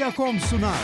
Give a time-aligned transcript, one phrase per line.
[0.00, 0.74] Bitopya.com sunar.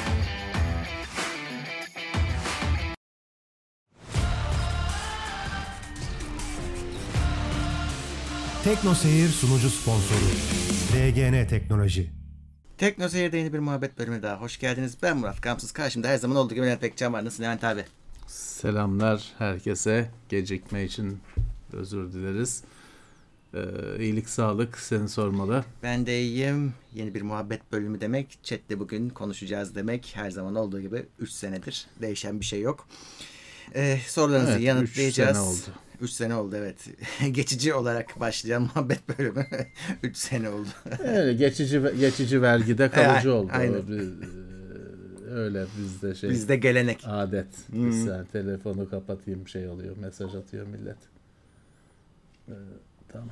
[8.65, 10.19] Tekno Seyir sunucu sponsoru
[10.93, 12.11] DGN Teknoloji.
[12.79, 14.97] Tekno Seyir'de yeni bir muhabbet bölümüne daha hoş geldiniz.
[15.03, 15.73] Ben Murat Kamsız.
[15.73, 17.25] Karşımda her zaman olduğu gibi Levent Pekcan var.
[17.25, 17.85] Nasılsın Levent abi?
[18.27, 20.11] Selamlar herkese.
[20.29, 21.19] Gecikme için
[21.73, 22.63] özür dileriz.
[23.57, 25.65] Ee, iyilik sağlık seni sormalı.
[25.83, 26.75] Ben de iyiyim.
[26.95, 28.39] Yeni bir muhabbet bölümü demek.
[28.43, 30.13] Chat'te bugün konuşacağız demek.
[30.15, 31.87] Her zaman olduğu gibi 3 senedir.
[32.03, 32.89] Değişen bir şey yok.
[33.75, 35.29] Ee, sorularınızı Evet, yanıtlayacağız.
[35.31, 35.79] üç sene oldu.
[36.01, 36.77] 3 sene oldu evet.
[37.33, 39.47] Geçici olarak başlayan muhabbet bölümü
[40.03, 40.69] 3 sene oldu.
[41.05, 43.51] Öyle geçici geçici vergide kalıcı oldu.
[43.55, 43.75] aynen.
[43.75, 47.01] E, öyle bizde şey Bizde gelenek.
[47.07, 47.47] adet.
[47.69, 49.97] Bir sen telefonu kapatayım şey oluyor.
[49.97, 50.97] Mesaj atıyor millet.
[52.49, 52.53] Ee,
[53.09, 53.31] tamam.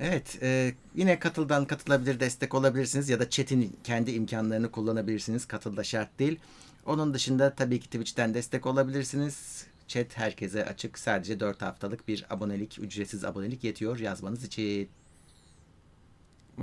[0.00, 5.46] Evet, e, yine katıldan katılabilir, destek olabilirsiniz ya da chat'in kendi imkanlarını kullanabilirsiniz.
[5.46, 6.38] Katılda şart değil.
[6.86, 9.66] Onun dışında tabii ki Twitch'ten destek olabilirsiniz.
[9.88, 10.98] Chat herkese açık.
[10.98, 14.88] Sadece 4 haftalık bir abonelik, ücretsiz abonelik yetiyor yazmanız için.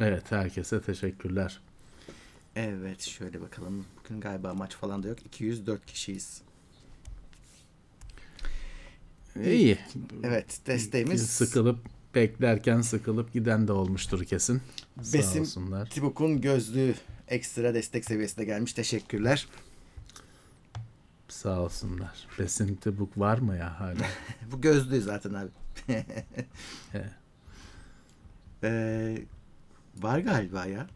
[0.02, 1.62] Evet herkese teşekkürler.
[2.56, 3.86] Evet, şöyle bakalım.
[4.00, 5.26] Bugün galiba maç falan da yok.
[5.26, 6.42] 204 kişiyiz.
[9.46, 9.78] İyi.
[10.24, 11.80] Evet, Biz desteğimiz sıkılıp
[12.16, 14.62] beklerken sıkılıp giden de olmuştur kesin.
[14.98, 15.46] Besim.
[15.90, 16.96] Tibuk'un gözlüğü
[17.28, 18.74] ekstra destek seviyesine gelmiş.
[18.74, 19.48] Teşekkürler.
[21.28, 22.28] Sağ olsunlar.
[22.40, 24.06] Besin Tibuk var mı ya hala?
[24.52, 25.50] Bu gözlüğü zaten abi.
[28.64, 29.18] Ee,
[29.98, 30.88] var galiba ya.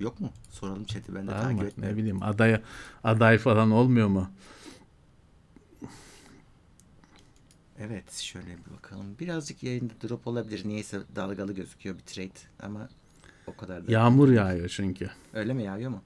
[0.00, 0.30] Yok mu?
[0.50, 1.96] Soralım chat'i ben de Var takip etmiyorum.
[1.96, 2.60] Ne bileyim aday
[3.04, 4.30] aday falan olmuyor mu?
[7.80, 9.06] Evet şöyle bir bakalım.
[9.20, 10.68] Birazcık yayında drop olabilir.
[10.68, 12.88] Niyeyse dalgalı gözüküyor bir trade ama
[13.46, 13.92] o kadar da.
[13.92, 15.10] Yağmur yağıyor çünkü.
[15.34, 16.02] Öyle mi yağıyor mu?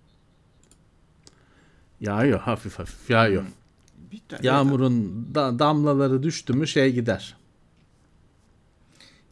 [2.00, 3.44] Yağıyor hafif hafif yağıyor.
[4.12, 7.36] Bir ta- Yağmurun da, damlaları düştü mü şey gider.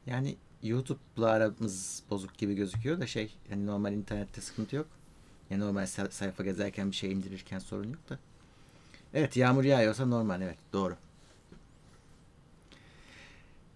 [0.07, 4.87] Yani YouTube'la aramız bozuk gibi gözüküyor da şey hani normal internette sıkıntı yok.
[5.51, 8.19] Yani normal sa- sayfa gezerken bir şey indirirken sorun yok da.
[9.15, 10.97] Evet yağmur yağıyorsa normal evet doğru.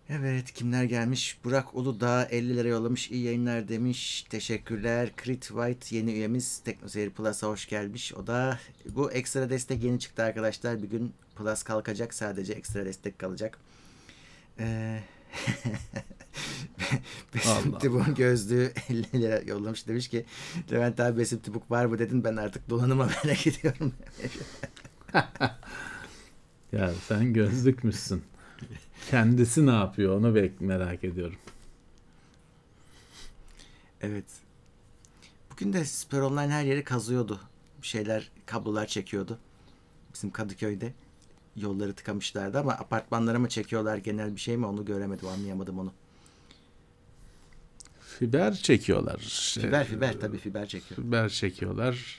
[0.09, 1.38] Evet kimler gelmiş?
[1.44, 3.10] Burak Uludağ 50 lira yollamış.
[3.10, 4.26] İyi yayınlar demiş.
[4.31, 5.10] Teşekkürler.
[5.25, 6.59] Crit White yeni üyemiz.
[6.59, 8.14] TeknoSeyir Plus'a hoş gelmiş.
[8.14, 8.59] O da
[8.91, 10.82] bu ekstra destek yeni çıktı arkadaşlar.
[10.82, 12.14] Bir gün Plus kalkacak.
[12.14, 13.59] Sadece ekstra destek kalacak.
[14.59, 15.00] Ee,
[17.34, 19.88] Besim Tibuk gözlüğü 50 lira yollamış.
[19.88, 20.25] Demiş ki
[20.72, 22.25] Levent abi Besim Tibuk var mı dedin.
[22.25, 23.93] Ben artık donanıma merak ediyorum.
[26.72, 28.22] Ya sen gözlükmüşsün.
[29.10, 31.37] Kendisi ne yapıyor onu bek merak ediyorum.
[34.00, 34.25] Evet.
[35.53, 37.41] Bugün de Süper Online her yeri kazıyordu.
[37.82, 39.38] Bir şeyler, kablolar çekiyordu.
[40.15, 40.93] Bizim Kadıköy'de
[41.56, 45.93] yolları tıkamışlardı ama apartmanlara mı çekiyorlar genel bir şey mi onu göremedim anlayamadım onu.
[48.00, 49.19] Fiber çekiyorlar.
[49.61, 51.00] Fiber fiber tabii fiber çekiyor.
[51.00, 52.19] Fiber çekiyorlar.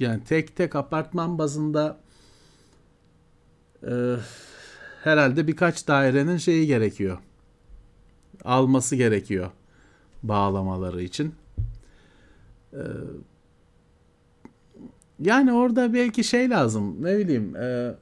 [0.00, 2.00] Yani tek tek apartman bazında
[3.82, 4.16] e,
[5.06, 7.18] herhalde birkaç dairenin şeyi gerekiyor.
[8.44, 9.50] Alması gerekiyor
[10.22, 11.34] bağlamaları için.
[12.72, 12.82] E,
[15.20, 17.02] yani orada belki şey lazım.
[17.02, 17.56] Ne bileyim.
[17.56, 17.94] E,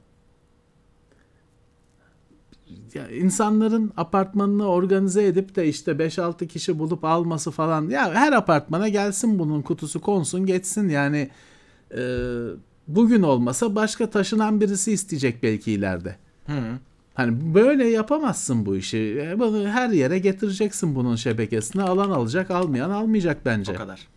[2.93, 7.89] ya insanların apartmanını organize edip de işte 5-6 kişi bulup alması falan.
[7.89, 11.29] Ya her apartmana gelsin bunun kutusu konsun geçsin yani
[11.97, 12.01] e,
[12.87, 16.15] bugün olmasa başka taşınan birisi isteyecek belki ileride.
[16.45, 16.79] Hı.
[17.15, 19.17] Hani böyle yapamazsın bu işi.
[19.21, 21.81] E, Bunu her yere getireceksin bunun şebekesini.
[21.83, 23.71] Alan alacak, almayan almayacak bence.
[23.71, 24.07] O kadar.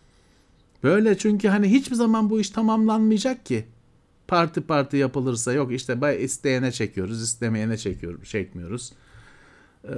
[0.83, 3.65] Böyle çünkü hani hiçbir zaman bu iş tamamlanmayacak ki.
[4.27, 8.93] Parti parti yapılırsa yok işte bay isteyene çekiyoruz, istemeyene çekiyoruz, çekmiyoruz.
[9.85, 9.89] Ee,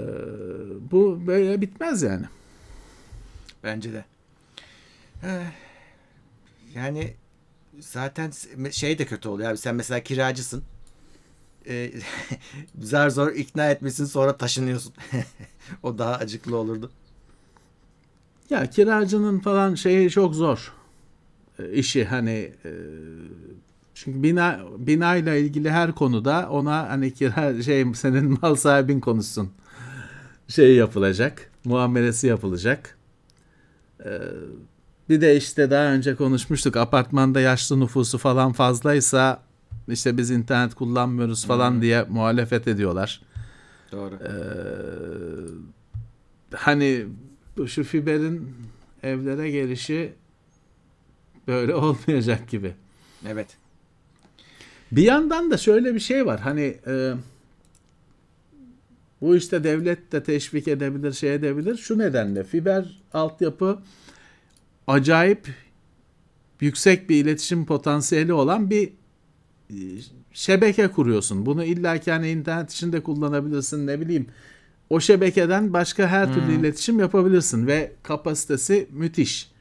[0.92, 2.26] bu böyle bitmez yani.
[3.64, 4.06] Bence de.
[5.24, 5.52] Eh,
[6.76, 7.14] Yani
[7.80, 8.32] zaten
[8.72, 9.58] şey de kötü oluyor abi.
[9.58, 10.64] Sen mesela kiracısın.
[11.68, 11.92] Ee,
[12.82, 14.94] zar zor ikna etmişsin sonra taşınıyorsun.
[15.84, 16.92] o daha acıklı olurdu.
[18.50, 20.74] Ya kiracının falan şeyi çok zor.
[21.60, 22.72] Ee, işi hani e,
[23.94, 29.50] çünkü bina binayla ilgili her konuda ona hani kira şey senin mal sahibin konuşsun.
[30.48, 32.98] Şey yapılacak, muamelesi yapılacak.
[34.06, 34.10] Ee,
[35.10, 39.42] bir de işte daha önce konuşmuştuk apartmanda yaşlı nüfusu falan fazlaysa
[39.88, 43.22] işte biz internet kullanmıyoruz falan diye muhalefet ediyorlar.
[43.92, 44.16] Doğru.
[44.16, 44.32] Ee,
[46.56, 47.06] hani
[47.68, 48.56] şu fiberin
[49.04, 50.14] evlere gelişi
[51.48, 52.74] böyle olmayacak gibi.
[53.28, 53.48] Evet.
[54.92, 56.40] Bir yandan da şöyle bir şey var.
[56.40, 57.14] Hani e,
[59.22, 61.78] bu işte devlet de teşvik edebilir, şey edebilir.
[61.78, 63.80] Şu nedenle fiber altyapı
[64.88, 65.48] acayip
[66.62, 68.94] yüksek bir iletişim potansiyeli olan bir
[70.34, 71.46] şebeke kuruyorsun.
[71.46, 74.28] Bunu illaki hani internet içinde kullanabilirsin ne bileyim.
[74.90, 79.52] O şebekeden başka her türlü iletişim yapabilirsin ve kapasitesi müthiş.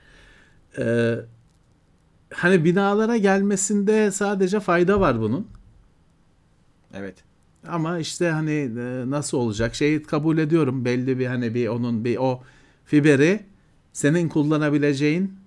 [0.79, 1.15] Ee,
[2.35, 5.47] hani binalara gelmesinde sadece fayda var bunun.
[6.95, 7.15] Evet.
[7.69, 10.85] Ama işte hani e, nasıl olacak şeyi kabul ediyorum.
[10.85, 12.43] Belli bir hani bir onun bir o
[12.85, 13.41] fiberi
[13.93, 15.40] senin kullanabileceğin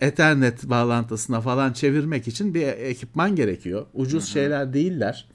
[0.00, 3.86] Ethernet bağlantısına falan çevirmek için bir ekipman gerekiyor.
[3.94, 5.28] Ucuz şeyler değiller.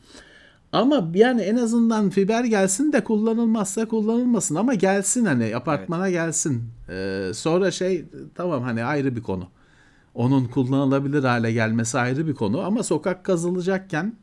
[0.71, 6.63] Ama yani en azından fiber gelsin de kullanılmazsa kullanılmasın ama gelsin hani apartmana gelsin.
[6.89, 8.05] Ee, sonra şey
[8.35, 9.47] tamam hani ayrı bir konu.
[10.13, 14.15] Onun kullanılabilir hale gelmesi ayrı bir konu ama sokak kazılacakken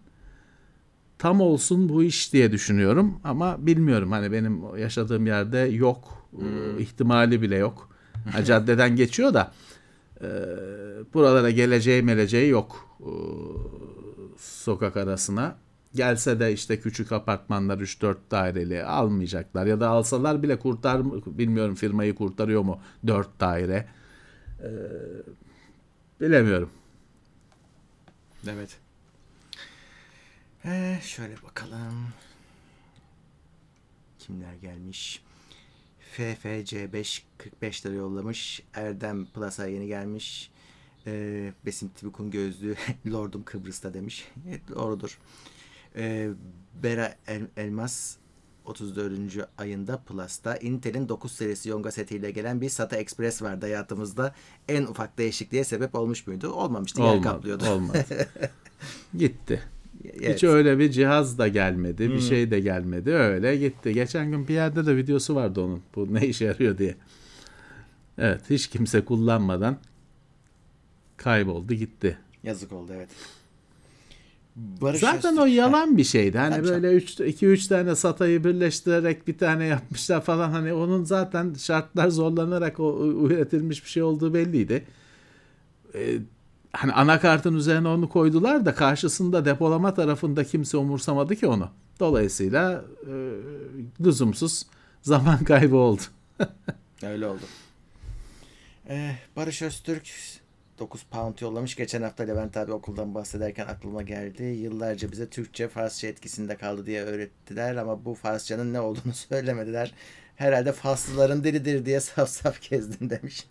[1.18, 7.42] tam olsun bu iş diye düşünüyorum ama bilmiyorum hani benim yaşadığım yerde yok Ee, ihtimali
[7.42, 7.90] bile yok.
[8.46, 9.52] Caddeden geçiyor da
[10.22, 10.28] e,
[11.14, 13.10] buralara geleceği meleceği yok e,
[14.38, 15.56] sokak arasına.
[15.94, 22.14] Gelse de işte küçük apartmanlar 3-4 daireli almayacaklar ya da alsalar bile kurtar bilmiyorum firmayı
[22.14, 23.88] kurtarıyor mu 4 daire.
[24.62, 24.66] Ee,
[26.20, 26.70] bilemiyorum.
[28.48, 28.78] Evet.
[30.64, 32.08] Ee, şöyle bakalım.
[34.18, 35.22] Kimler gelmiş?
[36.18, 38.62] FFC5 45 lira yollamış.
[38.74, 40.50] Erdem Plus'a yeni gelmiş.
[41.06, 42.76] Ee, Besim Tibuk'un gözlüğü
[43.12, 44.28] Lordum Kıbrıs'ta demiş.
[44.48, 45.18] Evet, doğrudur.
[45.96, 46.28] Ee,
[46.82, 48.16] Bera El- Elmas
[48.64, 49.48] 34.
[49.58, 54.34] ayında Plus'ta Intel'in 9 serisi Yonga setiyle gelen bir SATA Express vardı hayatımızda.
[54.68, 56.52] En ufak değişikliğe sebep olmuş muydu?
[56.52, 57.00] Olmamıştı.
[57.00, 57.22] Yer Olmadı.
[57.28, 57.70] kaplıyordu.
[57.70, 58.04] Olmadı.
[59.18, 59.62] Gitti.
[60.04, 60.34] Evet.
[60.34, 63.10] Hiç öyle bir cihaz da gelmedi, bir şey de gelmedi.
[63.10, 63.94] Öyle gitti.
[63.94, 65.82] Geçen gün bir yerde de videosu vardı onun.
[65.96, 66.94] Bu ne işe yarıyor diye.
[68.18, 69.76] Evet, hiç kimse kullanmadan
[71.16, 72.18] kayboldu, gitti.
[72.42, 73.08] Yazık oldu evet.
[74.56, 76.38] Barış Zaten Öztürk- o yalan bir şeydi.
[76.38, 81.04] Hani Tabii böyle 3 2 3 tane satayı birleştirerek bir tane yapmışlar falan hani onun
[81.04, 84.84] zaten şartlar zorlanarak o üretilmiş bir şey olduğu belliydi.
[85.94, 86.18] Ee,
[86.72, 91.70] hani anakartın üzerine onu koydular da karşısında depolama tarafında kimse umursamadı ki onu.
[92.00, 93.12] Dolayısıyla e,
[94.04, 94.66] lüzumsuz
[95.02, 96.02] zaman kaybı oldu.
[97.02, 97.42] Öyle oldu.
[98.88, 100.10] Ee, Barış Öztürk
[100.78, 101.76] 9 pound yollamış.
[101.76, 104.42] Geçen hafta Levent abi okuldan bahsederken aklıma geldi.
[104.42, 109.94] Yıllarca bize Türkçe Farsça etkisinde kaldı diye öğrettiler ama bu Farsçanın ne olduğunu söylemediler.
[110.36, 113.46] Herhalde Faslıların dilidir diye saf saf gezdim demiş.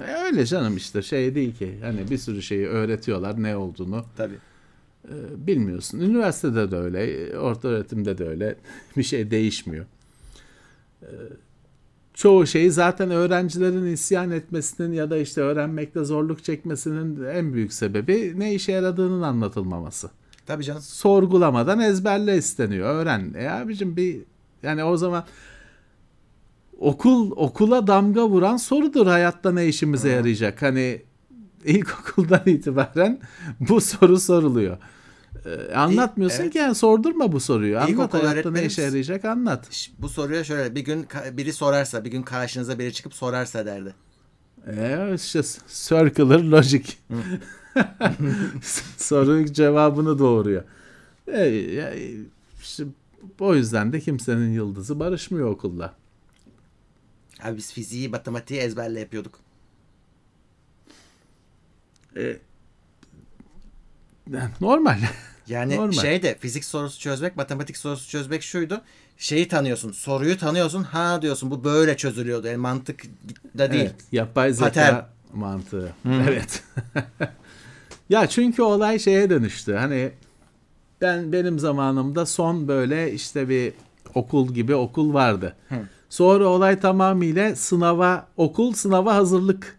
[0.00, 1.78] E, öyle canım işte şey değil ki.
[1.82, 4.04] Hani bir sürü şeyi öğretiyorlar ne olduğunu.
[4.16, 4.38] Tabii.
[5.04, 5.14] e,
[5.46, 6.00] bilmiyorsun.
[6.00, 8.56] Üniversitede de öyle, orta öğretimde de öyle.
[8.96, 9.86] Bir şey değişmiyor.
[11.02, 11.08] E,
[12.14, 18.34] Çoğu şeyi zaten öğrencilerin isyan etmesinin ya da işte öğrenmekte zorluk çekmesinin en büyük sebebi
[18.36, 20.10] ne işe yaradığının anlatılmaması.
[20.46, 20.82] Tabii canım.
[20.82, 22.94] Sorgulamadan ezberle isteniyor.
[22.94, 23.34] Öğren.
[23.38, 24.20] E abicim bir
[24.62, 25.24] yani o zaman
[26.78, 30.62] okul okula damga vuran sorudur hayatta ne işimize yarayacak.
[30.62, 31.02] Hani
[31.64, 33.20] ilkokuldan itibaren
[33.60, 34.78] bu soru soruluyor.
[35.46, 36.52] Ee, anlatmıyorsun evet.
[36.52, 37.78] ki yani sordurma bu soruyu.
[37.78, 39.88] Anlat hayatta ne işe yarayacak anlat.
[39.98, 43.94] Bu soruya şöyle bir gün biri sorarsa, bir gün karşınıza biri çıkıp sorarsa derdi.
[44.66, 46.84] E işte circular logic.
[48.96, 50.64] Soru cevabını doğuruyor.
[51.26, 51.92] E, ya,
[52.62, 52.84] işte
[53.40, 55.94] o yüzden de kimsenin yıldızı barışmıyor okulla.
[57.42, 59.40] Abi biz fiziği, matematiği ezberle yapıyorduk.
[62.16, 62.36] E,
[64.60, 64.98] normal.
[65.48, 65.92] Yani Normal.
[65.92, 68.80] şey de fizik sorusu çözmek, matematik sorusu çözmek şuydu.
[69.18, 70.82] Şeyi tanıyorsun, soruyu tanıyorsun.
[70.82, 72.46] Ha diyorsun bu böyle çözülüyordu.
[72.46, 73.02] Yani mantık
[73.58, 73.82] da değil.
[73.82, 75.02] Evet, yapay zeka Patern.
[75.34, 75.92] mantığı.
[76.28, 76.62] Evet.
[78.08, 79.74] ya çünkü olay şeye dönüştü.
[79.74, 80.10] Hani
[81.00, 83.72] ben benim zamanımda son böyle işte bir
[84.14, 85.56] okul gibi okul vardı.
[86.08, 89.78] Sonra olay tamamıyla sınava okul sınava hazırlık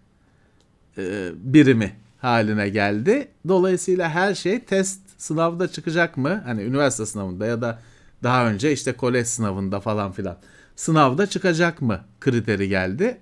[0.97, 3.27] e, birimi haline geldi.
[3.47, 6.41] Dolayısıyla her şey test sınavda çıkacak mı?
[6.45, 7.79] Hani üniversite sınavında ya da
[8.23, 10.37] daha önce işte kolej sınavında falan filan.
[10.75, 13.17] Sınavda çıkacak mı kriteri geldi.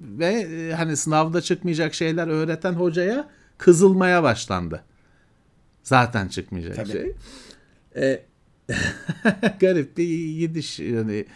[0.00, 3.28] Ve e, hani sınavda çıkmayacak şeyler öğreten hocaya
[3.58, 4.82] kızılmaya başlandı.
[5.82, 6.92] Zaten çıkmayacak Tabii.
[6.92, 7.14] şey.
[7.96, 8.22] E,
[9.60, 11.26] garip bir gidiş yani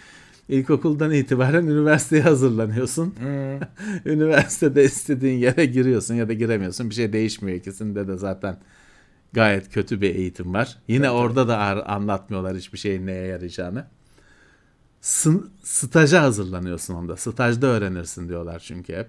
[0.49, 3.15] İlkokuldan itibaren üniversiteye hazırlanıyorsun.
[4.07, 6.91] Üniversitede istediğin yere giriyorsun ya da giremiyorsun.
[6.91, 8.59] Bir şey değişmiyor ikisinde de zaten
[9.33, 10.79] gayet kötü bir eğitim var.
[10.89, 13.85] Yine orada da ar- anlatmıyorlar hiçbir şeyin neye yarayacağını.
[15.03, 17.17] Sın- staja hazırlanıyorsun onda.
[17.17, 19.09] Stajda öğrenirsin diyorlar çünkü hep.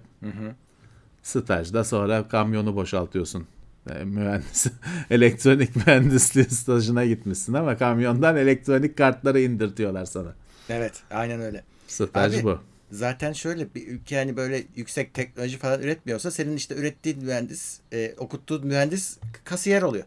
[1.24, 3.46] Stajda sonra kamyonu boşaltıyorsun.
[3.90, 4.68] E, mühendis,
[5.10, 10.34] elektronik mühendisliği stajına gitmişsin ama kamyondan elektronik kartları indirtiyorlar sana.
[10.70, 11.64] Evet aynen öyle.
[11.88, 12.60] Staj Abi, bu.
[12.92, 18.14] Zaten şöyle bir ülke yani böyle yüksek teknoloji falan üretmiyorsa senin işte ürettiğin mühendis, e,
[18.18, 20.06] okuttuğun mühendis kasiyer oluyor.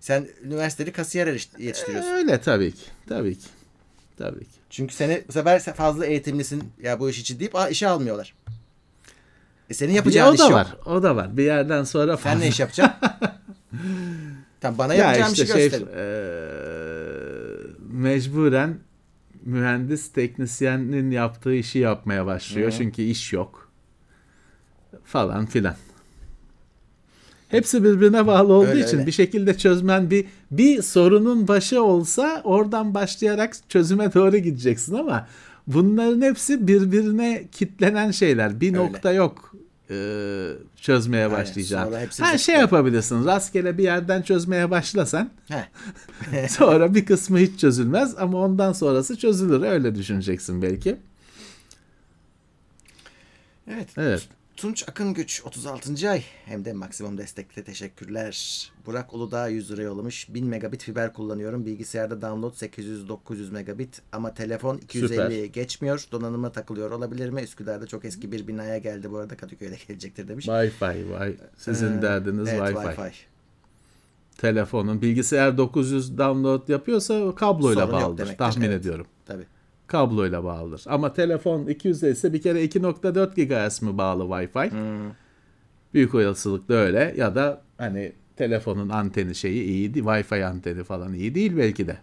[0.00, 2.10] Sen üniversitede kasiyer yetiş- yetiştiriyorsun.
[2.10, 2.82] Öyle tabii ki.
[3.08, 3.46] Tabii ki.
[4.18, 4.50] Tabii ki.
[4.70, 8.34] Çünkü seni bu sefer fazla eğitimlisin ya bu iş için deyip "Aa, işe almıyorlar.
[9.70, 10.52] E senin Ya yapacağın o iş da yok.
[10.52, 10.76] var.
[10.86, 11.36] O da var.
[11.36, 12.96] Bir yerden sonra Sen ne iş yapacaksın?
[14.60, 15.86] Tamam bana ya yapacağım işte şey gösterin.
[15.86, 18.78] eee, mecburen
[19.46, 22.72] mühendis teknisyenin yaptığı işi yapmaya başlıyor.
[22.72, 22.76] Hı.
[22.76, 23.70] Çünkü iş yok.
[25.04, 25.74] Falan filan.
[27.48, 29.06] Hepsi birbirine bağlı olduğu Öyle, için öyle.
[29.06, 35.28] bir şekilde çözmen bir bir sorunun başı olsa oradan başlayarak çözüme doğru gideceksin ama
[35.66, 38.60] bunların hepsi birbirine kitlenen şeyler.
[38.60, 38.78] Bir Öyle.
[38.78, 39.54] nokta yok
[39.90, 41.36] eee, çözmeye Aynen,
[41.84, 42.38] sonra hepsi Ha zıplıyor.
[42.44, 43.24] şey yapabilirsin.
[43.24, 45.30] Rastgele bir yerden çözmeye başlasan
[46.48, 49.62] sonra bir kısmı hiç çözülmez ama ondan sonrası çözülür.
[49.62, 50.96] Öyle düşüneceksin belki.
[53.70, 53.88] Evet.
[53.96, 54.28] Evet.
[54.56, 56.10] Tunç Akın Güç 36.
[56.10, 58.66] ay hem de maksimum destekle teşekkürler.
[58.86, 60.34] Burak Uludağ 100 lira yollamış.
[60.34, 61.66] 1000 megabit fiber kullanıyorum.
[61.66, 66.04] Bilgisayarda download 800-900 megabit ama telefon 250'ye geçmiyor.
[66.12, 67.42] Donanıma takılıyor olabilir mi?
[67.42, 70.46] Üsküdar'da çok eski bir binaya geldi bu arada Kadıköy'de gelecektir demiş.
[70.46, 71.10] Wi-Fi.
[71.10, 71.36] Vay.
[71.56, 72.94] Sizin Ee, derdiniz evet, Wi-Fi.
[72.94, 73.12] Wi-Fi.
[74.38, 78.36] Telefonun bilgisayar 900 download yapıyorsa kabloyla Sorun bağlıdır.
[78.38, 78.80] Tahmin evet.
[78.80, 79.06] ediyorum.
[79.26, 79.46] Tabii.
[79.86, 80.84] Kabloyla bağlıdır.
[80.86, 83.34] Ama telefon 250 ise bir kere 2.4
[83.68, 84.70] GHz mi bağlı Wi-Fi?
[84.70, 85.12] Hmm.
[85.94, 89.92] Büyük olasılıkla öyle ya da hani telefonun anteni şeyi iyi.
[89.92, 91.96] Wi-Fi anteni falan iyi değil belki de.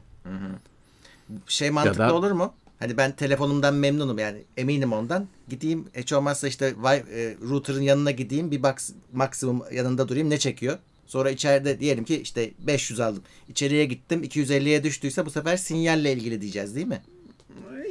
[1.48, 2.54] Şey mantıklı da- olur mu?
[2.80, 5.28] Hani ben telefonumdan memnunum yani eminim ondan.
[5.50, 10.78] Gideyim hiç olmazsa işte e, router'ın yanına gideyim bir box, maksimum yanında durayım ne çekiyor?
[11.06, 13.24] Sonra içeride diyelim ki işte 500 aldım.
[13.50, 17.02] İçeriye gittim 250'ye düştüyse bu sefer sinyalle ilgili diyeceğiz değil mi?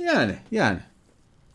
[0.05, 0.79] Yani yani.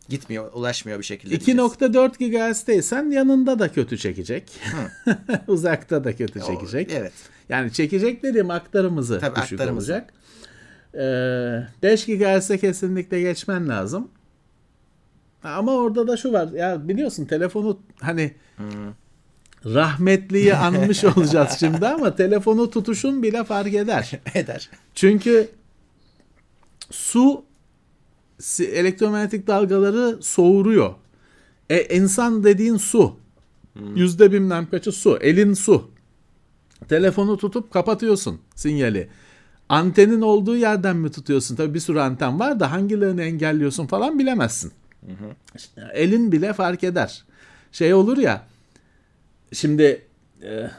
[0.08, 1.60] Gitmiyor, ulaşmıyor bir şekilde diyeceğiz.
[1.72, 4.60] 2.4 GHz'teysen yanında da kötü çekecek.
[5.46, 6.90] Uzakta da kötü O- çekecek.
[6.92, 7.12] Evet.
[7.48, 9.92] Yani çekecek dediğim aktarımızı Tabii, düşük aktarımızı.
[9.92, 10.12] olacak.
[10.94, 14.08] Ee, 5 GHz'e kesinlikle geçmen lazım.
[15.44, 16.48] Ama orada da şu var.
[16.48, 18.34] Ya biliyorsun telefonu hani
[19.64, 24.10] rahmetliyi anmış olacağız şimdi ama telefonu tutuşun bile fark eder.
[24.34, 24.70] Eder.
[24.94, 25.48] Çünkü
[26.90, 27.44] su
[28.60, 30.94] elektromanyetik dalgaları soğuruyor.
[31.70, 33.16] E, insan dediğin su.
[33.94, 35.18] Yüzde bilmem kaçı su.
[35.20, 35.90] Elin su.
[36.88, 39.08] Telefonu tutup kapatıyorsun sinyali.
[39.68, 41.56] Antenin olduğu yerden mi tutuyorsun?
[41.56, 44.72] Tabii bir sürü anten var da hangilerini engelliyorsun falan bilemezsin.
[45.56, 47.24] İşte elin bile fark eder.
[47.72, 48.46] Şey olur ya.
[49.52, 50.06] Şimdi
[50.42, 50.70] e,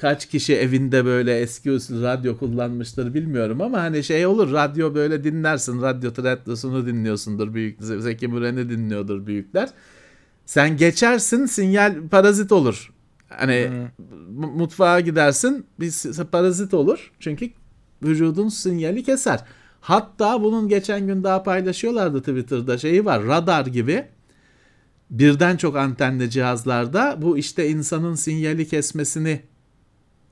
[0.00, 5.24] kaç kişi evinde böyle eski usul radyo kullanmıştır bilmiyorum ama hani şey olur radyo böyle
[5.24, 9.68] dinlersin radyo tiyatrosunu dinliyorsundur büyük Zeki Müren'i dinliyordur büyükler.
[10.46, 12.92] Sen geçersin sinyal parazit olur.
[13.28, 13.70] Hani
[14.30, 17.12] mu- mutfağa gidersin bir parazit olur.
[17.20, 17.50] Çünkü
[18.02, 19.44] vücudun sinyali keser.
[19.80, 24.04] Hatta bunun geçen gün daha paylaşıyorlardı Twitter'da şeyi var radar gibi.
[25.10, 29.42] Birden çok antenli cihazlarda bu işte insanın sinyali kesmesini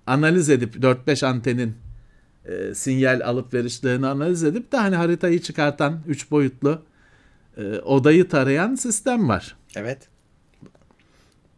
[0.06, 1.74] analiz edip 4-5 antenin
[2.44, 6.82] e, sinyal alıp verişlerini analiz edip de hani haritayı çıkartan 3 boyutlu
[7.56, 9.56] e, odayı tarayan sistem var.
[9.76, 9.98] Evet.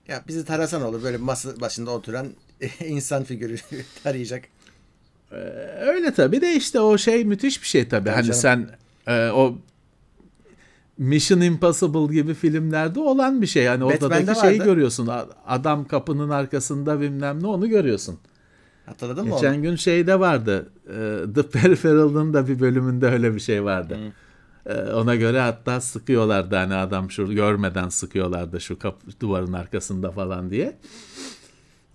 [0.09, 2.26] Ya bizi tarasan olur böyle masa başında oturan
[2.87, 3.57] insan figürü
[4.05, 4.45] tarayacak.
[5.33, 5.37] E,
[5.81, 8.05] öyle tabii de işte o şey müthiş bir şey tabii.
[8.05, 8.40] Tabii hani canım.
[8.40, 8.71] sen
[9.14, 9.59] e, o
[10.99, 13.64] Mission Impossible gibi filmlerde olan bir şey.
[13.64, 14.64] Yani Batman'de odadaki şeyi vardı.
[14.71, 15.07] görüyorsun.
[15.07, 18.19] A- Adam kapının arkasında bilmem ne onu görüyorsun.
[18.88, 20.68] Hatırladın mı Geçen gün şeyde vardı.
[20.87, 23.99] e, The Peripheral'ın da bir bölümünde öyle bir şey vardı.
[24.66, 30.50] E, Ona göre hatta sıkıyorlardı hani adam şu görmeden sıkıyorlardı şu kap, duvarın arkasında falan
[30.50, 30.76] diye.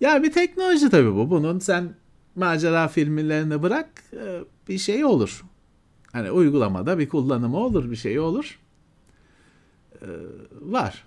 [0.00, 1.30] Ya bir teknoloji tabii bu.
[1.30, 1.94] Bunun sen
[2.36, 5.44] macera filmlerini bırak e, bir şey olur.
[6.12, 8.58] Hani uygulamada bir kullanımı olur, bir şey olur.
[10.60, 11.04] Var.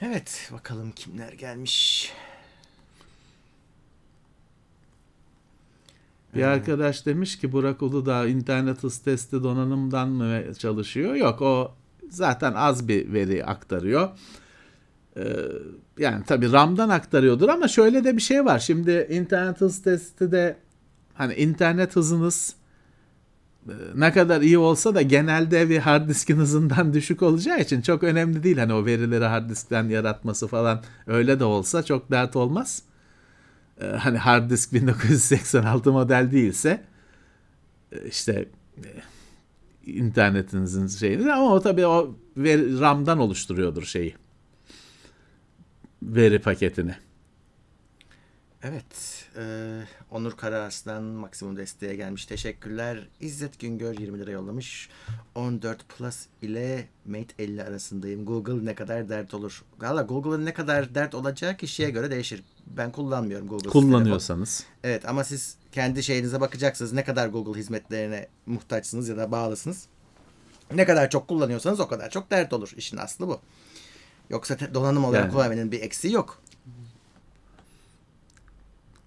[0.00, 2.12] Evet bakalım kimler gelmiş.
[6.34, 11.14] Bir arkadaş demiş ki Burak Uludağ internet hız testi donanımdan mı çalışıyor?
[11.14, 11.74] Yok o
[12.10, 14.08] zaten az bir veri aktarıyor.
[15.16, 15.22] Ee,
[15.98, 18.58] yani tabii RAM'dan aktarıyordur ama şöyle de bir şey var.
[18.58, 20.56] Şimdi internet hız testi de
[21.14, 22.54] hani internet hızınız
[23.68, 28.02] e, ne kadar iyi olsa da genelde bir hard diskin hızından düşük olacağı için çok
[28.02, 28.58] önemli değil.
[28.58, 32.82] Hani o verileri hard diskten yaratması falan öyle de olsa çok dert olmaz.
[33.80, 36.84] Ee, hani hard disk 1986 model değilse
[37.92, 38.48] e, işte
[38.84, 38.90] e,
[39.86, 42.16] internetinizin şeyini ama o tabii o
[42.80, 44.14] RAM'dan oluşturuyordur şeyi.
[46.02, 46.94] Veri paketini.
[48.62, 49.21] Evet.
[49.36, 52.26] E, Onur Kararslan maksimum desteğe gelmiş.
[52.26, 53.08] Teşekkürler.
[53.20, 54.88] İzzet Güngör 20 lira yollamış.
[55.34, 58.24] 14 Plus ile Mate 50 arasındayım.
[58.24, 59.64] Google ne kadar dert olur?
[59.80, 62.42] Valla Google'ın ne kadar dert olacağı kişiye göre değişir.
[62.66, 63.68] Ben kullanmıyorum Google.
[63.70, 64.64] Kullanıyorsanız.
[64.84, 66.92] Evet ama siz kendi şeyinize bakacaksınız.
[66.92, 69.86] Ne kadar Google hizmetlerine muhtaçsınız ya da bağlısınız.
[70.74, 72.72] Ne kadar çok kullanıyorsanız o kadar çok dert olur.
[72.76, 73.40] İşin aslı bu.
[74.30, 75.32] Yoksa donanım olarak yani.
[75.32, 76.41] kullanmanın bir eksiği yok.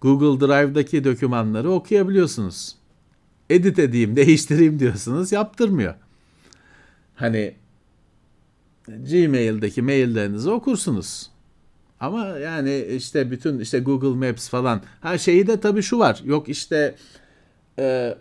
[0.06, 2.76] Google Drive'daki dokümanları okuyabiliyorsunuz.
[3.50, 5.96] Edit edeyim, değiştireyim diyorsunuz, yaptırmıyor.
[7.16, 7.56] Hani
[8.88, 11.30] Gmail'deki maillerinizi okursunuz.
[12.00, 14.82] Ama yani işte bütün işte Google Maps falan.
[15.02, 16.22] her şeyi de tabii şu var.
[16.26, 16.96] Yok işte
[17.80, 18.18] e,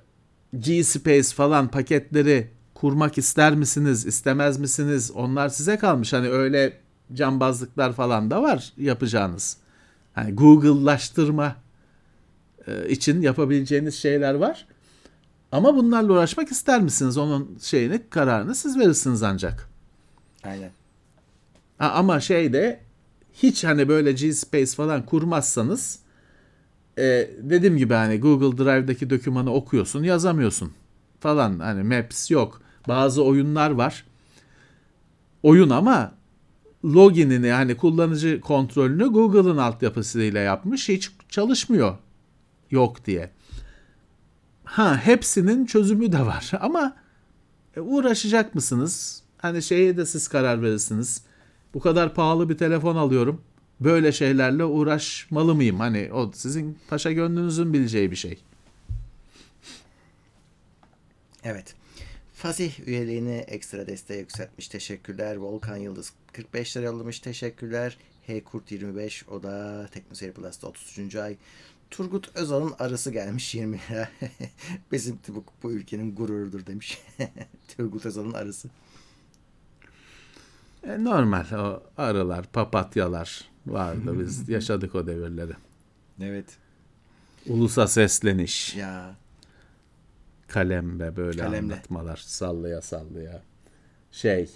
[0.58, 5.10] G-Space falan paketleri kurmak ister misiniz, istemez misiniz?
[5.10, 6.12] Onlar size kalmış.
[6.12, 6.78] Hani öyle
[7.14, 9.56] cambazlıklar falan da var yapacağınız.
[10.14, 11.63] Hani Google'laştırma
[12.88, 14.66] için yapabileceğiniz şeyler var.
[15.52, 17.18] Ama bunlarla uğraşmak ister misiniz?
[17.18, 19.68] Onun şeyini, kararını siz verirsiniz ancak.
[20.44, 20.70] Aynen.
[21.78, 22.80] Ha, ama şeyde
[23.32, 25.98] hiç hani böyle G-Space falan kurmazsanız
[26.98, 30.72] e, dediğim gibi hani Google Drive'daki dokümanı okuyorsun yazamıyorsun
[31.20, 32.62] falan hani Maps yok.
[32.88, 34.04] Bazı oyunlar var.
[35.42, 36.14] Oyun ama
[36.84, 41.96] loginini yani kullanıcı kontrolünü Google'ın altyapısıyla yapmış hiç çalışmıyor
[42.74, 43.30] yok diye.
[44.64, 46.96] Ha hepsinin çözümü de var ama
[47.76, 49.22] e, uğraşacak mısınız?
[49.38, 51.22] Hani şeye de siz karar verirsiniz.
[51.74, 53.42] Bu kadar pahalı bir telefon alıyorum.
[53.80, 55.80] Böyle şeylerle uğraşmalı mıyım?
[55.80, 58.38] Hani o sizin paşa gönlünüzün bileceği bir şey.
[61.44, 61.74] Evet.
[62.34, 64.68] Fasih üyeliğini ekstra desteğe yükseltmiş.
[64.68, 65.36] Teşekkürler.
[65.36, 67.20] Volkan Yıldız 45 lira yollamış.
[67.20, 67.98] Teşekkürler.
[68.26, 71.16] H Kurt 25 o da Teknoseyir Plus'ta 33.
[71.16, 71.36] ay.
[71.96, 74.08] Turgut Özal'ın arısı gelmiş 20 lira.
[74.92, 76.98] Bizim bu, bu ülkenin gururudur demiş.
[77.76, 78.68] Turgut Özal'ın arısı.
[80.82, 84.20] E, normal o arılar, papatyalar vardı.
[84.20, 85.52] Biz yaşadık o devirleri.
[86.20, 86.46] Evet.
[87.46, 88.76] Ulusa sesleniş.
[88.76, 89.16] Ya.
[90.48, 91.74] Kalembe böyle Kalemle.
[91.74, 92.16] anlatmalar.
[92.16, 93.42] Sallaya sallaya.
[94.12, 94.50] Şey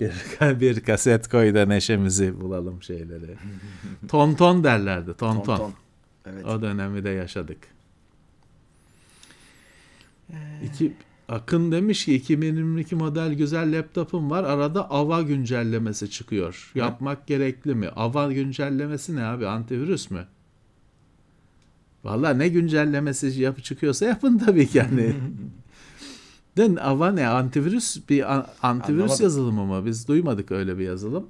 [0.00, 0.12] bir,
[0.60, 3.36] bir kaset koy da neşemizi bulalım şeyleri.
[4.08, 5.14] tonton derlerdi.
[5.14, 5.44] Tonton.
[5.44, 5.81] tonton.
[6.26, 6.44] Evet.
[6.44, 7.58] O dönemi de yaşadık.
[10.30, 10.36] Ee...
[10.64, 10.92] İki,
[11.28, 14.44] Akın demiş ki 2022 model güzel laptopum var.
[14.44, 16.72] Arada AVA güncellemesi çıkıyor.
[16.74, 17.22] Yapmak Hı?
[17.26, 17.88] gerekli mi?
[17.88, 19.46] AVA güncellemesi ne abi?
[19.46, 20.26] Antivirüs mü?
[22.04, 25.14] Valla ne güncellemesi yapı çıkıyorsa yapın tabii ki yani.
[26.56, 27.28] Den AVA ne?
[27.28, 28.32] Antivirüs bir
[28.62, 29.22] antivirüs Anlamadım.
[29.22, 29.86] yazılımı mı?
[29.86, 31.26] Biz duymadık öyle bir yazılım.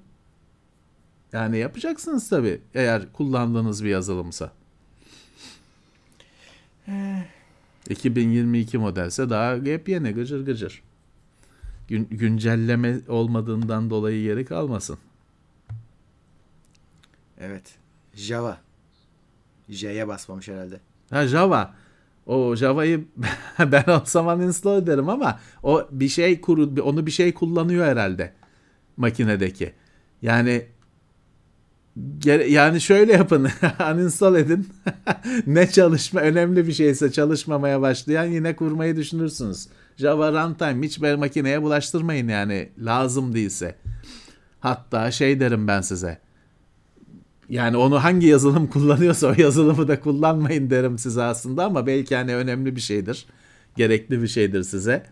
[1.32, 4.52] Yani yapacaksınız tabii eğer kullandığınız bir yazılımsa.
[7.88, 10.82] 2022 modelse daha yepyeni gıcır gıcır.
[11.88, 14.98] Gün, güncelleme olmadığından dolayı yeri kalmasın.
[17.40, 17.74] Evet.
[18.14, 18.58] Java.
[19.68, 20.80] J'ye basmamış herhalde.
[21.10, 21.74] Ha Java.
[22.26, 23.04] O Java'yı
[23.58, 28.32] ben o zaman install ederim ama o bir şey kuru onu bir şey kullanıyor herhalde
[28.96, 29.72] makinedeki.
[30.22, 30.66] Yani
[32.48, 33.48] yani şöyle yapın.
[33.94, 34.68] uninstall edin.
[35.46, 39.68] ne çalışma önemli bir şeyse çalışmamaya başlayan yine kurmayı düşünürsünüz.
[39.96, 43.76] Java runtime hiç bir makineye bulaştırmayın yani lazım değilse.
[44.60, 46.18] Hatta şey derim ben size.
[47.48, 52.34] Yani onu hangi yazılım kullanıyorsa o yazılımı da kullanmayın derim size aslında ama belki hani
[52.34, 53.26] önemli bir şeydir.
[53.76, 55.06] Gerekli bir şeydir size.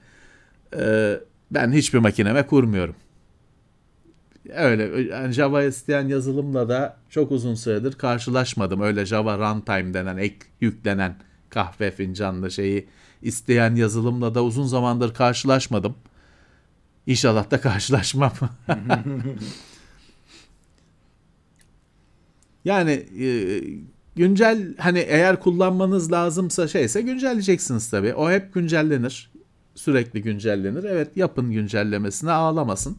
[0.76, 2.94] Ee, ben hiçbir makineme kurmuyorum.
[4.56, 8.80] Öyle yani Java isteyen yazılımla da çok uzun süredir karşılaşmadım.
[8.80, 11.16] Öyle Java runtime denen ek yüklenen
[11.50, 12.88] kahve fincanlı şeyi
[13.22, 15.94] isteyen yazılımla da uzun zamandır karşılaşmadım.
[17.06, 18.32] İnşallah da karşılaşmam.
[22.64, 23.60] yani e,
[24.16, 28.14] güncel hani eğer kullanmanız lazımsa şeyse güncelleyeceksiniz tabii.
[28.14, 29.30] O hep güncellenir.
[29.74, 30.84] Sürekli güncellenir.
[30.84, 32.96] Evet yapın güncellemesine ağlamasın.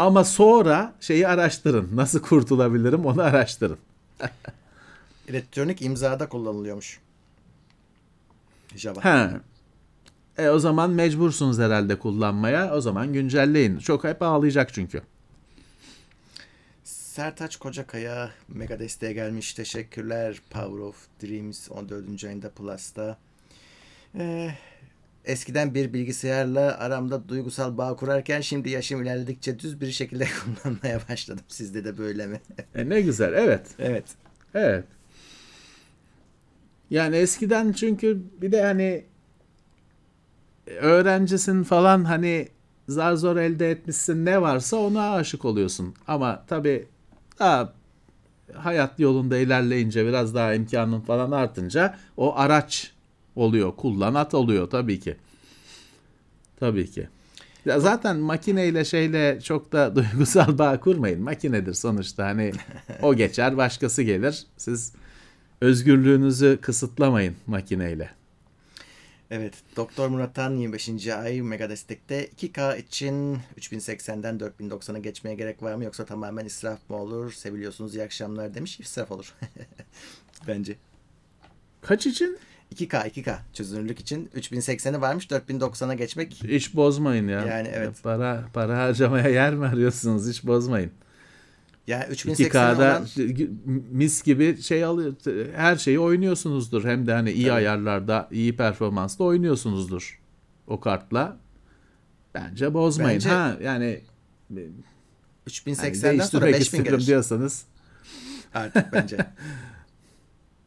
[0.00, 1.96] Ama sonra şeyi araştırın.
[1.96, 3.78] Nasıl kurtulabilirim onu araştırın.
[5.28, 7.00] Elektronik imzada kullanılıyormuş.
[8.76, 9.04] Java.
[9.04, 9.30] He.
[10.38, 12.74] E o zaman mecbursunuz herhalde kullanmaya.
[12.74, 13.78] O zaman güncelleyin.
[13.78, 15.02] Çok hep ağlayacak çünkü.
[16.84, 19.54] Sertaç Kocakaya mega desteğe gelmiş.
[19.54, 20.40] Teşekkürler.
[20.50, 22.24] Power of Dreams 14.
[22.24, 23.18] ayında Plus'ta.
[24.14, 24.54] Ee,
[25.24, 30.28] eskiden bir bilgisayarla aramda duygusal bağ kurarken şimdi yaşım ilerledikçe düz bir şekilde
[30.64, 31.44] kullanmaya başladım.
[31.48, 32.40] Sizde de böyle mi?
[32.74, 33.32] E ne güzel.
[33.32, 33.66] Evet.
[33.78, 34.04] evet.
[34.54, 34.84] Evet.
[36.90, 39.04] Yani eskiden çünkü bir de hani
[40.66, 42.48] öğrencisin falan hani
[42.88, 45.94] zar zor elde etmişsin ne varsa ona aşık oluyorsun.
[46.06, 46.86] Ama tabii
[47.38, 47.72] daha
[48.54, 52.92] hayat yolunda ilerleyince biraz daha imkanın falan artınca o araç
[53.36, 53.76] oluyor.
[53.76, 55.16] Kullanat oluyor tabii ki.
[56.60, 57.08] Tabii ki.
[57.64, 61.22] Ya zaten makineyle şeyle çok da duygusal bağ kurmayın.
[61.22, 62.26] Makinedir sonuçta.
[62.26, 62.52] Hani
[63.02, 64.46] o geçer, başkası gelir.
[64.56, 64.92] Siz
[65.60, 68.10] özgürlüğünüzü kısıtlamayın makineyle.
[69.30, 69.54] Evet.
[69.76, 71.06] Doktor Murat'tan 25.
[71.08, 76.96] ay mega destekte 2K için 3080'den 4090'a geçmeye gerek var mı yoksa tamamen israf mı
[76.96, 77.32] olur?
[77.32, 78.80] Seviliyorsunuz iyi akşamlar demiş.
[78.80, 79.34] İsraf olur.
[80.48, 80.76] Bence.
[81.82, 82.38] Kaç için?
[82.76, 87.44] 2K 2K çözünürlük için 3080'i varmış 4090'a geçmek Hiç bozmayın ya.
[87.44, 88.02] Yani evet.
[88.02, 90.28] Para para harcamaya yer mi arıyorsunuz?
[90.28, 90.90] Hiç bozmayın.
[91.86, 93.06] ya 3080 2K'da olan
[93.90, 95.14] mis gibi şey alıyor.
[95.54, 96.84] Her şeyi oynuyorsunuzdur.
[96.84, 97.54] Hem de hani iyi Tabii.
[97.54, 100.20] ayarlarda, iyi performansla oynuyorsunuzdur
[100.66, 101.36] o kartla.
[102.34, 103.14] Bence bozmayın.
[103.14, 104.00] Bence- ha yani,
[104.50, 104.68] yani
[105.48, 107.64] 3080'den sonra değiştirmek 5000 istiyorum gelir diyorsanız
[108.54, 109.16] artık bence.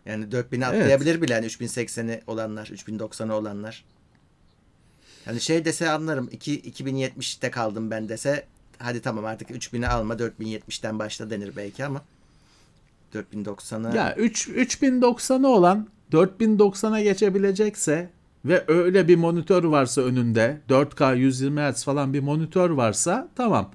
[0.06, 3.86] Yani 4000'i atlayabilir bile yani 3080'i olanlar, 3090'ı olanlar.
[5.26, 6.30] Yani şey dese anlarım.
[6.32, 8.46] 2 2070'te kaldım ben dese
[8.78, 12.02] hadi tamam artık 3000'i alma 4070'ten başla denir belki ama
[13.13, 18.10] 4090'ı ya 3 3090'ı olan 4090'a geçebilecekse
[18.46, 23.72] ve öyle bir monitör varsa önünde 4K 120 Hz falan bir monitör varsa tamam.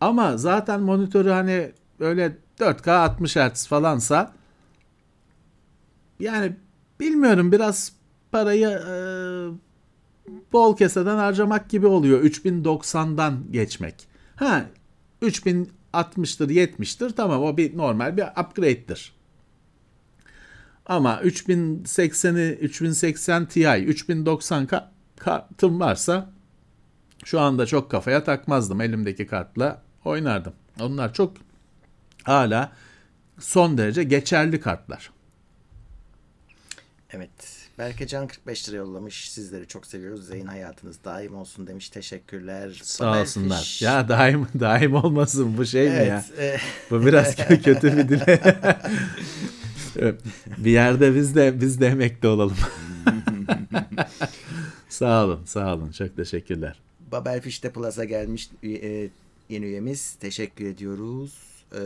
[0.00, 4.32] Ama zaten monitörü hani öyle 4K 60 Hz falansa
[6.20, 6.56] yani
[7.00, 7.92] bilmiyorum biraz
[8.32, 8.94] parayı e,
[10.52, 14.08] bol keseden harcamak gibi oluyor 3090'dan geçmek.
[14.36, 14.64] Ha
[15.22, 19.18] 3060'tır 70'tir tamam o bir normal bir upgrade'dir.
[20.86, 24.84] Ama 3080'i 3080 Ti 3090 ka-
[25.16, 26.30] kartım varsa
[27.24, 28.80] şu anda çok kafaya takmazdım.
[28.80, 30.52] Elimdeki kartla oynardım.
[30.80, 31.36] Onlar çok
[32.22, 32.72] hala
[33.38, 35.10] son derece geçerli kartlar.
[37.12, 37.30] Evet.
[37.78, 39.30] Berke Can 45 lira yollamış.
[39.30, 40.26] Sizleri çok seviyoruz.
[40.26, 41.88] Zeyn hayatınız daim olsun demiş.
[41.90, 42.80] Teşekkürler.
[42.84, 43.56] Sağ olsunlar.
[43.62, 46.24] Fiş- Ya daim daim olmasın bu şey mi ya?
[46.38, 46.38] Evet.
[46.38, 48.40] e, Bu biraz kö- kötü bir dile.
[50.58, 52.56] bir yerde biz de biz de emekli olalım.
[54.88, 55.90] sağ olun, sağ olun.
[55.90, 56.80] Çok teşekkürler.
[57.12, 59.08] Babel Fiş'te Plus'a gelmiş e,
[59.48, 60.14] yeni üyemiz.
[60.14, 61.32] Teşekkür ediyoruz.
[61.72, 61.78] Ee,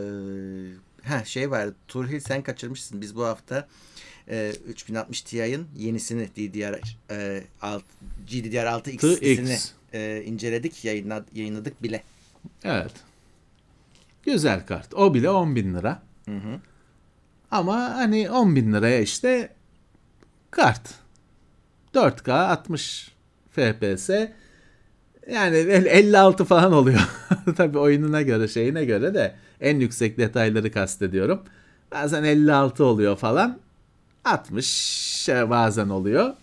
[1.03, 1.69] ha şey var.
[1.87, 3.01] Turhil sen kaçırmışsın.
[3.01, 3.67] Biz bu hafta
[4.29, 6.79] e, 3060 Ti'nin yenisini DDR
[7.11, 7.83] e, alt,
[8.27, 9.57] GDDR6 X'ini
[9.93, 10.85] e, inceledik.
[10.85, 12.03] Yayınla, yayınladık bile.
[12.63, 12.91] Evet.
[14.23, 14.93] Güzel kart.
[14.93, 16.01] O bile 10 bin lira.
[16.25, 16.59] Hı hı.
[17.51, 19.49] Ama hani 10 bin liraya işte
[20.51, 20.89] kart.
[21.93, 23.11] 4K 60
[23.51, 24.09] FPS
[25.31, 26.99] yani el- 56 falan oluyor.
[27.57, 31.41] Tabii oyununa göre şeyine göre de en yüksek detayları kastediyorum.
[31.91, 33.59] Bazen 56 oluyor falan.
[34.25, 36.33] 60 bazen oluyor.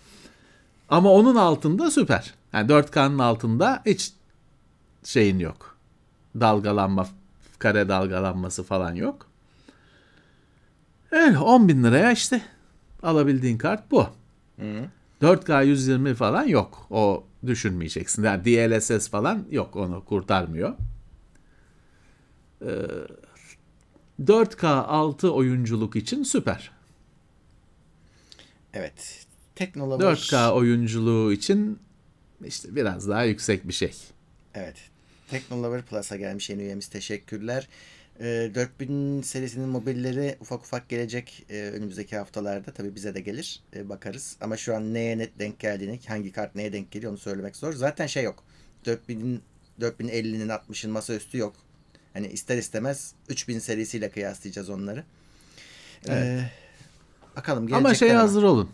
[0.88, 2.35] Ama onun altında süper.
[2.52, 4.12] Yani 4K'nın altında hiç
[5.04, 5.76] şeyin yok.
[6.40, 7.06] Dalgalanma,
[7.59, 9.26] kare dalgalanması falan yok.
[11.11, 12.42] Öyle 10 bin liraya işte
[13.02, 14.06] alabildiğin kart bu.
[14.61, 14.85] Hı.
[15.22, 16.87] 4K 120 falan yok.
[16.90, 18.22] O düşünmeyeceksin.
[18.22, 19.76] Yani DLSS falan yok.
[19.76, 20.74] Onu kurtarmıyor.
[22.62, 22.66] Ee,
[24.24, 26.70] 4K 6 oyunculuk için süper.
[28.74, 29.26] Evet.
[29.54, 30.04] Teknolover.
[30.04, 31.78] 4K oyunculuğu için
[32.44, 33.94] işte biraz daha yüksek bir şey.
[34.54, 34.76] Evet.
[35.30, 36.88] Teknolover Plus'a gelmiş yeni üyemiz.
[36.88, 37.68] Teşekkürler.
[38.20, 42.72] Ee, 4000 serisinin mobilleri ufak ufak gelecek e, önümüzdeki haftalarda.
[42.72, 43.62] Tabii bize de gelir.
[43.76, 44.36] e, bakarız.
[44.40, 47.72] Ama şu an neye net denk geldiğini, hangi kart neye denk geliyor onu söylemek zor.
[47.72, 48.44] Zaten şey yok.
[48.86, 49.42] 4000'in
[49.80, 51.56] 4050'nin 60'ın masaüstü yok.
[52.12, 55.04] Hani ister istemez 3000 serisiyle kıyaslayacağız onları.
[56.08, 56.40] Ee,
[57.36, 58.68] Bakalım Ama gelecekler şey hazır olun.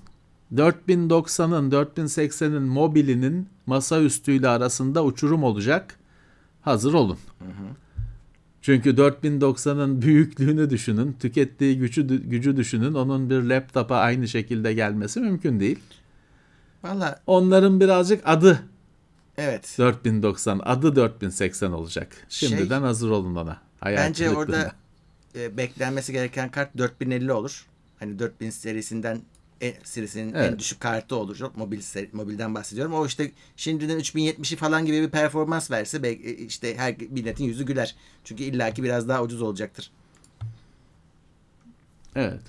[0.55, 5.97] 4090'ın 4080'in mobilinin masaüstüyle arasında uçurum olacak.
[6.63, 7.19] Hazır olun.
[8.63, 12.95] Çünkü 4090'ın büyüklüğünü düşünün, tükettiği gücü gücü düşünün.
[12.95, 15.79] Onun bir laptopa aynı şekilde gelmesi mümkün değil.
[16.85, 18.63] Valla Onların birazcık adı
[19.39, 19.75] evet.
[19.79, 22.17] 4090, adı 4080 olacak.
[22.29, 23.61] Şimdiden hazır olun ona.
[23.81, 24.73] Hayal Şey, Bence orada
[25.35, 27.67] e, beklenmesi gereken kart 4050 olur.
[27.99, 29.21] Hani 4000 serisinden
[29.61, 30.59] en, serisinin en Evet.
[30.59, 31.39] düşük kartı olur.
[31.57, 32.95] Mobil seri- mobilden bahsediyorum.
[32.95, 37.67] O işte şimdiden 3070'i falan gibi bir performans verse belki e, işte her milletin yüzü
[37.67, 37.95] güler.
[38.25, 39.91] Çünkü illaki biraz daha ucuz olacaktır.
[42.17, 42.41] Evet.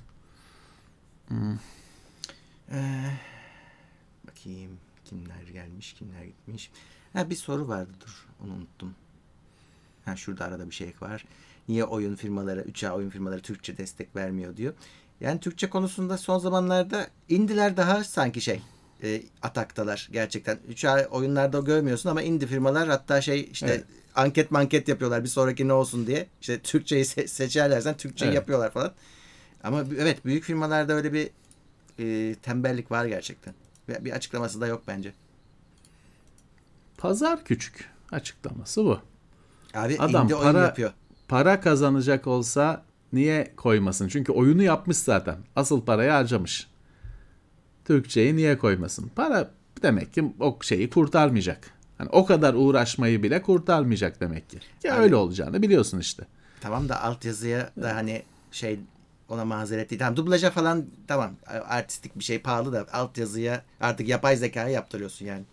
[4.27, 4.77] Bakayım
[5.09, 6.71] kimler gelmiş, kimler gitmiş.
[7.13, 8.95] Ha bir soru vardı dur onu unuttum.
[10.05, 11.25] Ha şurada arada bir şey var.
[11.69, 14.73] Niye oyun firmaları, 3A oyun firmaları Türkçe destek vermiyor diyor.
[15.21, 18.61] Yani Türkçe konusunda son zamanlarda indiler daha sanki şey
[19.03, 20.57] e, ataktalar gerçekten.
[20.71, 23.83] 3A oyunlarda görmüyorsun ama indie firmalar hatta şey işte Evet.
[24.15, 26.27] anket manket yapıyorlar bir sonraki ne olsun diye.
[26.41, 28.35] İşte Türkçeyi se- seçerlersen Türkçeyi Evet.
[28.35, 28.93] yapıyorlar falan.
[29.63, 31.29] Ama evet büyük firmalarda öyle bir
[31.99, 33.53] e, tembellik var gerçekten.
[33.89, 35.13] Bir açıklaması da yok bence.
[36.97, 37.89] Pazar küçük.
[38.11, 38.99] Açıklaması bu.
[39.73, 40.91] Abi Adam para- yapıyor.
[41.27, 44.07] Para kazanacak olsa niye koymasın?
[44.07, 45.35] Çünkü oyunu yapmış zaten.
[45.55, 46.67] Asıl parayı harcamış.
[47.85, 49.11] Türkçeyi niye koymasın?
[49.15, 51.71] Para demek ki o şeyi kurtarmayacak.
[51.97, 54.59] Hani o kadar uğraşmayı bile kurtarmayacak demek ki.
[54.83, 56.23] Ya Abi- öyle olacağını biliyorsun işte.
[56.61, 58.79] Tamam da altyazıya da hani şey
[59.29, 59.99] ona mazeret değil.
[59.99, 61.31] Tamam dublaja falan tamam
[61.67, 65.43] artistik bir şey pahalı da altyazıya artık yapay zekaya yaptırıyorsun yani.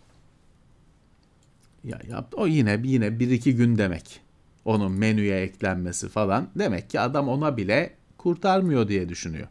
[1.83, 4.21] Ya yap o yine yine bir iki gün demek.
[4.65, 6.49] Onun menüye eklenmesi falan.
[6.55, 9.47] Demek ki adam ona bile kurtarmıyor diye düşünüyor.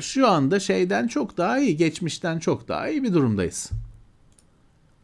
[0.00, 3.70] Şu anda şeyden çok daha iyi, geçmişten çok daha iyi bir durumdayız.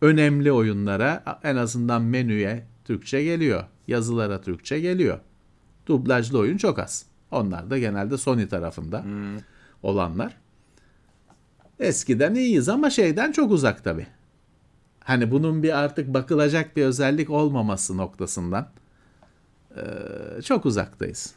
[0.00, 3.64] Önemli oyunlara en azından menüye Türkçe geliyor.
[3.88, 5.20] Yazılara Türkçe geliyor.
[5.86, 7.06] Dublajlı oyun çok az.
[7.30, 9.04] Onlar da genelde Sony tarafında
[9.82, 10.36] olanlar.
[11.80, 14.06] Eskiden iyiyiz ama şeyden çok uzak tabi.
[15.00, 18.68] Hani bunun bir artık bakılacak bir özellik olmaması noktasından
[19.76, 21.34] eee, çok uzaktayız.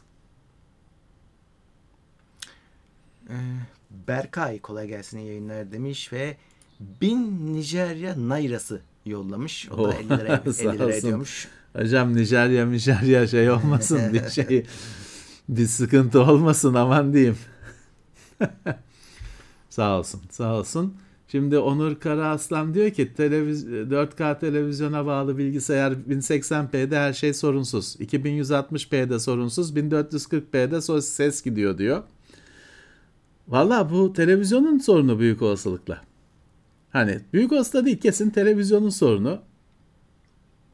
[4.08, 6.38] Berkay kolay gelsin yayınlar demiş ve
[6.80, 9.70] 1000 Nijerya nairası yollamış.
[9.72, 10.98] O da Oh, 50 lira, 50 sağ lira olsun.
[11.00, 11.48] ediyormuş.
[11.76, 14.66] Hocam Nijerya Nijerya şey olmasın bir şey
[15.50, 17.38] bir sıkıntı olmasın aman diyeyim.
[19.70, 20.96] sağ olsun sağ olsun.
[21.28, 27.96] Şimdi Onur Karaaslan diyor ki televiz 4K televizyona bağlı bilgisayar 1080p'de her şey sorunsuz.
[27.96, 32.04] 2160p'de sorunsuz, 1440p'de so- ses gidiyor diyor.
[33.48, 36.02] Valla bu televizyonun sorunu büyük olasılıkla.
[36.90, 39.42] Hani büyük olasılıkla değil kesin televizyonun sorunu.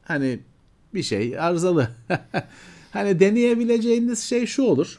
[0.02, 0.40] Hani
[0.94, 1.88] bir şey arızalı.
[2.90, 4.98] hani deneyebileceğiniz şey şu olur.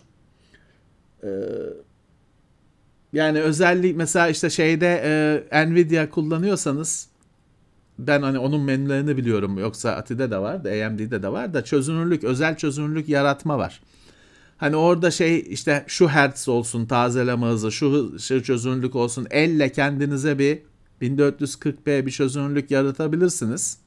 [1.24, 1.28] Ee,
[3.14, 5.02] yani özellik mesela işte şeyde
[5.52, 7.08] e, Nvidia kullanıyorsanız
[8.00, 12.58] ben hani onun menülerini biliyorum yoksa Ati'de de var AMD'de de var da çözünürlük özel
[12.58, 13.82] çözünürlük yaratma var.
[14.58, 20.40] Hani orada şey işte şu hertz olsun tazeleme hızı şu, şu çözünürlük olsun elle kendinize
[20.40, 20.60] bir
[21.02, 23.78] 1440p bir çözünürlük yaratabilirsiniz.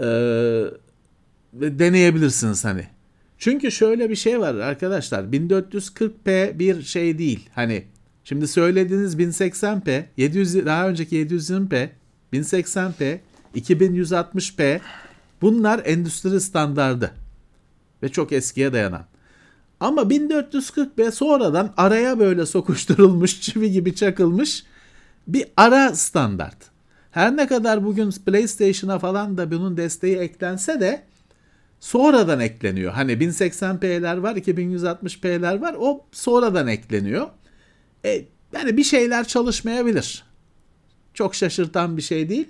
[0.00, 0.64] Ee,
[1.60, 2.86] deneyebilirsiniz hani.
[3.38, 7.48] Çünkü şöyle bir şey var arkadaşlar 1440p bir şey değil.
[7.54, 7.84] Hani
[8.24, 11.88] şimdi söylediğiniz 1080p 700 daha önceki 720p
[12.32, 13.18] 1080p
[13.56, 14.80] 2160p
[15.42, 17.10] bunlar endüstri standardı
[18.02, 19.04] ve çok eskiye dayanan.
[19.80, 24.64] Ama 1440p sonradan araya böyle sokuşturulmuş çivi gibi çakılmış
[25.28, 26.56] bir ara standart.
[27.10, 31.02] Her ne kadar bugün PlayStation'a falan da bunun desteği eklense de
[31.80, 32.92] sonradan ekleniyor.
[32.92, 35.76] Hani 1080p'ler var, 2160p'ler var.
[35.78, 37.26] O sonradan ekleniyor.
[38.04, 40.24] E, yani bir şeyler çalışmayabilir.
[41.14, 42.48] Çok şaşırtan bir şey değil.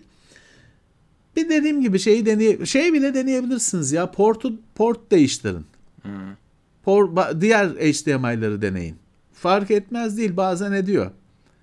[1.36, 4.10] Bir dediğim gibi şeyi deney şey bile deneyebilirsiniz ya.
[4.10, 5.66] Portu port değiştirin.
[6.84, 8.96] Por, ba- diğer HDMI'ları deneyin.
[9.32, 11.10] Fark etmez değil bazen ediyor.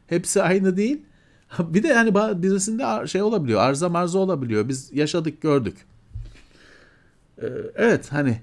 [0.08, 1.02] Hepsi aynı değil.
[1.60, 3.62] Bir de hani birisinde şey olabiliyor.
[3.62, 4.70] Arıza marza olabiliyor.
[4.70, 5.78] Biz yaşadık gördük.
[7.42, 8.42] Ee, evet hani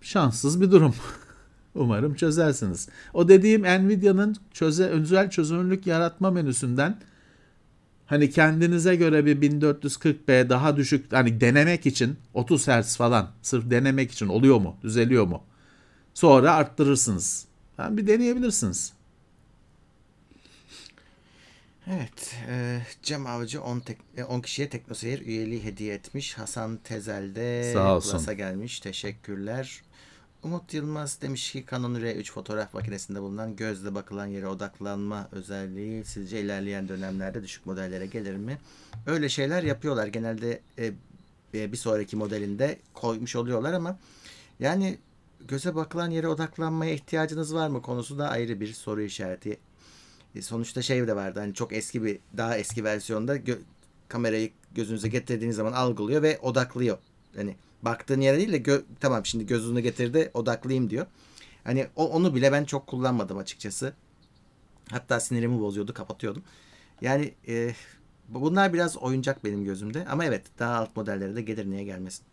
[0.00, 0.94] şanssız bir durum.
[1.74, 2.88] Umarım çözersiniz.
[3.14, 6.96] O dediğim Nvidia'nın çöze, özel çözünürlük yaratma menüsünden
[8.06, 14.12] hani kendinize göre bir 1440p daha düşük hani denemek için 30 Hz falan sırf denemek
[14.12, 14.76] için oluyor mu?
[14.82, 15.42] Düzeliyor mu?
[16.14, 17.46] Sonra arttırırsınız.
[17.78, 18.92] Yani bir deneyebilirsiniz.
[21.86, 22.36] Evet.
[22.48, 26.38] E, Cem Avcı 10 tek- 10 kişiye TeknoSeyir üyeliği hediye etmiş.
[26.38, 28.10] Hasan Tezel de Sağ olsun.
[28.10, 28.80] Plus'a gelmiş.
[28.80, 29.82] Teşekkürler.
[30.42, 36.40] Umut Yılmaz demiş ki Canon R3 fotoğraf makinesinde bulunan gözle bakılan yere odaklanma özelliği sizce
[36.40, 38.58] ilerleyen dönemlerde düşük modellere gelir mi?
[39.06, 40.06] Öyle şeyler yapıyorlar.
[40.06, 40.92] Genelde e,
[41.54, 43.98] e, bir sonraki modelinde koymuş oluyorlar ama
[44.60, 44.98] yani
[45.48, 49.58] göze bakılan yere odaklanmaya ihtiyacınız var mı konusu da ayrı bir soru işareti.
[50.34, 53.60] E, sonuçta şey de vardı hani çok eski bir daha eski versiyonda gö-
[54.08, 56.98] kamerayı gözünüze getirdiğiniz zaman algılıyor ve odaklıyor.
[57.36, 61.06] Hani baktığın yere değil de gö- tamam şimdi gözünü getirdi odaklayayım diyor.
[61.64, 63.92] Hani o, onu bile ben çok kullanmadım açıkçası.
[64.90, 66.42] Hatta sinirimi bozuyordu kapatıyordum.
[67.00, 67.74] Yani e,
[68.28, 72.24] bu- bunlar biraz oyuncak benim gözümde ama evet daha alt modellere de gelir niye gelmesin.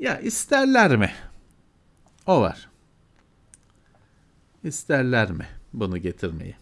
[0.00, 1.12] Ya isterler mi?
[2.26, 2.68] O var.
[4.64, 6.54] İsterler mi bunu getirmeyi?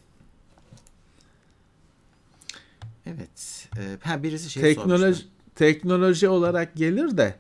[3.07, 3.69] Evet.
[3.79, 5.27] E, ha birisi şey teknoloji sormuştu.
[5.55, 7.35] teknoloji olarak gelir de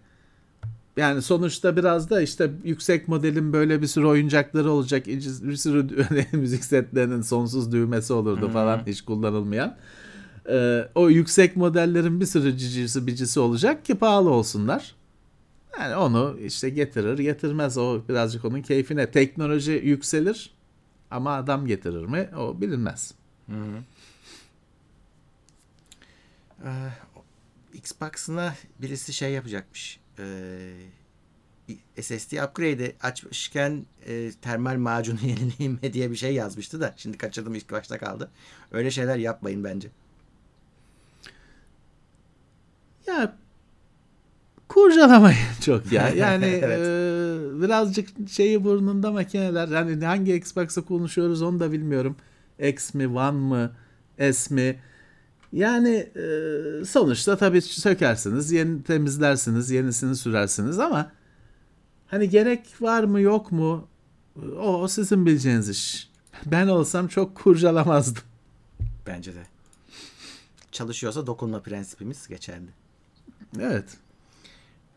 [0.96, 5.06] yani sonuçta biraz da işte yüksek modelin böyle bir sürü oyuncakları olacak.
[5.06, 9.76] Bir sürü müzik setlerinin sonsuz düğmesi olurdu falan hiç kullanılmayan.
[10.48, 14.94] Ee, o yüksek modellerin bir sürü cicisi bicisi olacak ki pahalı olsunlar.
[15.80, 19.10] Yani onu işte getirir getirmez o birazcık onun keyfine.
[19.10, 20.54] Teknoloji yükselir
[21.10, 23.14] ama adam getirir mi o bilinmez.
[26.64, 26.88] Ee,
[27.74, 30.00] Xbox'ına birisi şey yapacakmış.
[30.18, 30.72] Ee,
[32.00, 37.54] SSD upgrade'i açmışken e, termal macunu yenileyim mi diye bir şey yazmıştı da şimdi kaçırdım
[37.54, 38.30] ilk başta kaldı.
[38.70, 39.88] Öyle şeyler yapmayın bence.
[43.06, 43.36] Ya
[44.74, 46.08] kurcalamayın çok ya.
[46.08, 46.78] Yani Evet.
[46.78, 49.68] e, birazcık şeyi burnunda makineler.
[49.68, 52.16] Yani hangi Xbox'ı konuşuyoruz onu da bilmiyorum.
[52.58, 53.72] X mi, One mı,
[54.32, 54.80] S mi?
[55.52, 56.24] Yani e,
[56.84, 61.12] sonuçta tabii sökersiniz, yeni temizlersiniz, yenisini sürersiniz ama
[62.06, 63.88] hani gerek var mı yok mu?
[64.58, 66.10] O, o sizin bileceğiniz iş.
[66.46, 68.22] Ben olsam çok kurcalamazdım.
[69.06, 69.42] Bence de.
[70.72, 72.68] Çalışıyorsa dokunma prensibimiz geçerli.
[73.60, 73.84] Evet.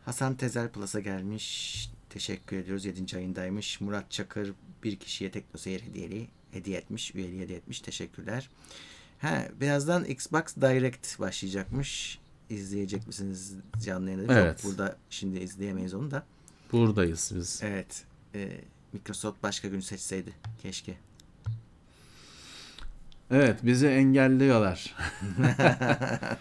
[0.06, 1.90] Hasan Tezel Plus'a gelmiş.
[2.10, 2.84] Teşekkür ediyoruz.
[2.84, 3.16] 7.
[3.16, 3.80] ayındaymış.
[3.80, 4.52] Murat Çakır
[4.84, 7.14] bir kişiye TeknoSeyir hediyeli hediye etmiş.
[7.14, 7.80] Üyeliği hediye etmiş.
[7.80, 8.50] Teşekkürler.
[9.18, 12.18] Ha, birazdan Xbox Direct başlayacakmış.
[12.50, 14.40] İzleyecek misiniz canlı yayında?
[14.40, 14.64] Evet.
[14.64, 16.26] Yok, burada şimdi izleyemeyiz onu da.
[16.72, 17.60] Buradayız biz.
[17.62, 18.04] Evet.
[18.34, 18.60] e,
[18.92, 20.32] Microsoft başka gün seçseydi.
[20.62, 20.94] Keşke.
[23.30, 24.94] Evet bizi engelliyorlar.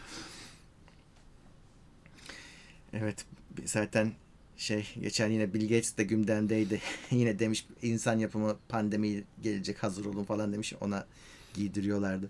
[2.93, 3.25] Evet.
[3.65, 4.11] Zaten
[4.57, 6.81] şey geçen yine Bill Gates de gündemdeydi.
[7.11, 10.73] yine demiş insan yapımı pandemi gelecek hazır olun falan demiş.
[10.81, 11.05] Ona
[11.53, 12.29] giydiriyorlardı.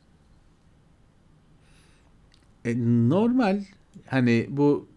[2.66, 2.78] E,
[3.10, 3.64] normal
[4.06, 4.88] hani bu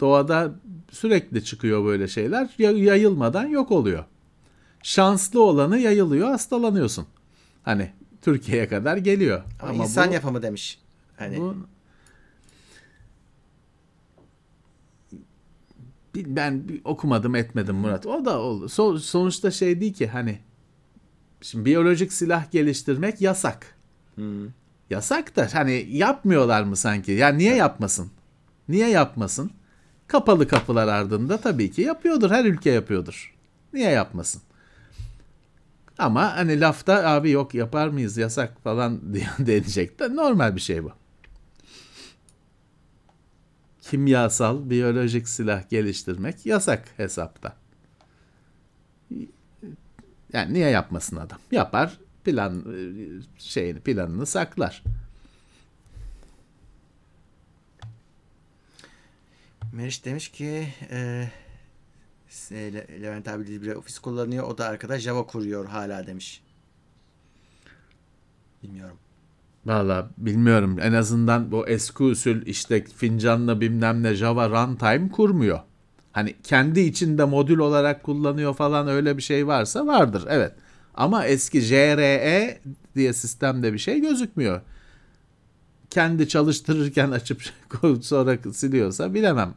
[0.00, 0.54] doğada
[0.90, 4.04] sürekli çıkıyor böyle şeyler Ya- yayılmadan yok oluyor.
[4.82, 7.06] Şanslı olanı yayılıyor hastalanıyorsun.
[7.62, 9.42] Hani Türkiye'ye kadar geliyor.
[9.60, 10.78] Ama, Ama, insan bu, yapımı demiş.
[11.16, 11.56] Hani bu
[16.14, 18.06] ben okumadım etmedim Murat.
[18.06, 18.64] O da oldu.
[18.64, 20.38] So- sonuçta şey değil ki hani
[21.40, 23.76] şimdi biyolojik silah geliştirmek yasak.
[24.16, 24.48] Hı.
[24.90, 27.12] Yasak da hani yapmıyorlar mı sanki?
[27.12, 28.10] Ya niye yapmasın?
[28.68, 29.50] Niye yapmasın?
[30.06, 32.30] Kapalı kapılar ardında tabii ki yapıyordur.
[32.30, 33.34] Her ülke yapıyordur.
[33.72, 34.42] Niye yapmasın?
[35.98, 40.84] Ama hani lafta abi yok yapar mıyız yasak falan diye denecek de normal bir şey
[40.84, 40.92] bu.
[43.90, 47.56] Kimyasal, biyolojik silah geliştirmek yasak hesapta.
[50.32, 51.38] Yani niye yapmasın adam?
[51.50, 52.64] Yapar, plan
[53.38, 54.82] şeyini planını saklar.
[59.72, 61.28] Meriç demiş ki e,
[63.02, 64.44] Levent abi LibreOffice kullanıyor.
[64.44, 66.42] O da arkada Java kuruyor hala demiş.
[68.62, 68.98] Bilmiyorum.
[69.66, 70.78] Valla bilmiyorum.
[70.80, 75.60] En azından bu eski usul işte fincanla bilmem ne Java runtime kurmuyor.
[76.12, 80.24] Hani kendi içinde modül olarak kullanıyor falan öyle bir şey varsa vardır.
[80.28, 80.52] Evet.
[80.94, 82.58] Ama eski JRE
[82.94, 84.60] diye sistemde bir şey gözükmüyor.
[85.90, 87.42] Kendi çalıştırırken açıp
[88.00, 89.54] sonra siliyorsa bilemem.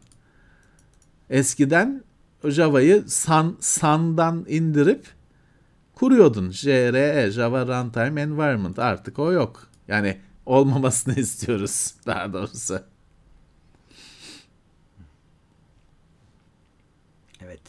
[1.29, 2.03] Eskiden
[2.45, 5.07] Java'yı Sun, Sun'dan indirip
[5.95, 6.51] kuruyordun.
[6.51, 8.79] JRE, Java Runtime Environment.
[8.79, 9.70] Artık o yok.
[9.87, 12.83] Yani olmamasını istiyoruz daha doğrusu.
[17.41, 17.61] Evet.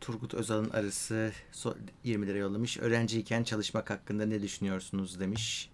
[0.00, 2.78] Turgut Özal'ın arısı so- 20 lira yollamış.
[2.78, 5.70] Öğrenciyken çalışmak hakkında ne düşünüyorsunuz demiş.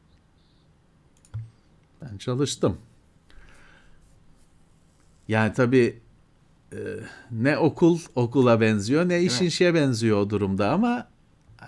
[2.03, 2.79] Ben çalıştım.
[5.29, 6.01] Yani tabii
[6.73, 6.79] e,
[7.31, 9.47] ne okul okula benziyor ne iş mi?
[9.47, 11.09] işe benziyor o durumda ama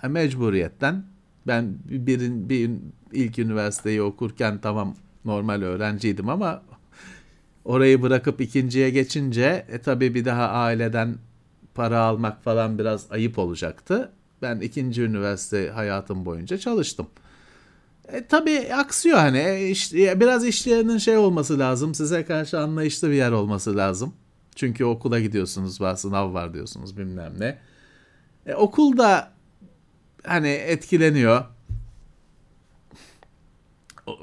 [0.03, 1.03] mecburiyetten
[1.47, 2.69] ben birin bir
[3.13, 6.63] ilk üniversiteyi okurken tamam normal öğrenciydim ama
[7.65, 11.15] orayı bırakıp ikinciye geçince e, tabii bir daha aileden
[11.75, 14.11] para almak falan biraz ayıp olacaktı.
[14.41, 17.07] Ben ikinci üniversite hayatım boyunca çalıştım.
[18.07, 23.15] E, tabii aksıyor hani E, iş- biraz işleyenin şey olması lazım size karşı anlayışlı bir
[23.15, 24.13] yer olması lazım.
[24.55, 27.57] Çünkü okula gidiyorsunuz var sınav var diyorsunuz bilmem ne.
[28.45, 29.31] E, okulda
[30.27, 31.45] hani etkileniyor.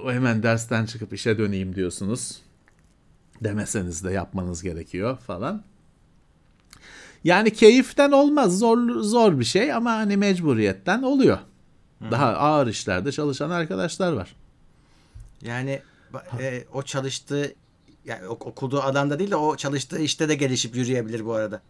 [0.06, 2.38] Hemen dersten çıkıp işe döneyim diyorsunuz.
[3.44, 5.62] Demeseniz de yapmanız gerekiyor falan.
[7.24, 11.38] Yani keyiften olmaz zor zor bir şey ama hani mecburiyetten oluyor.
[12.10, 14.36] Daha ağır işlerde çalışan arkadaşlar var.
[15.42, 15.82] Yani
[16.40, 17.54] e, o çalıştığı
[18.04, 21.60] yani ok- okuduğu alanda değil de o çalıştığı işte de gelişip yürüyebilir bu arada.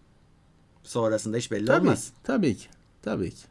[0.83, 2.13] Sonrasında hiç belli Tabii, olmaz.
[2.23, 2.67] tabii ki.
[3.03, 3.43] Tabii ki.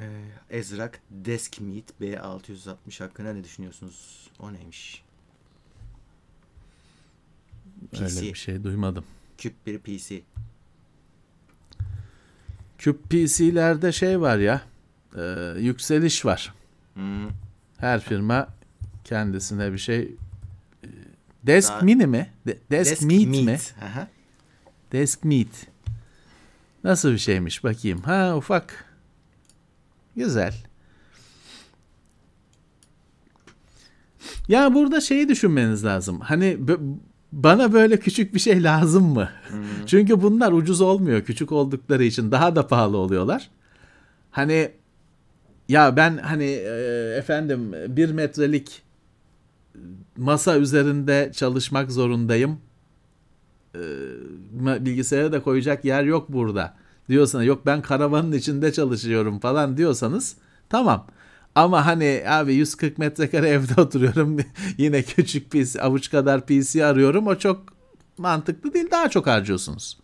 [0.00, 0.06] Ee,
[0.50, 4.30] Ezrak Desk Meet B660 hakkında ne düşünüyorsunuz?
[4.38, 5.04] O neymiş?
[7.92, 8.04] PC.
[8.04, 9.04] Öyle bir şey duymadım.
[9.38, 10.22] Küp bir PC.
[12.78, 14.62] Küp PC'lerde şey var ya,
[15.16, 16.54] e, yükseliş var.
[16.94, 17.28] Hmm.
[17.78, 18.48] Her firma
[19.04, 20.88] kendisine bir şey e,
[21.46, 22.30] Desk Daha- Mini mi?
[22.46, 23.58] De- Desk, Meet, mi?
[23.84, 24.08] Aha.
[24.92, 25.66] Desk Meet.
[26.84, 28.02] Nasıl bir şeymiş bakayım.
[28.02, 28.89] Ha ufak.
[30.16, 30.54] Güzel.
[34.48, 36.20] Ya burada şeyi düşünmeniz lazım.
[36.20, 36.58] Hani
[37.32, 39.30] bana böyle küçük bir şey lazım mı?
[39.86, 43.50] Çünkü bunlar ucuz olmuyor küçük oldukları için daha da pahalı oluyorlar.
[44.30, 44.72] Hani
[45.68, 48.82] ya ben hani e, efendim bir metrelik
[50.16, 52.58] masa üzerinde çalışmak zorundayım.
[53.74, 53.80] E,
[54.84, 56.74] bilgisayara da koyacak yer yok burada
[57.10, 60.36] diyorsanız yok ben karavanın içinde çalışıyorum falan diyorsanız
[60.68, 61.06] tamam.
[61.54, 64.38] Ama hani abi 140 metrekare evde oturuyorum
[64.78, 67.62] yine küçük PC avuç kadar PC arıyorum o çok
[68.18, 69.98] mantıklı değil daha çok harcıyorsunuz.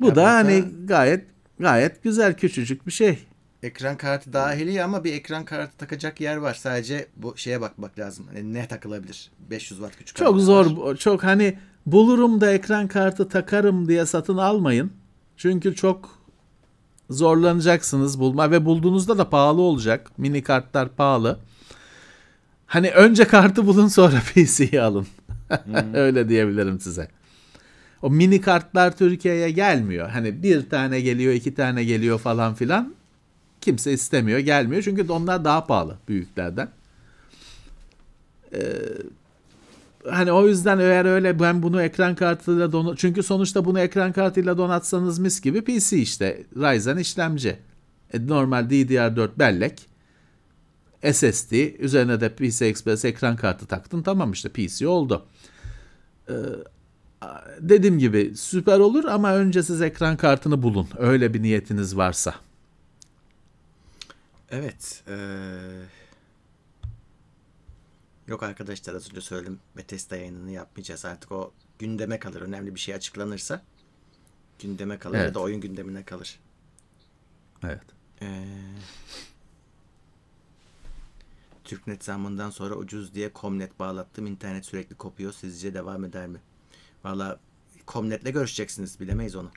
[0.00, 1.24] Bu Ya da burada- hani gayet
[1.60, 3.18] gayet güzel küçücük bir şey.
[3.62, 6.54] Ekran kartı dahili ama bir ekran kartı takacak yer var.
[6.54, 8.26] Sadece bu şeye bakmak lazım.
[8.32, 9.30] Hani ne takılabilir?
[9.50, 10.96] 500 watt küçük Çok zor, var.
[10.96, 14.92] çok hani bulurum da ekran kartı takarım diye satın almayın.
[15.36, 16.18] Çünkü çok
[17.10, 20.10] zorlanacaksınız bulma ve bulduğunuzda da pahalı olacak.
[20.18, 21.38] Mini kartlar pahalı.
[22.66, 25.06] Hani önce kartı bulun sonra PC'yi alın.
[25.94, 27.08] Öyle diyebilirim size.
[28.02, 30.08] O mini kartlar Türkiye'ye gelmiyor.
[30.08, 32.94] Hani bir tane geliyor, iki tane geliyor falan filan.
[33.60, 34.82] Kimse istemiyor, gelmiyor.
[34.82, 36.68] Çünkü onlar daha pahalı büyüklerden.
[40.10, 44.58] Hani o yüzden eğer öyle ben bunu ekran kartıyla don çünkü sonuçta bunu ekran kartıyla
[44.58, 47.58] donatsanız mis gibi PC işte Ryzen işlemci.
[48.12, 49.88] E, normal DDR4 bellek
[51.12, 55.26] SSD üzerine de PCI Express ekran kartı taktın tamam işte PC oldu.
[56.28, 56.32] Ee,
[57.60, 60.88] dediğim gibi süper olur ama önce siz ekran kartını bulun.
[60.98, 62.34] Öyle bir niyetiniz varsa.
[64.50, 65.02] Evet.
[65.08, 65.14] eee,
[68.26, 69.60] Yok arkadaşlar az önce söyledim.
[69.76, 71.04] Bethesda yayınını yapmayacağız.
[71.04, 72.40] Artık o gündeme kalır.
[72.40, 73.62] Önemli bir şey açıklanırsa
[74.58, 75.34] gündeme kalır ya Evet.
[75.34, 76.40] da oyun gündemine kalır.
[77.62, 77.82] Evet.
[78.22, 78.44] Ee,
[81.64, 84.26] Türknet zamanından sonra ucuz diye Comnet bağlattım.
[84.26, 85.32] İnternet sürekli kopuyor.
[85.32, 86.40] Sizce devam eder mi?
[87.04, 87.38] Valla
[87.88, 89.00] Comnet'le görüşeceksiniz.
[89.00, 89.50] Bilemeyiz onu.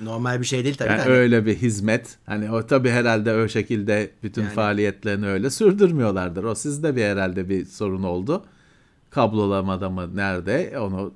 [0.00, 0.88] Normal bir şey değil tabii.
[0.88, 2.18] Yani hani- öyle bir hizmet.
[2.26, 6.44] Hani o tabii herhalde o şekilde bütün Yani- faaliyetlerini öyle sürdürmüyorlardır.
[6.44, 8.44] O sizde bir herhalde bir sorun oldu.
[9.10, 11.14] Kablolamada mı nerede onu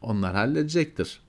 [0.00, 1.20] onlar halledecektir.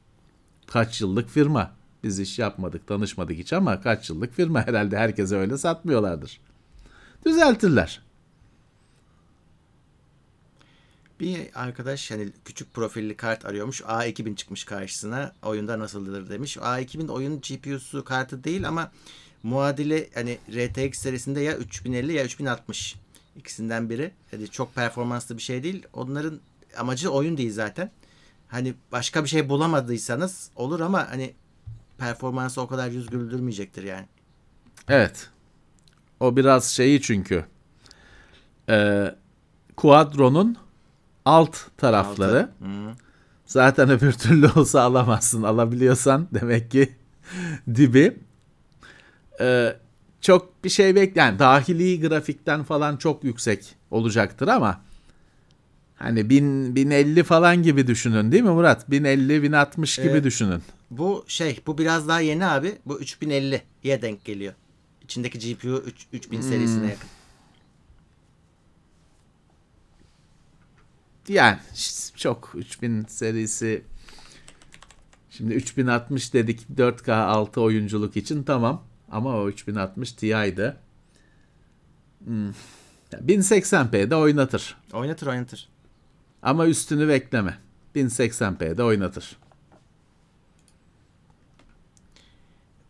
[0.67, 1.71] Kaç yıllık firma.
[2.03, 6.39] Biz iş yapmadık, tanışmadık hiç ama kaç yıllık firma herhalde herkese öyle satmıyorlardır.
[7.25, 8.01] Düzeltirler.
[11.19, 13.81] Bir arkadaş hani küçük profilli kart arıyormuş.
[13.81, 15.33] A2000 çıkmış karşısına.
[15.43, 16.57] Oyunda nasıldır demiş.
[16.57, 18.91] A2000 oyun GPU'su kartı değil ama
[19.43, 22.95] muadili hani RTX serisinde ya 3050 ya 3060.
[23.35, 24.11] İkisinden biri.
[24.31, 25.83] Hani çok performanslı bir şey değil.
[25.93, 26.39] Onların
[26.77, 27.91] amacı oyun değil zaten.
[28.47, 31.33] Hani başka bir şey bulamadıysanız olur ama hani
[31.97, 34.05] performansı o kadar yüz güldürmeyecektir yani.
[34.87, 35.29] Evet.
[36.19, 37.45] O biraz şeyi çünkü.
[38.69, 39.15] Ee,
[39.75, 40.57] Quadro'nun
[41.27, 42.39] alt tarafları.
[42.39, 42.65] Altı.
[42.65, 42.91] Hı.
[43.45, 45.43] Zaten öbür türlü olsa alamazsın.
[45.43, 46.95] Alabiliyorsan demek ki
[47.75, 48.17] dibi.
[49.41, 49.75] Ee,
[50.21, 54.81] çok bir şey bekleyen yani dahili grafikten falan çok yüksek olacaktır ama
[55.95, 58.91] hani 1000 1050 falan gibi düşünün değil mi Murat?
[58.91, 60.23] 1050 1060 gibi Evet.
[60.23, 60.61] düşünün.
[60.91, 62.75] Bu şey bu biraz daha yeni abi.
[62.85, 64.53] Bu 3050'ye denk geliyor.
[65.03, 67.09] İçindeki GPU 3, 3000 serisine yakın.
[71.27, 71.57] Yani
[72.15, 73.83] çok 3000 serisi
[75.29, 80.75] şimdi 3060 dedik 4K 6 oyunculuk için tamam ama o 3060 Ti'ydi.
[82.23, 82.51] Hmm.
[83.11, 84.77] 1080p'de oynatır.
[84.93, 85.69] Oynatır oynatır.
[86.41, 87.57] Ama üstünü bekleme.
[87.95, 89.37] 1080p'de oynatır.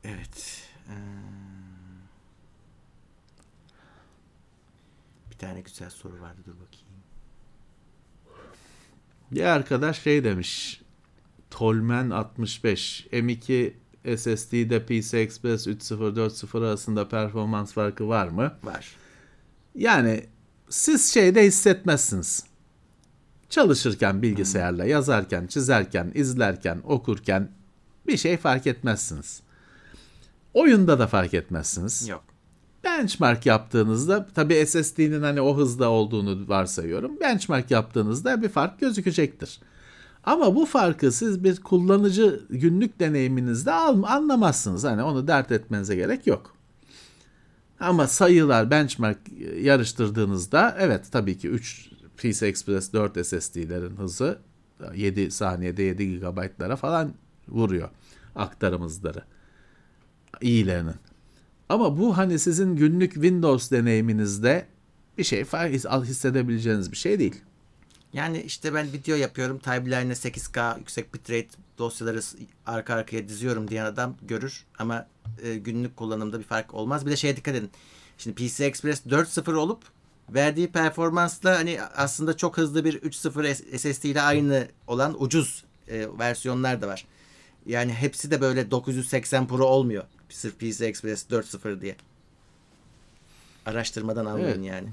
[0.04, 0.64] Evet.
[0.90, 0.94] Ee,
[5.32, 6.87] Bir tane güzel soru vardı dur bakayım.
[9.32, 10.82] Bir arkadaş şey demiş.
[11.50, 13.74] Tolmen 65 M2
[14.18, 18.58] SSD'de PCI Express 3.0 arasında performans farkı var mı?
[18.64, 18.96] Var.
[19.76, 20.26] Yani
[20.70, 22.44] siz şeyde hissetmezsiniz.
[23.50, 27.52] Çalışırken bilgisayarla, yazarken, çizerken, izlerken, okurken
[28.08, 29.42] bir şey fark etmezsiniz.
[30.54, 32.08] Oyunda da fark etmezsiniz.
[32.08, 32.24] Yok.
[32.88, 37.20] Benchmark yaptığınızda tabii SSD'nin hani o hızda olduğunu varsayıyorum.
[37.20, 39.60] Benchmark yaptığınızda bir fark gözükecektir.
[40.24, 44.84] Ama bu farkı siz bir kullanıcı günlük deneyiminizde anlamazsınız.
[44.84, 46.56] Hani onu dert etmenize gerek yok.
[47.80, 49.18] Ama sayılar benchmark
[49.62, 54.40] yarıştırdığınızda evet tabii ki 3 PCI Express 4 SSD'lerin hızı
[54.96, 57.14] 7 saniyede 7 GB'lara falan
[57.48, 57.90] vuruyor
[58.36, 59.24] aktarım hızları.
[60.42, 60.96] İyilerinin.
[61.70, 64.65] Ama bu hani sizin günlük Windows deneyiminizde
[65.18, 65.45] bir şey
[66.03, 67.36] hissedebileceğiniz bir şey değil.
[68.13, 69.59] Yani işte ben video yapıyorum.
[69.59, 71.47] Timeline'e 8K yüksek bitrate
[71.78, 72.22] dosyaları
[72.65, 74.65] arka arkaya diziyorum diyen adam görür.
[74.80, 75.07] Ama
[75.43, 77.05] e, günlük kullanımda bir fark olmaz.
[77.05, 77.70] Bir de şeye dikkat edin.
[78.18, 79.82] Şimdi PCI Express 4.0 olup
[80.30, 86.07] verdiği performansla hani aslında çok hızlı bir 3.0 S- SSD ile aynı olan ucuz e,
[86.20, 87.05] versiyonlar da var.
[87.65, 90.03] Yani hepsi de böyle 980 Pro olmuyor.
[90.30, 91.96] Sırf PCI Express 4.0 diye.
[93.66, 94.66] Araştırmadan anlayın Evet.
[94.66, 94.88] yani.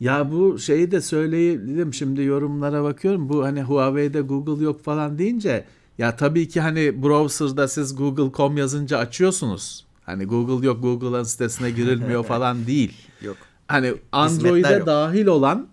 [0.00, 3.28] Ya bu şeyi de söyleyelim şimdi yorumlara bakıyorum.
[3.28, 5.64] Bu hani Huawei'de Google yok falan deyince
[5.98, 9.86] ya tabii ki hani browser'da siz google.com yazınca açıyorsunuz.
[10.02, 12.92] Hani Google yok Google'ın sitesine girilmiyor falan değil.
[13.22, 13.36] Yok.
[13.68, 15.66] Hani Android'e dahil olan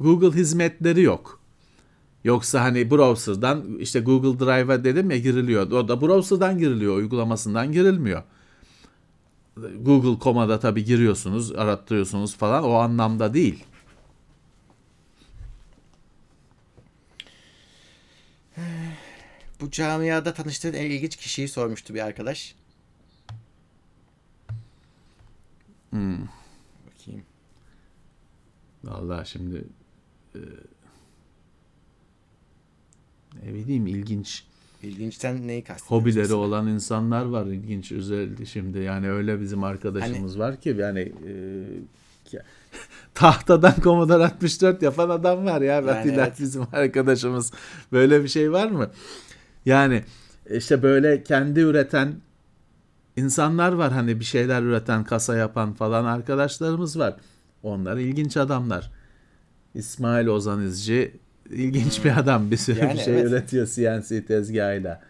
[0.00, 1.35] Google hizmetleri yok.
[2.26, 5.70] Yoksa hani browser'dan işte Google Drive'a dedim ya giriliyor.
[5.70, 8.22] O da browser'dan giriliyor, uygulamasından girilmiyor.
[9.80, 13.64] Google.com'a da tabii giriyorsunuz, arattırıyorsunuz falan o anlamda değil.
[19.60, 22.54] Bu camiada tanıştığın en ilginç kişiyi sormuştu bir arkadaş.
[25.92, 27.24] Bakayım.
[28.84, 29.64] Vallahi şimdi
[30.34, 30.40] e,
[33.44, 34.44] ne bileyim ilginç
[34.82, 35.96] İlginçten neyi kastediyorsun?
[35.96, 36.36] hobileri mesela?
[36.36, 41.32] olan insanlar var ilginç özellikle şimdi yani öyle bizim arkadaşımız var ki yani e,
[43.14, 46.40] tahtadan Commodore 64 yapan adam var ya Atilla evet.
[46.40, 47.52] bizim arkadaşımız
[47.92, 48.90] böyle bir şey var mı?
[49.64, 50.02] Yani
[50.50, 52.14] işte böyle kendi üreten
[53.16, 57.16] insanlar var hani bir şeyler üreten kasa yapan falan arkadaşlarımız var.
[57.62, 58.90] Onlar ilginç adamlar.
[59.74, 61.12] İsmail Ozan İzci
[61.50, 63.26] ilginç bir adam bir sürü Yani bir şey evet.
[63.30, 65.02] üretiyor CNC tezgahıyla.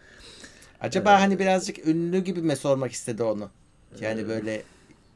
[0.81, 3.49] Acaba hani birazcık ünlü gibi mi sormak istedi onu?
[4.01, 4.63] Yani böyle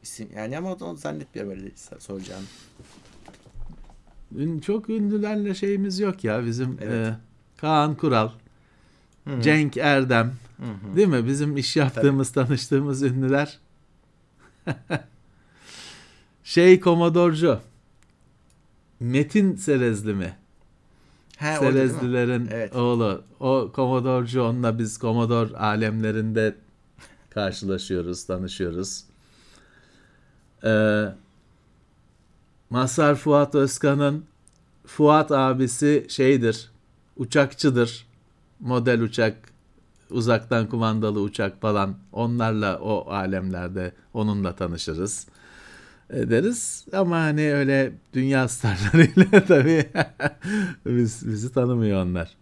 [0.03, 2.43] isim yani ama onu zannetmiyorum öyle soracağını.
[4.36, 7.07] Ün- Çok ünlülerle şeyimiz yok ya bizim Evet.
[7.07, 7.15] e,
[7.57, 8.30] Kaan Kural,
[9.41, 10.34] Cenk Erdem
[10.95, 11.28] değil mi?
[11.28, 13.59] Bizim iş yaptığımız tanıştığımız ünlüler.
[16.43, 17.59] şey Komodorcu
[18.99, 20.34] Metin Serezli mi?
[21.41, 21.55] He?
[21.59, 22.75] Serezlilerin Evet.
[22.75, 23.23] oğlu.
[23.39, 26.55] O Komodorcu onunla biz Komodor alemlerinde
[27.29, 29.03] karşılaşıyoruz, tanışıyoruz.
[30.63, 31.05] Ee,
[32.69, 34.25] Mazhar Fuat Özkan'ın
[34.85, 36.71] Fuat abisi şeydir,
[37.17, 38.05] uçakçıdır.
[38.59, 39.37] Model uçak,
[40.09, 41.95] uzaktan kumandalı uçak falan.
[42.11, 45.27] Onlarla o alemlerde onunla tanışırız
[46.12, 46.86] e, deriz.
[46.93, 49.89] Ama hani öyle dünya starlarıyla tabii
[50.86, 52.38] biz, bizi tanımıyor onlar.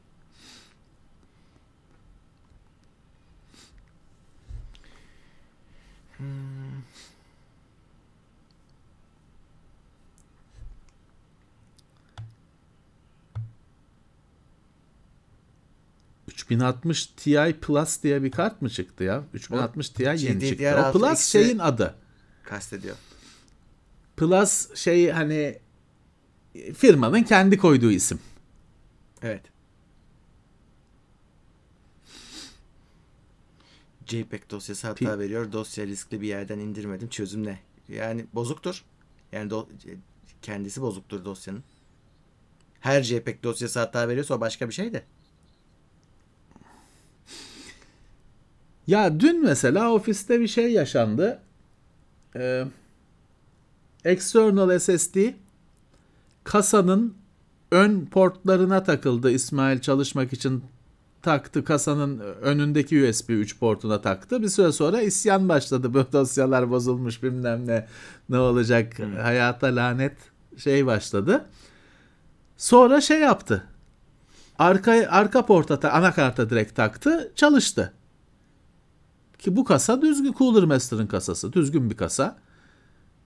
[16.29, 19.23] ...3060 Ti Plus diye bir kart mı çıktı ya?
[19.33, 20.89] 3060 Ti yeni GDDR6 çıktı.
[20.89, 21.95] O Plus X'i şeyin adı.
[22.43, 22.95] Kastediyor.
[24.19, 25.59] Plus şey hani
[26.75, 28.19] firmanın kendi koyduğu isim.
[29.21, 29.41] Evet.
[34.05, 35.51] JPEG dosyası hata Pi- veriyor.
[35.51, 37.09] Dosya riskli bir yerden indirmedim.
[37.09, 37.59] Çözüm ne?
[37.89, 38.83] Yani bozuktur.
[39.31, 39.65] Yani do-
[40.41, 41.63] kendisi bozuktur dosyanın.
[42.79, 45.03] Her JPEG dosyası hata veriyorsa o başka bir şey de.
[48.87, 51.41] Ya dün mesela ofiste bir şey yaşandı.
[52.35, 52.65] Ee,
[54.09, 55.17] external SSD
[56.43, 57.13] kasanın
[57.71, 60.63] ön portlarına takıldı İsmail çalışmak için
[61.21, 64.41] taktı kasanın önündeki USB 3 portuna taktı.
[64.41, 65.93] Bir süre sonra isyan başladı.
[65.93, 67.87] Bu dosyalar bozulmuş bilmem ne
[68.29, 70.17] ne olacak hayata lanet
[70.57, 71.45] şey başladı.
[72.57, 73.63] Sonra şey yaptı.
[74.59, 77.31] Arka arka porta ta- anakarta direkt taktı.
[77.35, 77.93] Çalıştı.
[79.39, 81.53] Ki bu kasa düzgün Cooler Master'ın kasası.
[81.53, 82.37] Düzgün bir kasa.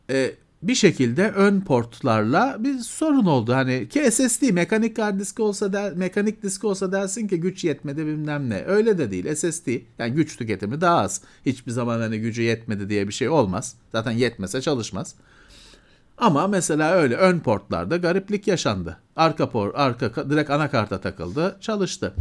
[0.10, 0.36] Ee,
[0.68, 3.54] bir şekilde ön portlarla bir sorun oldu.
[3.54, 8.06] Hani ki SSD mekanik hard disk olsa der, mekanik disk olsa dersin ki güç yetmedi
[8.06, 8.64] bilmem ne.
[8.66, 9.36] Öyle de değil.
[9.36, 9.68] SSD
[10.00, 11.22] yani güç tüketimi daha az.
[11.46, 13.76] Hiçbir zaman hani gücü yetmedi diye bir şey olmaz.
[13.92, 15.16] Zaten yetmese çalışmaz.
[16.18, 18.98] Ama mesela öyle ön portlarda gariplik yaşandı.
[19.16, 22.14] Arka por, arka direkt anakarta takıldı, çalıştı.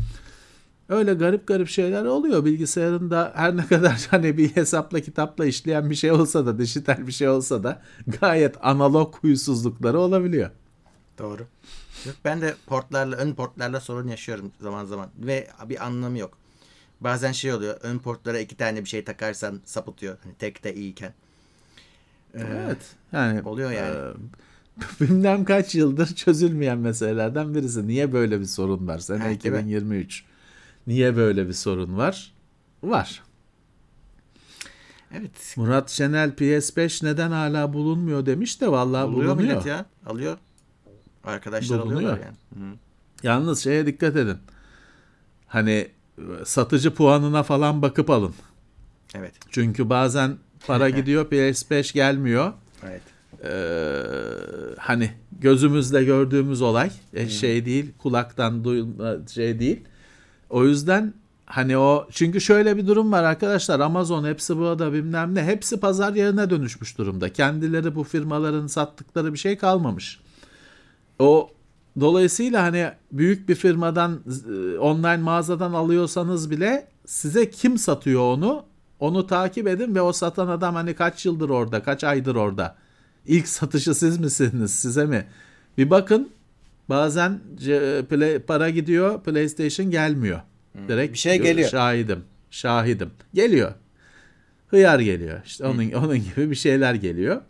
[0.93, 5.95] Öyle garip garip şeyler oluyor bilgisayarında her ne kadar hani bir hesapla kitapla işleyen bir
[5.95, 7.82] şey olsa da dijital bir şey olsa da
[8.20, 10.51] gayet analog huysuzlukları olabiliyor.
[11.18, 11.47] Doğru.
[12.07, 15.09] Yok, ben de portlarla, ön portlarla sorun yaşıyorum zaman zaman.
[15.18, 16.38] Ve bir anlamı yok.
[17.01, 17.76] Bazen şey oluyor.
[17.82, 20.16] Ön portlara iki tane bir şey takarsan sapıtıyor.
[20.22, 21.14] Hani tek de iyiyken.
[22.34, 22.78] Evet.
[23.12, 23.97] Yani Oluyor yani.
[23.97, 27.88] e, bilmem kaç yıldır çözülmeyen meselelerden birisi.
[27.88, 28.99] Niye böyle bir sorun var?
[28.99, 29.59] Sene Ha, değil mi?
[29.59, 30.24] 2023.
[30.87, 32.33] Niye böyle bir sorun var?
[32.83, 33.22] Var.
[35.14, 35.55] Evet.
[35.57, 39.37] Murat Şenel PS5 neden hala bulunmuyor demiş de vallahi bulunuyor.
[39.37, 39.87] millet ya.
[40.07, 40.39] Alıyor.
[41.24, 42.01] Arkadaşlar Bulunuyor.
[42.01, 42.64] alıyorlar yani.
[42.72, 42.76] Hı.
[43.22, 44.37] Yalnız şeye dikkat edin.
[45.47, 45.89] Hani
[46.45, 48.35] satıcı puanına falan bakıp alın.
[49.14, 49.35] Evet.
[49.51, 52.53] Çünkü bazen para gidiyor PS5 gelmiyor.
[52.85, 53.03] Evet.
[53.45, 54.03] Ee,
[54.78, 55.11] hani
[55.41, 59.85] gözümüzle gördüğümüz olay e, şey değil kulaktan duyulma şey değil.
[60.53, 61.14] O yüzden
[61.46, 65.80] hani o çünkü şöyle bir durum var arkadaşlar Amazon hepsi bu da bilmem ne hepsi
[65.80, 67.32] pazar yerine dönüşmüş durumda.
[67.32, 70.20] Kendileri bu firmaların sattıkları bir şey kalmamış.
[71.18, 71.50] O
[72.00, 78.64] dolayısıyla hani büyük bir firmadan e, online mağazadan alıyorsanız bile size kim satıyor onu
[79.00, 82.76] onu takip edin ve o satan adam hani kaç yıldır orada kaç aydır orada.
[83.26, 85.26] İlk satışı siz misiniz size mi?
[85.78, 86.30] Bir bakın
[86.93, 87.40] bazen
[88.47, 90.40] para gidiyor PlayStation gelmiyor.
[90.88, 91.68] Direkt Bir şey geliyor.
[91.70, 92.24] Şahidim.
[92.51, 93.11] Şahidim.
[93.34, 93.72] Geliyor.
[94.68, 95.40] Hıyar geliyor.
[95.45, 97.40] İşte onun onun gibi bir şeyler geliyor.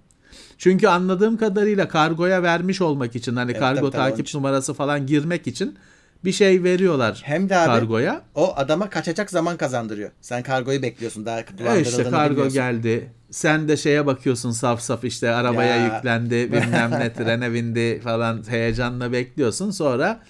[0.59, 4.39] Çünkü anladığım kadarıyla kargoya vermiş olmak için hani Evet, kargo tabii, tabii, takip için.
[4.39, 5.77] numarası falan girmek için
[6.25, 8.23] bir şey veriyorlar Hem de abi kargoya.
[8.35, 10.11] o adama kaçacak zaman kazandırıyor.
[10.21, 11.27] Sen kargoyu bekliyorsun.
[11.27, 12.53] Daha E işte kargo bilmiyorsun.
[12.55, 13.11] geldi.
[13.33, 15.97] Sen de şeye bakıyorsun saf saf işte arabaya Ya.
[15.97, 19.71] yüklendi bilmem ne trene bindi falan heyecanla bekliyorsun.
[19.71, 20.21] Sonra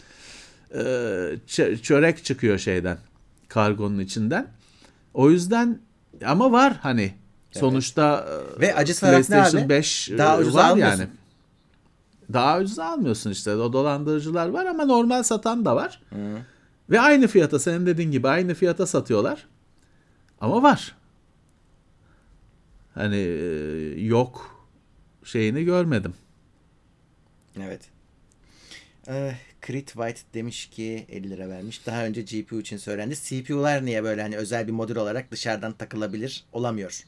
[0.75, 0.83] e,
[1.83, 2.99] çörek çıkıyor şeyden
[3.49, 4.47] kargonun içinden.
[5.15, 5.79] O yüzden
[6.27, 7.15] ama var hani
[7.53, 8.27] sonuçta
[8.57, 9.69] e, Ve acı ne PlayStation abi?
[9.69, 10.99] 5 e, Daha ucuza var almıyorsun.
[10.99, 11.11] yani.
[12.33, 13.55] Daha ucuz almıyorsun işte.
[13.55, 16.03] O dolandırıcılar var ama normal satan da var.
[16.91, 19.47] Ve aynı fiyata senin dediğin gibi aynı fiyata satıyorlar.
[20.41, 20.95] Ama var.
[22.95, 24.67] Hani e, yok
[25.25, 26.15] şeyini görmedim.
[27.61, 27.81] Evet.
[29.09, 29.35] Ee,
[29.67, 31.87] Crit White demiş ki 50 lira vermiş.
[31.87, 33.15] Daha önce GPU için söylendi.
[33.23, 37.05] CPU'lar niye böyle hani özel bir modül olarak dışarıdan takılabilir olamıyor?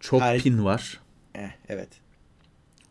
[0.00, 0.42] Çok Hayır.
[0.42, 1.00] pin var.
[1.34, 1.88] Eh, evet.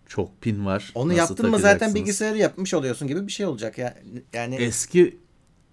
[0.08, 0.92] Çok pin var.
[0.96, 3.98] Onu Nasıl yaptın mı zaten bilgisayarı yapmış oluyorsun gibi bir şey olacak ya.
[4.34, 5.18] Yani Eski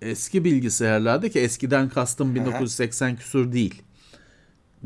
[0.03, 3.83] eski bilgisayarlarda ki eskiden kastım 1980 küsur değil.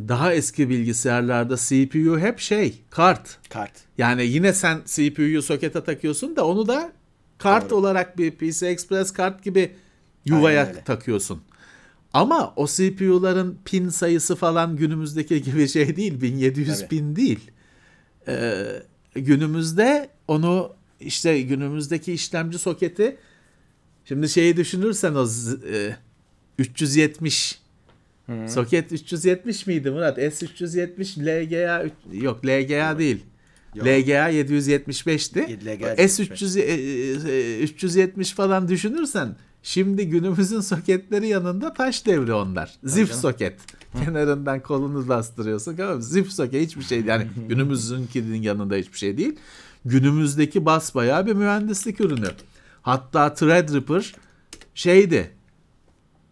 [0.09, 3.39] Daha eski bilgisayarlarda CPU hep şey kart.
[3.49, 3.73] kart.
[3.99, 6.93] Yani yine sen CPU'yu sokete takıyorsun da onu da
[7.39, 7.79] kart Doğru.
[7.79, 9.73] olarak bir PC Express kart gibi
[10.25, 11.43] yuvaya takıyorsun.
[12.13, 16.21] Ama o CPU'ların pin sayısı falan günümüzdeki gibi şey değil.
[16.21, 16.89] 1700 Tabii.
[16.89, 17.51] pin değil.
[18.29, 18.65] Ee,
[19.15, 23.17] günümüzde onu işte günümüzdeki işlemci soketi
[24.05, 25.29] şimdi şeyi düşünürsen o
[25.73, 25.97] e,
[26.59, 27.60] 370
[28.49, 30.19] soket 370 miydi Murat?
[30.19, 33.25] S370 LGA yok LGA değil.
[33.75, 33.87] Yok.
[33.87, 35.41] LGA 775'ti.
[35.67, 42.79] LGA S300 e, e, 370 falan düşünürsen Şimdi günümüzün soketleri yanında taş devri onlar.
[42.85, 43.61] Zif soket.
[44.05, 45.77] Kenarından kolunu bastırıyorsun.
[45.77, 46.03] Tamam mı?
[46.03, 47.09] Zif soket hiçbir şey değil.
[47.09, 49.37] Yani günümüzünkinin yanında hiçbir şey değil.
[49.85, 52.29] Günümüzdeki basbayağı bir mühendislik ürünü.
[52.83, 54.15] Hatta Threadripper
[54.75, 55.31] şeydi.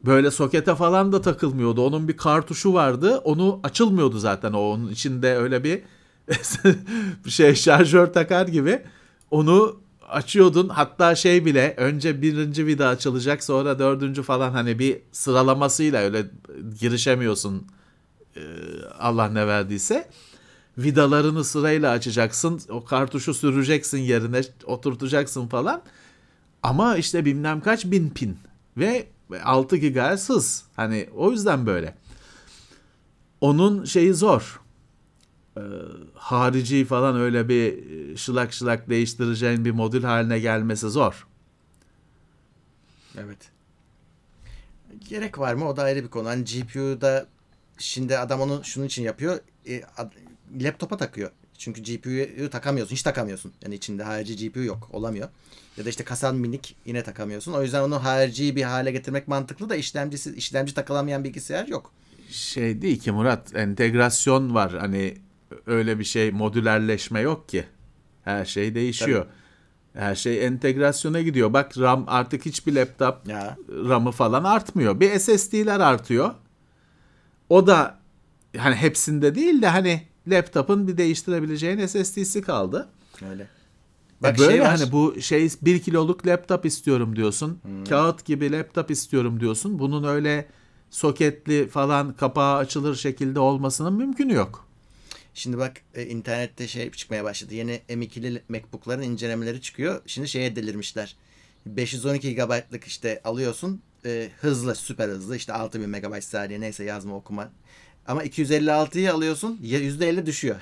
[0.06, 1.86] Böyle sokete falan da takılmıyordu.
[1.86, 3.18] Onun bir kartuşu vardı.
[3.18, 4.52] Onu açılmıyordu zaten.
[4.52, 5.64] O onun içinde öyle
[7.24, 8.82] bir şey şarjör takar gibi.
[9.30, 10.68] Onu açıyordun.
[10.68, 16.26] Hatta şey bile önce birinci vida açılacak sonra dördüncü falan hani bir sıralamasıyla öyle
[16.80, 17.66] girişemiyorsun.
[18.36, 18.40] Ee,
[18.98, 20.08] Allah ne verdiyse.
[20.78, 22.60] Vidalarını sırayla açacaksın.
[22.68, 25.82] O kartuşu süreceksin yerine oturtacaksın falan.
[26.62, 28.38] Ama işte bilmem kaç bin pin
[28.76, 29.06] ve
[29.36, 30.64] 6 GHz hız.
[30.76, 31.94] Hani o yüzden böyle.
[33.40, 34.60] Onun şeyi zor.
[35.56, 35.60] Ee,
[36.14, 37.76] harici falan öyle bir
[38.16, 41.26] şılak şılak değiştireceğin bir modül haline gelmesi zor.
[43.18, 43.50] Evet.
[45.08, 45.68] Gerek var mı?
[45.68, 46.28] O da ayrı bir konu.
[46.28, 47.26] Hani GPU'da
[47.78, 49.38] şimdi adam onu şunun için yapıyor.
[49.66, 50.12] E, ad-
[50.60, 51.30] laptopa takıyor.
[51.58, 52.94] Çünkü GPU'yu takamıyorsun.
[52.94, 53.52] Hiç takamıyorsun.
[53.62, 54.88] Yani içinde harici GPU yok.
[54.92, 55.28] Olamıyor.
[55.76, 57.52] Ya da işte kasan minik yine takamıyorsun.
[57.52, 61.92] O yüzden onu harici bir hale getirmek mantıklı da işlemcisi işlemci takılamayan bilgisayar yok.
[62.30, 65.14] Şey değil ki Murat entegrasyon var hani
[65.66, 67.64] öyle bir şey modülerleşme yok ki.
[68.24, 69.26] Her şey değişiyor.
[69.94, 71.52] Her şey entegrasyona gidiyor.
[71.52, 73.56] Bak RAM artık hiçbir laptop Ya.
[73.88, 75.00] RAM'ı falan artmıyor.
[75.00, 76.34] Bir SSD'ler artıyor.
[77.48, 77.98] O da
[78.56, 82.88] hani hepsinde değil de hani laptop'un bir değiştirebileceğin SSD'si kaldı.
[83.30, 83.48] Öyle.
[84.22, 87.60] Bak böyle hani bu şey 1 kiloluk laptop istiyorum diyorsun.
[87.88, 89.78] Kağıt gibi laptop istiyorum diyorsun.
[89.78, 90.48] Bunun öyle
[90.90, 94.68] soketli falan kapağı açılır şekilde olmasının mümkünü yok.
[95.34, 97.54] Şimdi bak e, internette şey çıkmaya başladı.
[97.54, 100.02] Yeni M2'li MacBook'ların incelemeleri çıkıyor.
[100.06, 101.16] Şimdi şeye delirmişler.
[101.66, 103.82] 512 GB'lık işte alıyorsun.
[104.04, 105.36] e, hızlı, süper hızlı.
[105.36, 107.50] işte 6000 MB saniye neyse yazma okuma.
[108.08, 110.56] Ama 256'yı alıyorsun ya %50 düşüyor.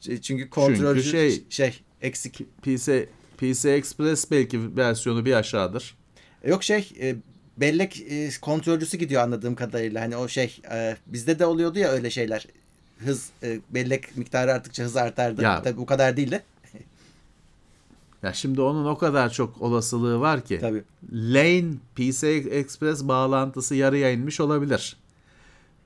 [0.22, 2.40] Çünkü kontrolcü Çünkü şey, şey- şey eksik.
[2.62, 3.08] PC
[3.38, 5.96] PC Express belki versiyonu bir aşağıdır.
[6.44, 7.16] Yok şey e,
[7.56, 10.02] bellek e, kontrolcüsü gidiyor anladığım kadarıyla.
[10.02, 12.46] Hani o şey e, bizde de oluyordu ya öyle şeyler.
[12.98, 15.42] Hız e, bellek miktarı arttıkça hız artardı.
[15.42, 16.42] Ya- Tabii bu kadar değil de.
[18.22, 20.58] Ya şimdi onun o kadar çok olasılığı var ki.
[20.60, 20.82] Tabii.
[21.12, 24.96] Lane PC Express bağlantısı yarıya inmiş olabilir.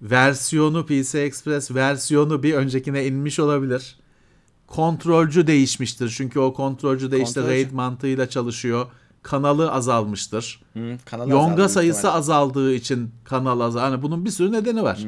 [0.03, 3.96] Versiyonu PC Express versiyonu bir öncekine inmiş olabilir.
[4.66, 6.14] Kontrolcü değişmiştir.
[6.16, 7.48] Çünkü o kontrolcü de işte Kontrolcü.
[7.48, 8.86] RAID mantığıyla çalışıyor.
[9.22, 10.62] Kanalı azalmıştır.
[10.72, 12.18] Hı, kanalı Yonga azaldı sayısı muhtemelen.
[12.18, 13.80] azaldığı için kanal azal.
[13.80, 14.98] Hani bunun bir sürü nedeni var.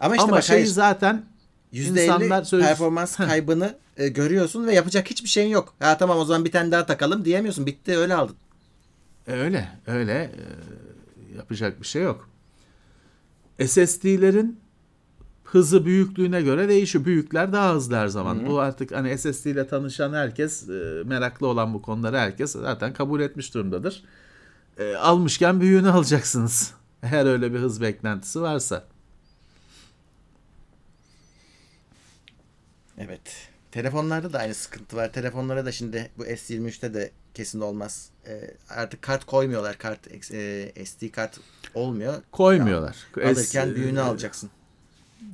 [0.00, 1.24] Ama işte Ama bak şey hayır, zaten
[1.72, 5.74] %50 insanlar söz- performans kaybını e, görüyorsun ve yapacak hiçbir şeyin yok.
[5.80, 7.66] Ha tamam o zaman bir tane daha takalım diyemiyorsun.
[7.66, 8.36] Bitti öyle aldın.
[9.28, 10.12] E, Öyle, öyle.
[10.12, 12.29] Ee, yapacak bir şey yok.
[13.66, 14.60] SSD'lerin
[15.44, 17.04] hızı büyüklüğüne göre değişiyor.
[17.04, 18.46] Büyükler daha hızlı her zaman.
[18.46, 23.20] Bu artık hani SSD ile tanışan herkes, e, meraklı olan bu konuları herkes zaten kabul
[23.20, 24.04] etmiş durumdadır.
[24.78, 26.74] E, almışken büyüğünü alacaksınız.
[27.02, 28.84] Eğer öyle bir hız beklentisi varsa.
[32.98, 33.49] Evet.
[33.72, 35.12] Telefonlarda da aynı sıkıntı var.
[35.12, 38.10] Telefonlara da şimdi bu S23'te de kesin olmaz.
[38.26, 39.78] E, artık kart koymuyorlar.
[39.78, 41.40] Kart e, SD kart
[41.74, 42.22] olmuyor.
[42.32, 42.96] Koymuyorlar.
[43.16, 44.50] Alırken Es- büyüğünü e, alacaksın.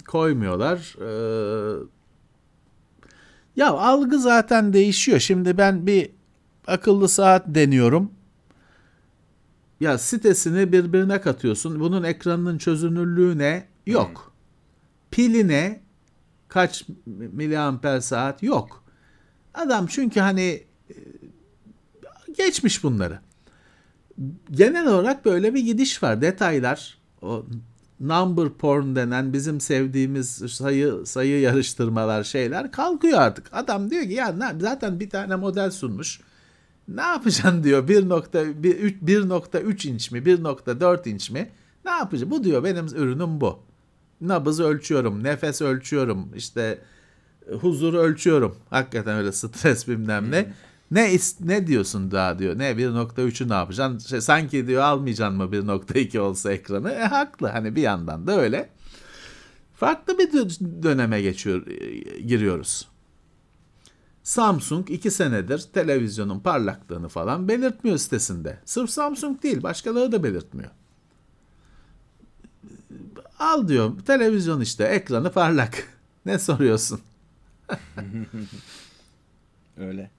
[0.09, 0.97] koymuyorlar.
[1.01, 1.87] Ee,
[3.57, 5.19] ya algı zaten değişiyor.
[5.19, 6.11] Şimdi ben bir
[6.67, 8.11] akıllı saat deniyorum.
[9.81, 11.81] Ya sitesini birbirine katıyorsun.
[11.81, 13.67] Bunun ekranının çözünürlüğü ne?
[13.87, 14.33] Yok.
[15.11, 15.81] Pili ne?
[16.49, 18.43] Kaç miliamper saat?
[18.43, 18.85] Yok.
[19.55, 20.95] Adam çünkü hani e,
[22.37, 23.21] geçmiş bunları.
[24.51, 26.21] Genel olarak böyle bir gidiş var.
[26.21, 27.47] Detaylar, o
[28.01, 33.47] number porn denen bizim sevdiğimiz sayı sayı yarıştırmalar şeyler kalkıyor artık.
[33.53, 36.21] Adam diyor ki ya zaten bir tane model sunmuş.
[36.89, 41.51] Ne yapacaksın diyor 1.1 1.3 inç mi 1.4 inç mi?
[41.85, 42.31] Ne yapacağım?
[42.31, 43.66] Bu diyor benim ürünüm bu.
[44.21, 46.79] Nabız ölçüyorum, nefes ölçüyorum, işte
[47.51, 48.57] e, huzur ölçüyorum.
[48.71, 50.55] Hakikaten öyle stres bilmem ne.
[50.91, 52.59] Ne is- ne diyorsun daha diyor.
[52.59, 54.09] Ne 1.3'ü ne yapacaksın?
[54.09, 56.91] Şey, sanki diyor almayacaksın mı 1.2 olsa ekranı?
[56.91, 58.69] E haklı hani bir yandan da öyle.
[59.75, 62.89] Farklı bir dö- döneme geçiyor e, giriyoruz.
[64.23, 68.59] Samsung 2 senedir televizyonun parlaklığını falan belirtmiyor sitesinde.
[68.65, 70.71] Sırf Samsung değil başkaları da belirtmiyor.
[73.39, 75.89] Al diyor televizyon işte ekranı parlak.
[76.27, 77.01] Ne soruyorsun?
[79.77, 80.11] Öyle.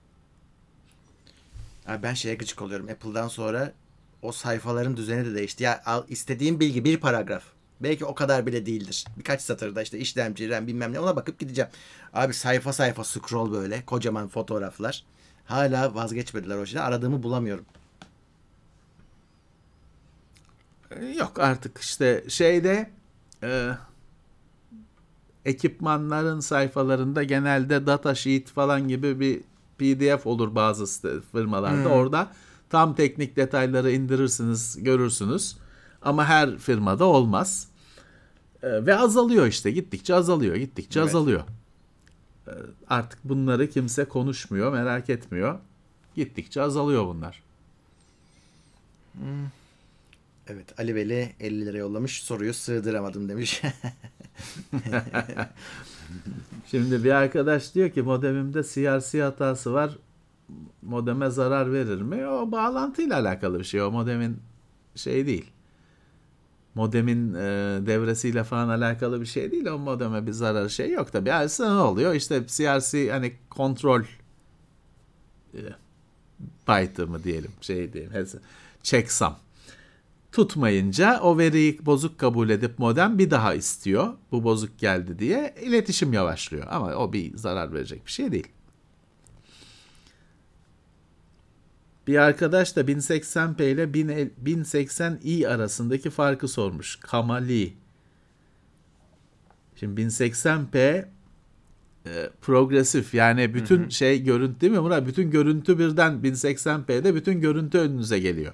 [1.87, 2.89] Abi ben şeye gıcık oluyorum.
[2.89, 3.73] Apple'dan sonra
[4.21, 5.63] o sayfaların düzeni de değişti.
[5.63, 7.43] Ya al, istediğim bilgi bir paragraf.
[7.79, 9.05] Belki o kadar bile değildir.
[9.17, 11.71] Birkaç satırda işte işlemci, RAM bilmem ne ona bakıp gideceğim.
[12.13, 15.03] Abi sayfa sayfa scroll böyle kocaman fotoğraflar.
[15.45, 16.85] Hala vazgeçmediler o şeyden.
[16.85, 17.65] Aradığımı bulamıyorum.
[21.17, 22.89] Yok artık işte şeyde
[23.43, 23.71] e,
[25.45, 29.41] ekipmanların sayfalarında genelde data sheet falan gibi bir
[29.77, 31.83] PDF olur bazı firmalarda.
[31.89, 31.91] Hmm.
[31.91, 32.31] Orada
[32.69, 35.57] tam teknik detayları indirirsiniz, görürsünüz.
[36.01, 37.67] Ama her firmada olmaz.
[38.63, 39.71] E, ve azalıyor işte.
[39.71, 41.09] Gittikçe azalıyor, gittikçe Evet.
[41.09, 41.41] azalıyor.
[42.47, 42.51] E,
[42.89, 45.59] artık bunları kimse konuşmuyor, merak etmiyor.
[46.15, 47.43] Gittikçe azalıyor bunlar.
[50.49, 52.23] Evet Ali Veli 50 lira yollamış.
[52.23, 53.61] Soruyu sığdıramadım demiş.
[56.71, 59.97] Şimdi bir arkadaş diyor ki modemimde CRC hatası var.
[60.81, 62.27] Modeme zarar verir mi?
[62.27, 63.81] O bağlantıyla alakalı bir şey.
[63.81, 64.39] O modemin
[64.95, 65.51] şey değil.
[66.75, 67.39] Modemin e,
[67.87, 69.65] devresiyle falan alakalı bir şey değil.
[69.65, 71.33] O modeme bir zarar şey yok tabii.
[71.33, 72.13] Aslında ne oluyor?
[72.13, 74.03] İşte CRC hani kontrol
[75.53, 75.59] e,
[76.67, 78.13] byte'ı mı diyelim şey diyeyim.
[78.83, 79.33] Checksum
[80.31, 84.13] tutmayınca o veriyi bozuk kabul edip modem bir daha istiyor.
[84.31, 86.67] Bu bozuk geldi diye iletişim yavaşlıyor.
[86.69, 88.47] Ama o bir zarar verecek bir şey değil.
[92.07, 93.83] Bir arkadaş da 1080p ile
[94.45, 96.95] 1080i arasındaki farkı sormuş.
[96.95, 97.73] Kamali.
[99.75, 101.05] Şimdi 1080p
[102.05, 105.07] e, progresif yani bütün şey görüntü değil mi Murat?
[105.07, 108.53] Bütün görüntü birden 1080p'de bütün görüntü önünüze geliyor.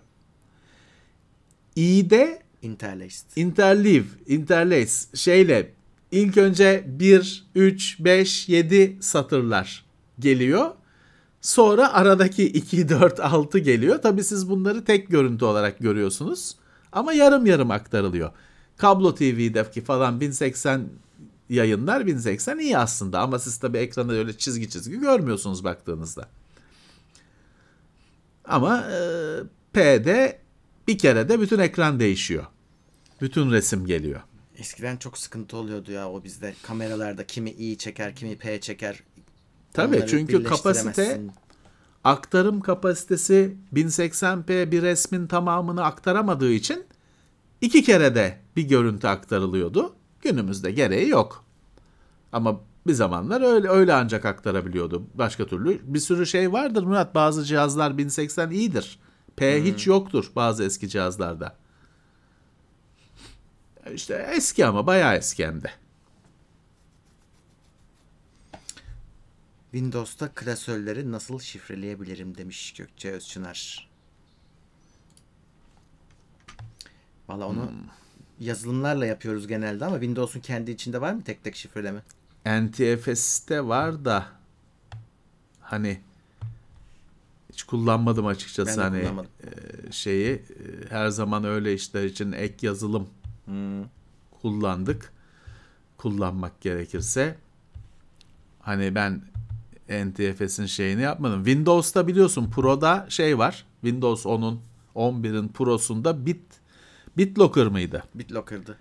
[1.76, 3.26] İ'de Interlaced.
[3.36, 5.74] interleave, interlace şeyle
[6.12, 9.86] ilk önce 1, 3, 5, 7 satırlar
[10.20, 10.72] geliyor.
[11.42, 14.02] Sonra aradaki 2, 4, 6 geliyor.
[14.02, 16.56] Tabii siz bunları tek görüntü olarak görüyorsunuz.
[16.92, 18.32] Ama yarım yarım aktarılıyor.
[18.78, 20.90] Kablo TV'deki falan 1080
[21.50, 26.28] yayınlar 1080 iyi aslında ama siz tabii ekranda öyle çizgi çizgi görmüyorsunuz baktığınızda.
[28.46, 29.00] Ama e,
[29.74, 30.43] P'de
[30.88, 32.46] bir kere de bütün ekran değişiyor.
[33.22, 34.22] Bütün resim geliyor.
[34.58, 36.54] Eskiden çok sıkıntı oluyordu ya o bizde.
[36.64, 39.04] Kameralarda kimi i çeker, kimi p çeker.
[39.74, 41.22] Tabii Onları çünkü kapasite
[42.04, 46.86] aktarım kapasitesi 1080p bir resmin tamamını aktaramadığı için
[47.62, 49.96] iki kere de bir görüntü aktarılıyordu.
[50.22, 51.46] Günümüzde gereği yok.
[52.32, 55.04] Ama bir zamanlar öyle öyle ancak aktarabiliyordu.
[55.14, 57.16] Başka türlü bir sürü şey vardır Murat.
[57.16, 59.00] Bazı cihazlar 1080 iyidir.
[59.36, 61.56] P hiç yoktur bazı eski cihazlarda.
[63.94, 65.72] İşte eski ama bayağı eski hem de.
[69.72, 73.90] Windows'ta klasörleri nasıl şifreleyebilirim demiş Gökçe Özçınar.
[77.28, 77.72] Valla onu
[78.40, 82.02] yazılımlarla yapıyoruz genelde ama Windows'un kendi içinde var mı tek tek şifreleme?
[82.46, 84.26] NTFS'te var da
[85.62, 86.02] hani
[87.54, 89.30] hiç kullanmadım açıkçası Ben hani kullanmadım.
[89.44, 90.42] e, şeyi e,
[90.90, 93.08] her zaman öyle işler için ek yazılım
[93.46, 93.84] Hmm.
[94.42, 95.14] kullandık.
[95.98, 97.36] Kullanmak gerekirse
[98.60, 99.22] hani ben
[99.90, 101.46] NTFS'in şeyini yapmadım.
[101.46, 103.66] Windows'ta biliyorsun Pro'da şey var.
[103.82, 104.60] Windows 10'un
[104.96, 106.42] 11'in Pro'sunda Bit
[107.18, 108.04] BitLocker mıydı?
[108.16, 108.78] BitLocker'dı.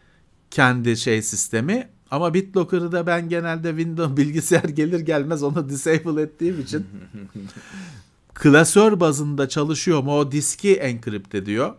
[0.50, 1.88] kendi şey sistemi.
[2.10, 6.86] Ama BitLocker'ı da ben genelde Windows bilgisayar gelir gelmez onu disable ettiğim için
[8.34, 10.18] klasör bazında çalışıyor mu?
[10.18, 11.74] O diski encrypt ediyor.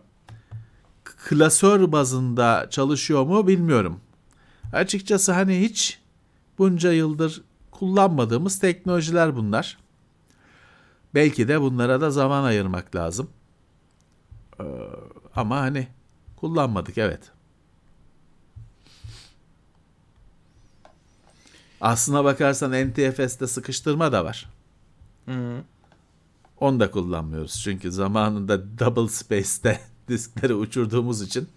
[1.04, 4.00] Klasör bazında çalışıyor mu bilmiyorum.
[4.72, 6.00] Açıkçası hani hiç
[6.58, 9.78] bunca yıldır kullanmadığımız teknolojiler bunlar.
[11.14, 13.30] Belki de bunlara da zaman ayırmak lazım.
[14.60, 14.64] Ee,
[15.36, 15.88] ama hani
[16.36, 17.32] kullanmadık evet.
[21.80, 24.50] Aslına bakarsan NTFS'te sıkıştırma da var.
[25.26, 25.62] Hı.
[26.60, 27.60] Onu da kullanmıyoruz.
[27.64, 31.48] Çünkü zamanında double space'te diskleri uçurduğumuz için.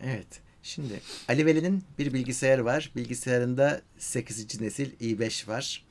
[0.00, 0.40] Evet.
[0.62, 2.92] Şimdi Ali Veli'nin bir bilgisayarı var.
[2.96, 4.60] Bilgisayarında 8.
[4.60, 5.84] nesil i5 var.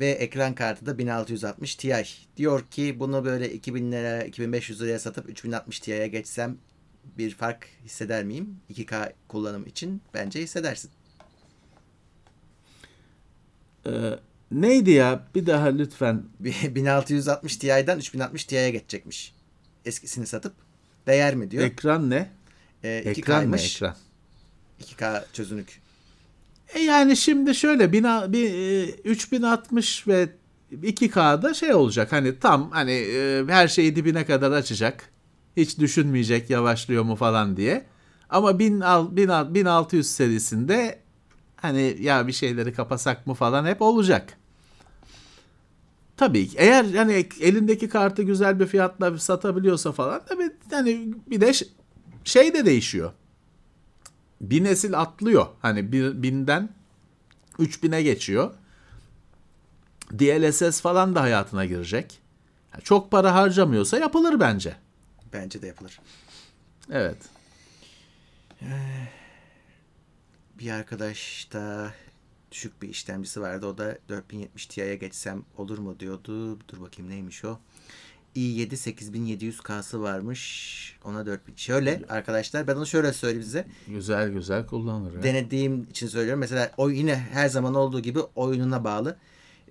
[0.00, 2.04] Ve ekran kartı da 1660 Ti.
[2.36, 6.58] Diyor ki bunu böyle 2000 lira, 2500 liraya satıp 3060 Ti'ye geçsem
[7.18, 8.56] bir fark hisseder miyim?
[8.70, 10.90] 2K kullanım için bence hissedersin.
[13.86, 14.18] Ee,
[14.52, 15.26] neydi ya?
[15.34, 16.22] Bir daha lütfen.
[16.40, 19.34] 1660 Ti'den 3060 Ti'ye geçecekmiş.
[19.84, 20.52] Eskisini satıp
[21.06, 21.64] değer mi diyor.
[21.64, 22.30] Ekran ne?
[22.84, 23.76] Ee, Ekran mı 2K'ymış.
[23.76, 23.96] ekran?
[24.82, 25.80] 2K çözünürlük.
[26.74, 30.28] E yani şimdi şöyle bina, bir, e, 3060 ve
[30.82, 35.08] 2K'da şey olacak hani tam hani e, her şeyi dibine kadar açacak.
[35.56, 37.84] Hiç düşünmeyecek yavaşlıyor mu falan diye.
[38.30, 40.98] Ama 1000 al- 1000 1600 serisinde
[41.56, 44.38] hani ya bir şeyleri kapasak mı falan hep olacak.
[46.22, 51.52] Tabii ki eğer hani elindeki kartı güzel bir fiyatla satabiliyorsa falan tabii hani bir de
[52.24, 53.12] şey de değişiyor.
[54.40, 55.46] Bir nesil atlıyor.
[55.62, 56.68] Hani bir, binden
[57.58, 58.54] 3000'e geçiyor.
[60.12, 62.20] DLSS falan da hayatına girecek.
[62.72, 64.76] Yani Çok para harcamıyorsa yapılır bence.
[65.32, 66.00] Bence de yapılır.
[66.90, 67.18] Evet.
[70.58, 71.92] Bir arkadaş da
[72.52, 73.66] düşük bir işlemcisi vardı.
[73.66, 76.58] O da 4070 Ti'ye geçsem olur mu diyordu.
[76.68, 77.58] Dur bakayım neymiş o.
[78.36, 80.96] i7 8700K'sı varmış.
[81.04, 81.56] Ona 4000.
[81.56, 83.66] Şöyle arkadaşlar ben onu şöyle söyleyeyim size.
[83.88, 85.14] Güzel güzel kullanır.
[85.14, 85.22] ya.
[85.22, 86.40] denediğim için söylüyorum.
[86.40, 89.16] Mesela o yine her zaman olduğu gibi oyununa bağlı.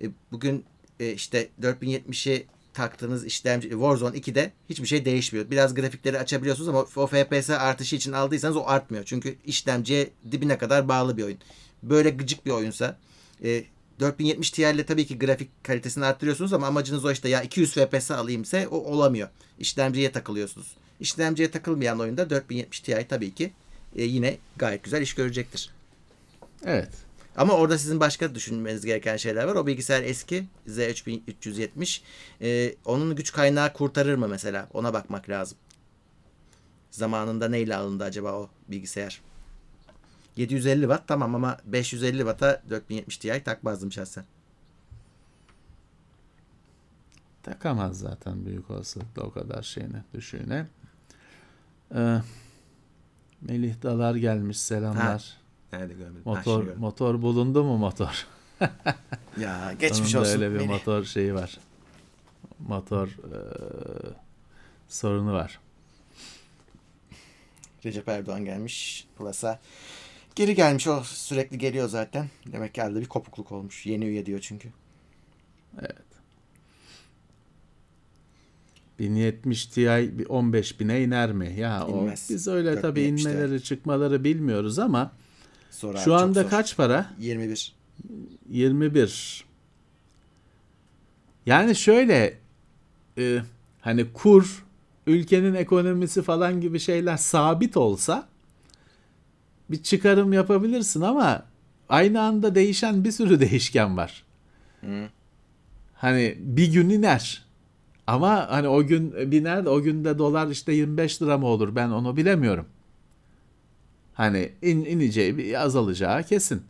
[0.02, 0.64] E, Bugün
[1.00, 5.50] e, işte 4070'i taktığınız işlemci Warzone 2'de hiçbir şey değişmiyor.
[5.50, 9.04] Biraz grafikleri açabiliyorsunuz ama o FPS artışı için aldıysanız o artmıyor.
[9.04, 11.38] Çünkü işlemciye dibine kadar bağlı bir oyun.
[11.82, 12.98] Böyle gıcık bir oyunsa
[13.44, 13.64] e,
[14.00, 18.10] 4070 Ti ile tabii ki grafik kalitesini arttırıyorsunuz ama amacınız o işte ya 200 FPS
[18.10, 19.28] alayımse o olamıyor.
[19.58, 20.76] İşlemciye takılıyorsunuz.
[21.00, 23.52] İşlemciye takılmayan oyunda 4070 Ti tabii ki
[23.96, 25.70] e, yine gayet güzel iş görecektir.
[26.64, 26.90] Evet.
[27.36, 29.54] Ama orada sizin başka düşünmeniz gereken şeyler var.
[29.54, 32.00] O bilgisayar eski Z3370.
[32.42, 34.68] Ee, onun güç kaynağı kurtarır mı mesela?
[34.72, 35.58] Ona bakmak lazım.
[36.90, 39.20] Zamanında neyle alındı acaba o bilgisayar?
[40.36, 44.24] 750 watt tamam ama 550 watt'a 4070 Ti takmazdım şahsen.
[47.42, 50.66] Takamaz zaten büyük olasılıkla o kadar şeyine düşüğüne.
[51.94, 52.18] Ee,
[53.40, 55.36] Melih Dalar gelmiş selamlar.
[55.72, 56.22] Nerede görmedim?
[56.24, 56.78] Ha, Motor gördüm.
[56.80, 58.26] motor bulundu mu motor?
[59.40, 60.32] ya geçmiş Onun olsun.
[60.34, 60.68] öyle bir Melih.
[60.68, 61.58] motor şeyi var.
[62.58, 63.38] Motor e,
[64.88, 65.60] sorunu var.
[67.84, 69.60] Recep Erdoğan gelmiş Plus'a.
[70.34, 72.26] Geri gelmiş o sürekli geliyor zaten.
[72.52, 73.86] Demek ki arada bir kopukluk olmuş.
[73.86, 74.68] Yeni üye diyor çünkü.
[78.98, 79.80] 1070 Ti
[80.18, 81.54] bir 15 bine iner mi?
[81.58, 82.26] Ya o İnmez.
[82.30, 83.30] biz öyle tabii 4070 Ti.
[83.30, 85.12] inmeleri çıkmaları bilmiyoruz ama
[85.70, 87.06] Sonra şu anda kaç para?
[87.18, 87.74] 21.
[88.48, 89.44] 21.
[91.46, 92.38] Yani şöyle
[93.18, 93.42] e,
[93.80, 94.64] hani kur
[95.06, 98.28] ülkenin ekonomisi falan gibi şeyler sabit olsa
[99.72, 101.42] bir çıkarım yapabilirsin ama
[101.88, 104.24] aynı anda değişen bir sürü değişken var.
[104.80, 105.08] Hı.
[105.94, 107.46] Hani bir gün iner.
[108.06, 111.88] Ama hani o gün biner de o günde dolar işte 25 lira mı olur ben
[111.88, 112.66] onu bilemiyorum.
[114.14, 116.62] Hani in, ineceği azalacağı kesin.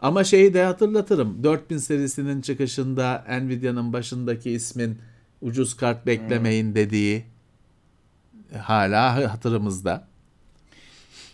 [0.00, 1.44] Ama şeyi de hatırlatırım.
[1.44, 4.98] 4000 serisinin çıkışında Nvidia'nın başındaki ismin
[5.40, 7.24] ucuz kart beklemeyin dediği
[8.58, 10.08] hala hatırımızda.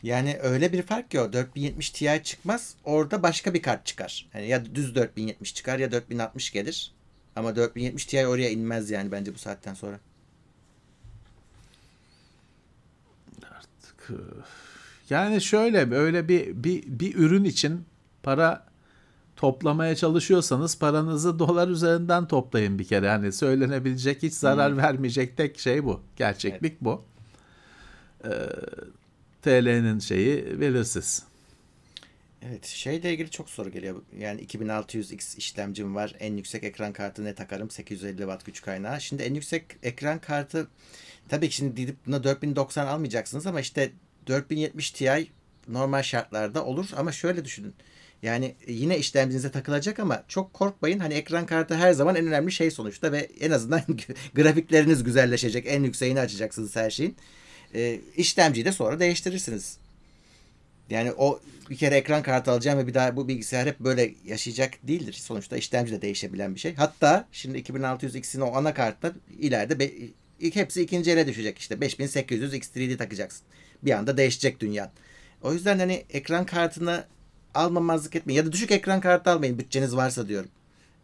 [0.02, 2.74] Yani öyle bir fark ki o 4070 Ti çıkmaz.
[2.84, 4.28] Orada başka bir kart çıkar.
[4.34, 6.92] Yani ya düz 4070 çıkar ya 4060 gelir.
[7.36, 10.00] Ama 4070 Ti oraya inmez yani bence bu saatten sonra.
[15.10, 17.84] Yani şöyle öyle bir, bir, bir ürün için
[18.22, 18.66] para
[19.36, 23.08] toplamaya çalışıyorsanız paranızı dolar üzerinden toplayın bir kere.
[23.08, 26.00] Hani söylenebilecek hiç zarar vermeyecek tek şey bu.
[26.16, 27.04] Gerçeklik bu.
[28.24, 28.28] Ee,
[29.42, 31.22] TL'nin şeyi belirsiz.
[32.42, 34.02] Evet şeyle ilgili çok soru geliyor.
[34.18, 36.14] Yani 2600X işlemcim var.
[36.20, 37.70] En yüksek ekran kartı ne takarım?
[37.70, 39.00] 850 watt güç kaynağı.
[39.00, 40.68] Şimdi en yüksek ekran kartı
[41.28, 43.92] tabii ki şimdi gidip buna 4090 almayacaksınız ama işte
[44.26, 45.30] 4070 Ti
[45.68, 47.74] normal şartlarda olur ama şöyle düşünün.
[48.22, 50.98] Yani yine işlemcinize takılacak ama çok korkmayın.
[50.98, 53.82] Hani ekran kartı her zaman en önemli şey sonuçta ve en azından
[54.34, 55.64] grafikleriniz güzelleşecek.
[55.68, 57.16] En yükseğini açacaksınız her şeyin.
[57.74, 59.76] Ee, işlemciyi de sonra değiştirirsiniz.
[60.90, 61.40] Yani o
[61.70, 65.12] bir kere ekran kartı alacağım ve bir daha bu bilgisayar hep böyle yaşayacak değildir.
[65.12, 66.74] Sonuçta işlemci de değişebilen bir şey.
[66.74, 69.90] Hatta şimdi 2600X'in o anakartta ileride be,
[70.40, 71.80] hepsi ikinci ele düşecek işte.
[71.80, 73.46] 5800 X3D takacaksın.
[73.82, 74.92] Bir anda değişecek dünya.
[75.42, 77.04] O yüzden hani ekran kartını
[77.54, 78.36] almamazlık etmeyin.
[78.36, 80.50] Ya da düşük ekran kartı almayın bütçeniz varsa diyorum.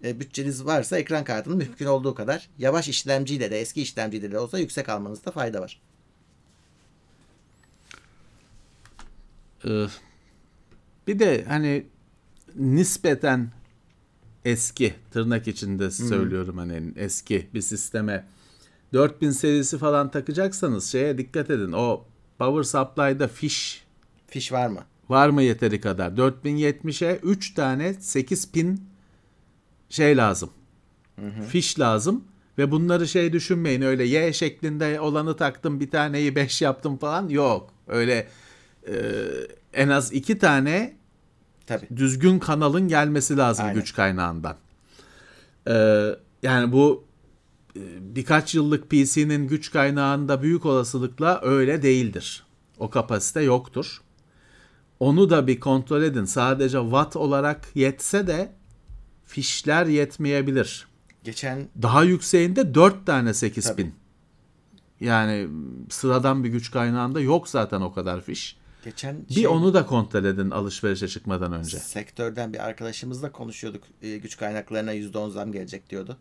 [0.04, 4.58] E, bütçeniz varsa ekran kartını mümkün olduğu kadar yavaş işlemciyle de eski işlemciyle de olsa
[4.58, 5.80] yüksek almanızda fayda var.
[11.06, 11.86] Bir de hani
[12.56, 13.50] nispeten
[14.44, 18.26] eski tırnak içinde söylüyorum hani eski bir sisteme
[18.92, 21.72] 4000 serisi falan takacaksanız şeye dikkat edin.
[21.72, 22.04] O
[22.38, 23.86] power supply'da fiş
[24.26, 24.80] Fiş var mı?
[25.08, 26.10] var mı yeteri kadar?
[26.10, 28.84] 4070'e 3 tane 8 pin
[29.88, 30.50] şey lazım.
[31.48, 32.24] Fiş lazım.
[32.58, 37.28] Ve bunları şey düşünmeyin öyle Y şeklinde olanı taktım bir taneyi 5 yaptım falan.
[37.28, 37.70] Yok.
[37.88, 38.28] Öyle
[38.88, 38.94] e,
[39.72, 40.96] en az iki tane
[41.66, 41.88] Tabii.
[41.96, 43.80] düzgün kanalın gelmesi lazım Aynen.
[43.80, 44.56] güç kaynağından.
[45.68, 47.04] Ee, yani bu
[47.76, 52.46] e, birkaç yıllık PC'nin güç kaynağında büyük olasılıkla öyle değildir.
[52.78, 54.00] O kapasite yoktur.
[55.00, 56.24] Onu da bir kontrol edin.
[56.24, 58.52] Sadece watt olarak yetse de
[59.24, 60.86] fişler yetmeyebilir.
[61.24, 63.72] Geçen Daha yükseğinde 4 tane 8000.
[63.72, 63.92] Tabii.
[65.00, 65.48] Yani
[65.90, 68.56] sıradan bir güç kaynağında yok zaten o kadar fiş.
[68.86, 71.78] Geçen Bir şey- onu da kontrol edin alışverişe çıkmadan önce.
[71.78, 73.84] Sektörden bir arkadaşımızla konuşuyorduk.
[74.02, 76.16] Ee, güç kaynaklarına %10 zam gelecek diyordu.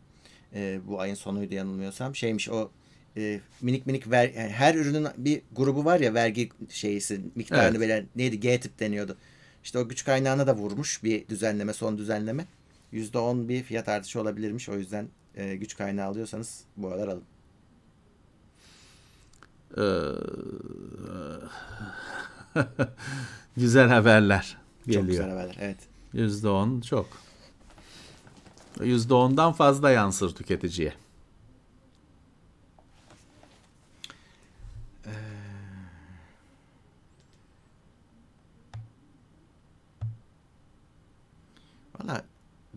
[0.54, 2.16] Ee, bu ayın sonuydu yanılmıyorsam.
[2.16, 2.72] Şeymiş o
[3.18, 7.90] e, minik minik ver, yani her ürünün bir grubu var ya vergi şeysi miktarını Evet.
[7.90, 9.18] veren neydi G tip deniyordu.
[9.64, 12.46] İşte o güç kaynağına da vurmuş bir düzenleme son düzenleme.
[12.94, 14.70] %10 bir fiyat artışı olabilirmiş.
[14.70, 17.24] O yüzden e, güç kaynağı alıyorsanız bu aralar alın.
[23.58, 25.30] Güzel haberler Çok güzel geliyor.
[25.30, 25.56] haberler.
[25.60, 25.78] Evet.
[26.14, 27.08] %10 çok.
[28.80, 30.94] %10'dan fazla yansır tüketiciye.
[42.00, 42.26] Valla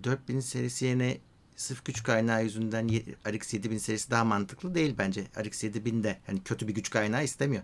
[0.04, 1.18] 4000 serisi yerine
[1.56, 2.88] sırf güç kaynağı yüzünden
[3.28, 5.24] RX 7000 serisi daha mantıklı değil bence.
[5.44, 7.62] RX 7000 de hani kötü bir güç kaynağı istemiyor.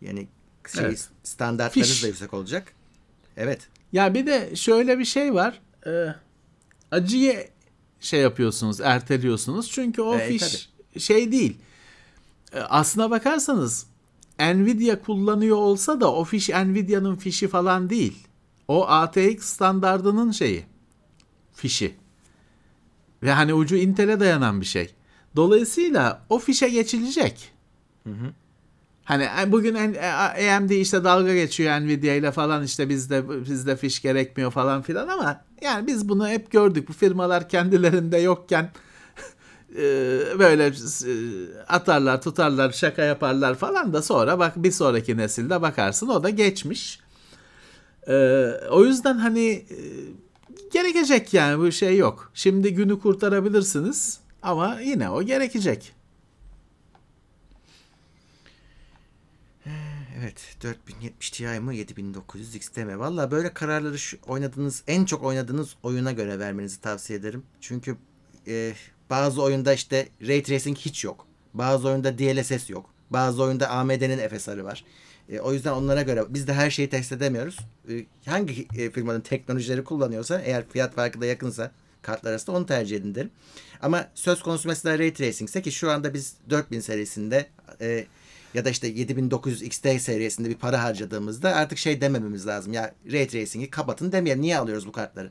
[0.00, 0.28] Yani
[0.70, 1.08] şey, Evet.
[1.22, 2.02] standartlarınız Fiş.
[2.02, 2.72] da yüksek olacak.
[3.36, 3.68] Evet.
[3.92, 5.60] Ya bir de şöyle bir şey var.
[5.86, 6.06] Ee,
[6.90, 7.48] acıyı
[8.00, 9.70] şey yapıyorsunuz, erteliyorsunuz.
[9.70, 11.58] Çünkü o E, fiş şey değil.
[12.52, 13.86] Ee, aslına bakarsanız
[14.40, 18.26] Nvidia kullanıyor olsa da o fiş Nvidia'nın fişi falan değil.
[18.68, 20.64] O ATX standardının şeyi.
[21.54, 21.94] Fişi.
[23.22, 24.94] Ve hani ucu Intel'e dayanan bir şey.
[25.36, 27.52] Dolayısıyla o fişe geçilecek.
[29.06, 30.12] Hani e, bugün e,
[30.56, 35.44] AMD işte dalga geçiyor Nvidia ile falan işte bizde bizde fiş gerekmiyor falan filan ama
[35.62, 36.88] yani biz bunu hep gördük.
[36.88, 38.70] Bu firmalar kendilerinde yokken
[39.76, 39.82] e,
[40.38, 40.72] böyle
[41.68, 47.00] atarlar, tutarlar, şaka yaparlar falan da sonra bak bir sonraki nesilde bakarsın o da geçmiş.
[48.70, 49.66] O yüzden hani
[50.72, 52.30] gerekecek yani bu şey yok.
[52.34, 55.95] Şimdi günü kurtarabilirsiniz ama yine o gerekecek.
[60.22, 60.56] Evet.
[60.62, 62.98] 4070 Ti mi 7900 XT mi?
[62.98, 67.42] Valla böyle kararları şu, oynadığınız en çok oynadığınız oyuna göre vermenizi tavsiye ederim.
[67.60, 67.96] Çünkü
[68.46, 68.72] e,
[69.10, 71.26] bazı oyunda işte Ray Tracing hiç yok.
[71.54, 72.90] Bazı oyunda DLSS yok.
[73.10, 74.84] Bazı oyunda AMD'nin FSR'ı var.
[75.28, 77.58] E, o yüzden onlara göre biz de her şeyi test edemiyoruz.
[77.90, 82.96] E, hangi e, firmanın teknolojileri kullanıyorsa eğer fiyat farkı da yakınsa kartlar arasında onu tercih
[82.96, 83.30] edin derim.
[83.82, 87.46] Ama söz konusu mesela Ray Tracing ise ki şu anda biz 4000 serisinde
[87.80, 88.06] e,
[88.56, 92.72] ya da işte 7900 XT serisinde bir para harcadığımızda artık şey demememiz lazım.
[92.72, 94.42] Ya Ray Tracing'i kapatın demeyelim.
[94.42, 95.30] Niye alıyoruz bu kartları?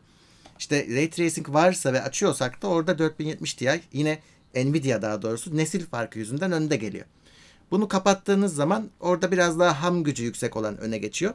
[0.60, 4.20] İşte Ray Tracing varsa ve açıyorsak da orada 4070 Ti yine
[4.56, 7.06] Nvidia daha doğrusu nesil farkı yüzünden önde geliyor.
[7.72, 11.34] Bunu kapattığınız zaman orada biraz daha ham gücü yüksek olan öne geçiyor.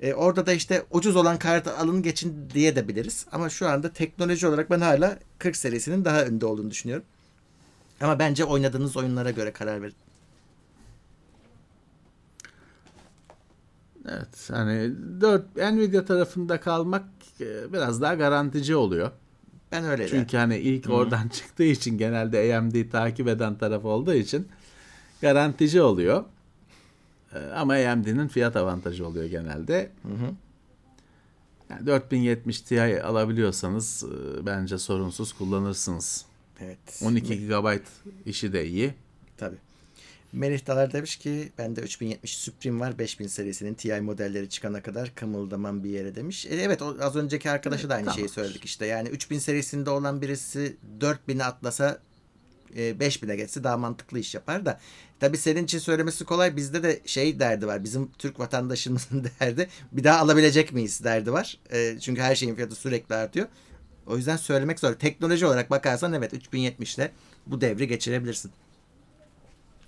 [0.00, 3.26] E, orada da işte ucuz olan kartı alın geçin diye de biliriz.
[3.32, 7.04] Ama şu anda teknoloji olarak ben hala 40 serisinin daha önde olduğunu düşünüyorum.
[8.00, 10.03] Ama bence oynadığınız oyunlara göre karar verin.
[14.08, 17.04] Evet hani 4 Nvidia tarafında kalmak
[17.40, 19.10] e, biraz daha garantici oluyor.
[19.72, 20.08] Ben öyle.
[20.08, 24.48] Çünkü hani ilk oradan çıktığı için genelde AMD takip eden taraf olduğu için
[25.20, 26.24] garantici oluyor.
[27.34, 29.90] E, Ama AMD'nin fiyat avantajı oluyor genelde.
[31.70, 36.24] Yani 4070 Ti alabiliyorsanız e, bence sorunsuz kullanırsınız.
[36.60, 37.02] Evet.
[37.04, 37.78] 12 GB
[38.26, 38.94] işi de iyi.
[39.36, 39.56] Tabii.
[40.34, 45.84] Melih Dalar demiş ki bende 3070 Supreme var 5000 serisinin Ti modelleri çıkana kadar kımıldamam
[45.84, 46.46] bir yere demiş.
[46.46, 48.16] E, evet az önceki arkadaşa da aynı tamam.
[48.16, 48.86] şeyi söyledik işte.
[48.86, 51.98] Yani 3000 serisinde olan birisi 4000'e atlasa
[52.76, 54.80] e, 5000'e geçse daha mantıklı iş yapar da.
[55.20, 56.56] Tabii senin için söylemesi kolay.
[56.56, 57.84] Bizde de şey derdi var.
[57.84, 59.68] Bizim Türk vatandaşımızın derdi.
[59.92, 61.58] Bir daha alabilecek miyiz derdi var.
[61.72, 63.46] E, çünkü her şeyin fiyatı sürekli artıyor.
[64.06, 64.92] O yüzden söylemek zor.
[64.92, 67.12] Teknoloji olarak bakarsan evet 3070 ile
[67.46, 68.52] bu devri geçirebilirsin.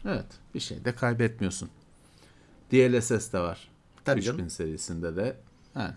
[0.06, 1.70] Evet bir şey de kaybetmiyorsun.
[2.72, 3.68] DLSS de var.
[4.04, 4.50] Tabii 3000 canım.
[4.50, 5.36] serisinde de.
[5.74, 5.94] Ha.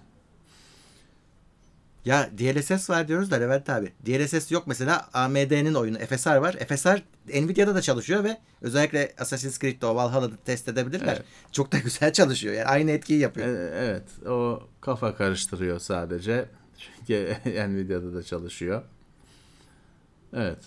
[2.06, 3.94] Ya DLSS var diyoruz da Levent abi.
[4.06, 6.54] DLSS yok mesela AMD'nin oyunu FSR var.
[6.54, 11.14] FSR Nvidia'da da çalışıyor ve özellikle Assassin's Creed'de o Valhalla'da test edebilirler.
[11.14, 11.24] Evet.
[11.52, 12.54] Çok da güzel çalışıyor.
[12.54, 13.48] Yani aynı etkiyi yapıyor.
[13.48, 16.46] E, Evet o kafa karıştırıyor sadece.
[16.78, 17.36] Çünkü
[17.70, 18.84] Nvidia'da da çalışıyor.
[20.34, 20.60] Evet.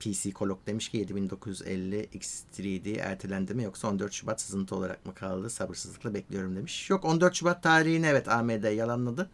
[0.00, 5.50] PC Kolog demiş ki 7950 X3D ertelendi mi yoksa 14 Şubat sızıntı olarak mı kaldı?
[5.50, 6.90] Sabırsızlıkla bekliyorum demiş.
[6.90, 9.30] Yok 14 Şubat tarihini evet AMD yalanladı.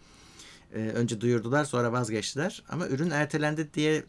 [0.74, 2.62] Ee, önce duyurdular sonra vazgeçtiler.
[2.68, 4.04] Ama ürün ertelendi diye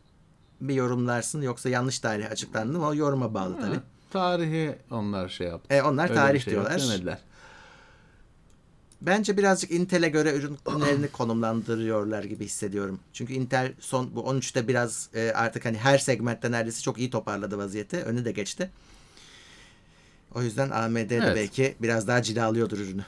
[0.62, 2.88] bir yorumlarsın yoksa yanlış tarih açıklandı mı?
[2.88, 3.80] O yoruma bağlı tabii.
[4.10, 5.74] Tarihi onlar şey yaptı.
[5.74, 6.82] E, onlar Öyle tarih şey diyorlar.
[6.82, 7.20] demediler.
[9.02, 13.00] Bence birazcık Intel'e göre ürünlerini konumlandırıyorlar gibi hissediyorum.
[13.14, 17.58] Çünkü Intel son bu 13'te biraz e, artık hani her segmentte neredeyse çok iyi toparladı
[17.58, 17.98] vaziyeti.
[17.98, 18.70] Önü de geçti.
[20.36, 21.36] O yüzden AMD de Evet.
[21.36, 23.04] belki biraz daha cilalıyordur ürünü.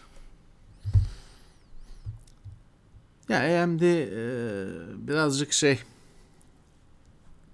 [3.30, 4.08] Ya AMD e,
[5.08, 5.80] birazcık şey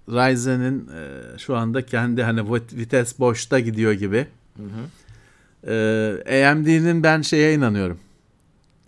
[0.08, 4.26] Ryzen'in e, şu anda kendi hani vit- vites boşta gidiyor gibi.
[5.66, 7.98] E, AMD'nin ben şeye inanıyorum.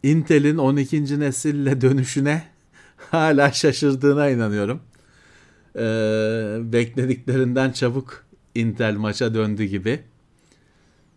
[0.02, 1.20] Intel'in 12.
[1.20, 2.42] nesille dönüşüne
[2.96, 4.80] hala şaşırdığına inanıyorum.
[5.76, 5.82] E,
[6.72, 8.24] beklediklerinden çabuk
[8.54, 10.00] Intel maça döndü gibi.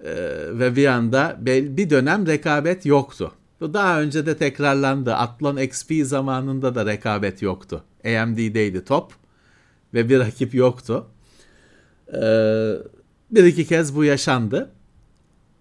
[0.03, 0.13] E,
[0.59, 3.31] ve bir anda bir dönem rekabet yoktu.
[3.63, 5.13] Bu daha önce de tekrarlandı.
[5.13, 7.83] Athlon XP zamanında da rekabet yoktu.
[8.05, 9.13] AMD'deydi top
[9.93, 11.07] ve bir rakip yoktu.
[12.13, 12.73] Ee,
[13.31, 14.71] bir iki kez bu yaşandı.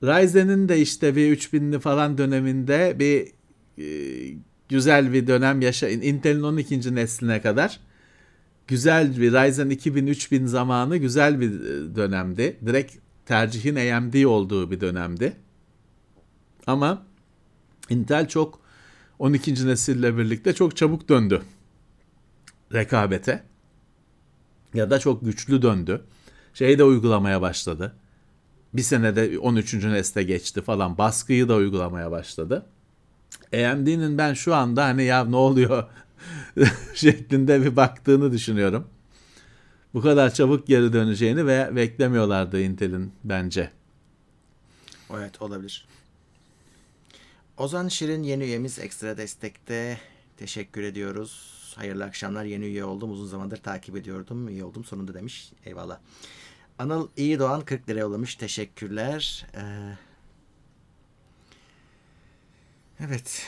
[0.02, 3.32] Ryzen'in de işte bir 3000'li falan döneminde bir
[3.78, 4.36] e,
[4.68, 6.94] güzel bir dönem yaşa Intel'in 12.
[6.94, 7.80] nesline kadar
[8.66, 12.56] güzel bir Ryzen 2000-3000 zamanı güzel bir e, dönemdi.
[12.66, 12.94] Direkt
[13.26, 15.36] tercihin AMD olduğu bir dönemdi.
[16.66, 17.06] Ama
[17.90, 18.60] Intel çok
[19.18, 19.66] 12.
[19.66, 21.42] nesille birlikte çok çabuk döndü
[22.72, 23.42] rekabete.
[24.74, 26.02] Ya da çok güçlü döndü.
[26.54, 27.94] Şeyi de uygulamaya başladı.
[28.74, 29.74] Bir senede 13.
[29.74, 30.98] nesle geçti falan.
[30.98, 32.66] Baskıyı da uygulamaya başladı.
[33.54, 35.84] AMD'nin ben şu anda hani ya ne oluyor
[36.94, 38.86] şeklinde bir baktığını düşünüyorum.
[39.94, 43.70] Bu kadar çabuk geri döneceğini ve beklemiyorlardı Intel'in bence.
[45.12, 45.86] Evet olabilir.
[47.58, 49.98] Ozan Şirin yeni üyemiz ekstra destekte.
[50.36, 51.52] Teşekkür ediyoruz.
[51.76, 52.44] Hayırlı akşamlar.
[52.44, 53.12] Yeni üye oldum.
[53.12, 54.48] Uzun zamandır takip ediyordum.
[54.48, 55.52] İyi oldum sonunda demiş.
[55.64, 55.98] Eyvallah.
[56.78, 58.34] Anıl İyi Doğan 40 lira yollamış.
[58.34, 59.46] Teşekkürler.
[59.54, 59.62] Ee,
[63.00, 63.46] evet.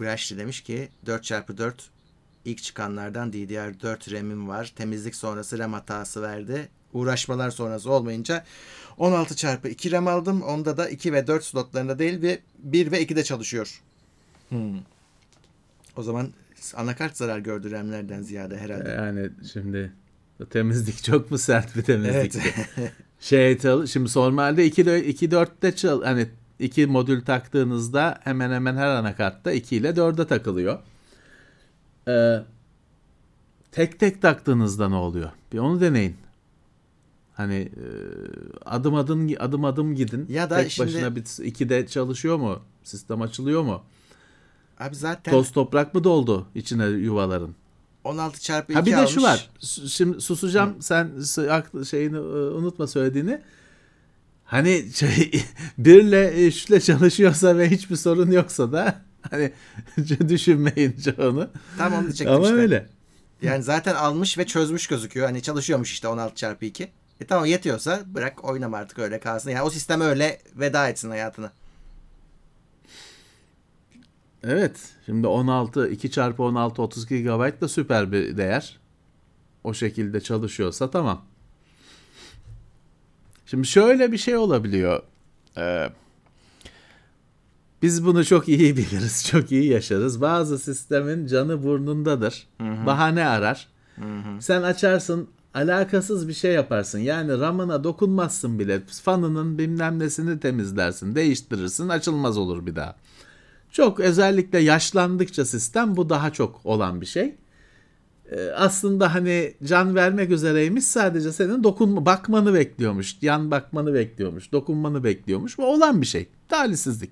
[0.00, 1.72] Brashli demiş ki 4x4
[2.44, 4.72] ilk çıkanlardan DDR4 RAM'im var.
[4.76, 6.68] Temizlik sonrası RAM hatası verdi.
[6.92, 8.44] Uğraşmalar sonrası olmayınca
[8.98, 10.42] 16 çarpı 2 RAM aldım.
[10.42, 13.82] Onda da 2 ve 4 slotlarında değil ve 1 ve 2'de çalışıyor.
[14.48, 14.78] Hmm.
[15.96, 16.32] O zaman
[16.74, 18.90] anakart zarar gördü RAM'lerden ziyade herhalde.
[18.90, 19.92] Yani şimdi
[20.50, 22.42] temizlik çok mu sert bir temizlik?
[22.76, 22.92] Evet.
[23.20, 26.28] şey şimdi normalde 2 2 4'te çal hani
[26.58, 30.78] iki modül taktığınızda hemen hemen her anakartta 2 ile 4'e takılıyor.
[32.08, 32.38] Ee,
[33.72, 35.30] tek tek taktığınızda ne oluyor?
[35.52, 36.16] Bir onu deneyin.
[37.34, 37.86] Hani e,
[38.64, 40.26] adım adım adım adım gidin.
[40.28, 42.60] Ya da tek şimdi- başına bir 2'de çalışıyor mu?
[42.84, 43.82] Sistem açılıyor mu?
[44.78, 47.54] Abi zaten Toz toprak mı doldu içine yuvaların?
[48.04, 49.10] 16 çarpı 2 Ha bir de almış.
[49.10, 49.50] şu var.
[49.88, 50.76] Şimdi susacağım.
[50.82, 53.40] Sen s- aklı- şeyini e, unutma söylediğini.
[54.44, 55.32] Hani şey,
[55.78, 59.52] birle üçle çalışıyorsa ve hiçbir sorun yoksa da hani
[60.28, 61.48] düşünmeyin onu.
[61.78, 62.56] Tam onu diyecektim Ama işte.
[62.56, 62.86] öyle.
[63.42, 65.26] Yani zaten almış ve çözmüş gözüküyor.
[65.26, 66.88] Hani çalışıyormuş işte 16 çarpı 2.
[67.20, 69.50] E tamam yetiyorsa bırak oynama artık öyle kalsın.
[69.50, 71.52] Yani o sistem öyle veda etsin hayatına.
[74.44, 74.90] Evet.
[75.06, 78.78] Şimdi 16 2 çarpı 16 32 GB da süper bir değer.
[79.64, 81.24] O şekilde çalışıyorsa tamam.
[83.46, 85.02] Şimdi şöyle bir şey olabiliyor.
[85.56, 85.90] Ee,
[87.82, 90.20] biz bunu çok iyi biliriz, çok iyi yaşarız.
[90.20, 92.46] Bazı sistemin canı burnundadır.
[92.86, 93.68] Bahane arar.
[94.40, 96.98] Sen açarsın alakasız bir şey yaparsın.
[96.98, 98.82] Yani RAM'ına dokunmazsın bile.
[99.02, 102.96] Fanının bilmem nesini temizlersin, değiştirirsin, açılmaz olur bir daha.
[103.72, 107.34] Çok özellikle yaşlandıkça sistem bu daha çok olan bir şey.
[108.30, 113.16] Ee, aslında hani can vermek üzereymiş sadece senin dokunma bakmanı bekliyormuş.
[113.22, 114.52] Yan bakmanı bekliyormuş.
[114.52, 115.58] Dokunmanı bekliyormuş.
[115.58, 116.28] Bu olan bir şey.
[116.48, 117.10] Talihsizlik.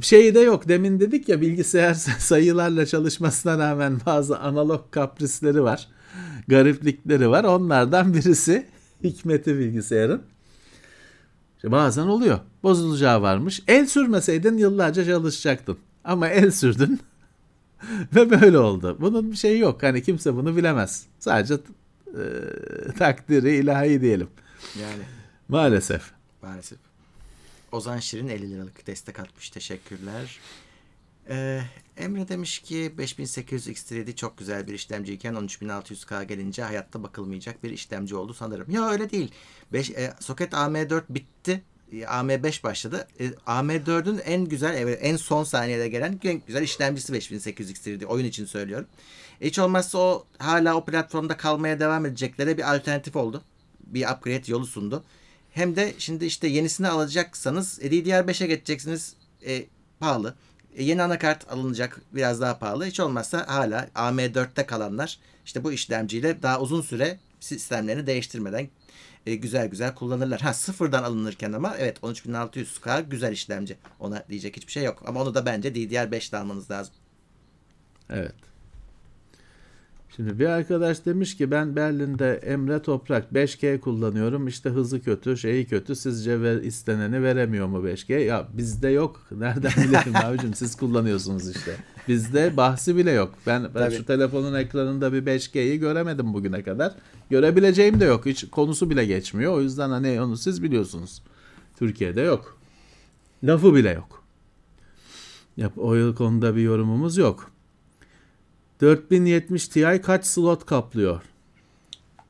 [0.00, 0.68] Şeyi de yok.
[0.68, 5.88] Demin dedik ya bilgisayar sayılarla çalışmasına rağmen bazı analog kaprisleri var.
[6.48, 7.44] Gariplikleri var.
[7.44, 8.66] Onlardan birisi
[9.04, 10.22] hikmeti bilgisayarın.
[11.64, 12.40] İşte bazen oluyor.
[12.62, 13.62] Bozulacağı varmış.
[13.68, 15.78] El sürmeseydin yıllarca çalışacaktın.
[16.04, 17.00] Ama el sürdün.
[18.14, 18.96] Ve böyle oldu.
[19.00, 19.82] Bunun bir şeyi yok.
[19.82, 21.06] Hani kimse bunu bilemez.
[21.18, 21.62] Sadece e,
[22.98, 24.28] takdiri ilahi diyelim.
[24.80, 25.02] Yani
[25.48, 26.10] Maalesef.
[26.42, 26.78] maalesef.
[27.72, 29.50] Ozan Şirin 50 liralık destek atmış.
[29.50, 30.38] Teşekkürler.
[31.28, 31.60] Ee,
[31.96, 38.16] Emre demiş ki 5800 X3D çok güzel bir işlemciyken 13600K gelince hayatta bakılmayacak bir işlemci
[38.16, 38.70] oldu sanırım.
[38.70, 39.30] Ya öyle değil.
[39.72, 41.62] 5, e, soket AM4 bitti.
[41.92, 43.08] E, AM5 başladı.
[43.20, 48.04] E, AM4'ün en güzel, en son saniyede gelen en güzel işlemcisi 5800 X3D.
[48.04, 48.86] Oyun için söylüyorum.
[49.40, 53.42] Hiç olmazsa o hala o platformda kalmaya devam edeceklere bir alternatif oldu.
[53.86, 55.04] Bir upgrade yolu sundu.
[55.50, 59.16] Hem de şimdi işte yenisini alacaksanız e, DDR5'e geçeceksiniz.
[59.46, 59.64] E,
[60.00, 60.34] pahalı.
[60.74, 62.86] E, yeni anakart alınacak biraz daha pahalı.
[62.86, 68.68] Hiç olmazsa hala AM4'te kalanlar işte bu işlemciyle daha uzun süre sistemlerini değiştirmeden
[69.26, 70.40] e, güzel güzel kullanırlar.
[70.40, 73.76] Ha sıfırdan alınırken ama evet 13600K güzel işlemci.
[74.00, 75.02] Ona diyecek hiçbir şey yok.
[75.06, 76.94] Ama onu da bence DDR5'te almanız lazım.
[78.10, 78.34] Evet.
[80.16, 84.48] Şimdi bir arkadaş demiş ki ben Berlin'de Emre Toprak 5G kullanıyorum.
[84.48, 85.96] İşte hızı kötü, şeyi kötü.
[85.96, 88.18] Sizce ver, isteneni veremiyor mu 5G?
[88.18, 89.20] Ya bizde yok.
[89.30, 91.76] Nereden bilelim abicim siz kullanıyorsunuz işte.
[92.08, 93.34] Bizde bahsi bile yok.
[93.46, 96.94] Ben, ben şu telefonun ekranında bir 5G'yi göremedim bugüne kadar.
[97.30, 98.26] Görebileceğim de yok.
[98.26, 99.52] Hiç konusu bile geçmiyor.
[99.52, 101.22] O yüzden hani onu siz biliyorsunuz.
[101.78, 102.58] Türkiye'de yok.
[103.44, 104.24] Lafı bile yok.
[105.56, 107.53] Yap, o konuda bir yorumumuz yok.
[108.80, 111.20] 4070 Ti kaç slot kaplıyor?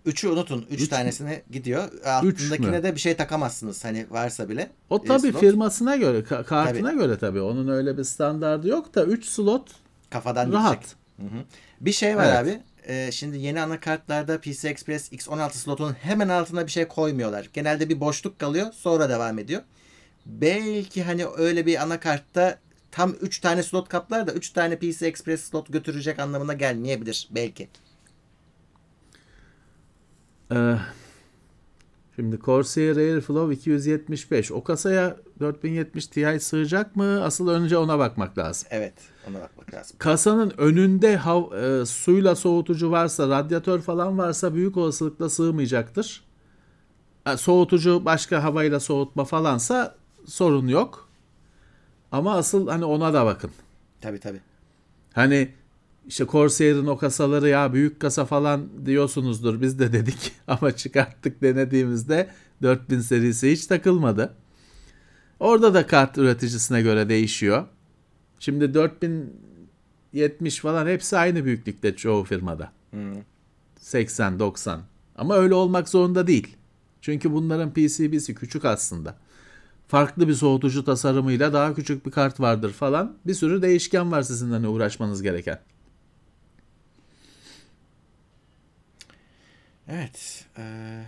[0.06, 0.66] Üçü unutun.
[0.70, 1.88] Üç, Üç tanesine gidiyor.
[2.04, 3.84] Altındakine de bir şey takamazsınız.
[3.84, 4.70] Hani varsa bile.
[4.90, 6.98] O tabi firmasına göre, ka- kartına tabii.
[6.98, 7.40] göre tabi.
[7.40, 9.70] Onun öyle bir standardı yok da 3 slot
[10.10, 10.96] kafadan rahat.
[11.16, 11.44] Hı hı.
[11.80, 12.36] Bir şey var evet.
[12.36, 12.60] abi.
[12.88, 17.50] Ee, şimdi yeni anakartlarda PC Express X16 slotunun hemen altına bir şey koymuyorlar.
[17.52, 18.66] Genelde bir boşluk kalıyor.
[18.72, 19.62] Sonra devam ediyor.
[20.26, 22.58] Belki hani öyle bir anakartta
[22.94, 27.68] tam 3 tane slot kaplar da 3 tane PC Express slot götürecek anlamına gelmeyebilir belki.
[30.52, 30.76] Ee,
[32.16, 37.24] şimdi Corsair Airflow 275 o kasaya 4070 Ti sığacak mı?
[37.24, 38.68] Asıl önce ona bakmak lazım.
[38.70, 38.94] Evet
[39.30, 39.96] ona bakmak lazım.
[39.98, 46.24] Kasanın önünde hav, e, suyla soğutucu varsa radyatör falan varsa büyük olasılıkla sığmayacaktır.
[47.26, 49.94] E, soğutucu başka havayla soğutma falansa
[50.26, 51.03] sorun yok.
[52.14, 53.50] Ama asıl hani ona da bakın.
[54.00, 54.40] Tabii tabii.
[55.12, 55.48] Hani
[56.06, 62.30] işte Corsair'in o kasaları ya büyük kasa falan diyorsunuzdur biz de dedik ama çıkarttık denediğimizde
[62.62, 64.34] 4000 serisi hiç takılmadı.
[65.40, 67.64] Orada da kart üreticisine göre değişiyor.
[68.38, 72.72] Şimdi 4070 falan hepsi aynı büyüklükte çoğu firmada.
[72.90, 73.14] Hmm.
[73.78, 74.80] 80 90.
[75.16, 76.56] Ama öyle olmak zorunda değil.
[77.00, 79.16] Çünkü bunların PCB'si küçük aslında
[79.88, 83.16] farklı bir soğutucu tasarımıyla daha küçük bir kart vardır falan.
[83.26, 85.60] Bir sürü değişken var sizin hani uğraşmanız gereken.
[89.88, 90.44] Evet.
[90.58, 91.04] Ee...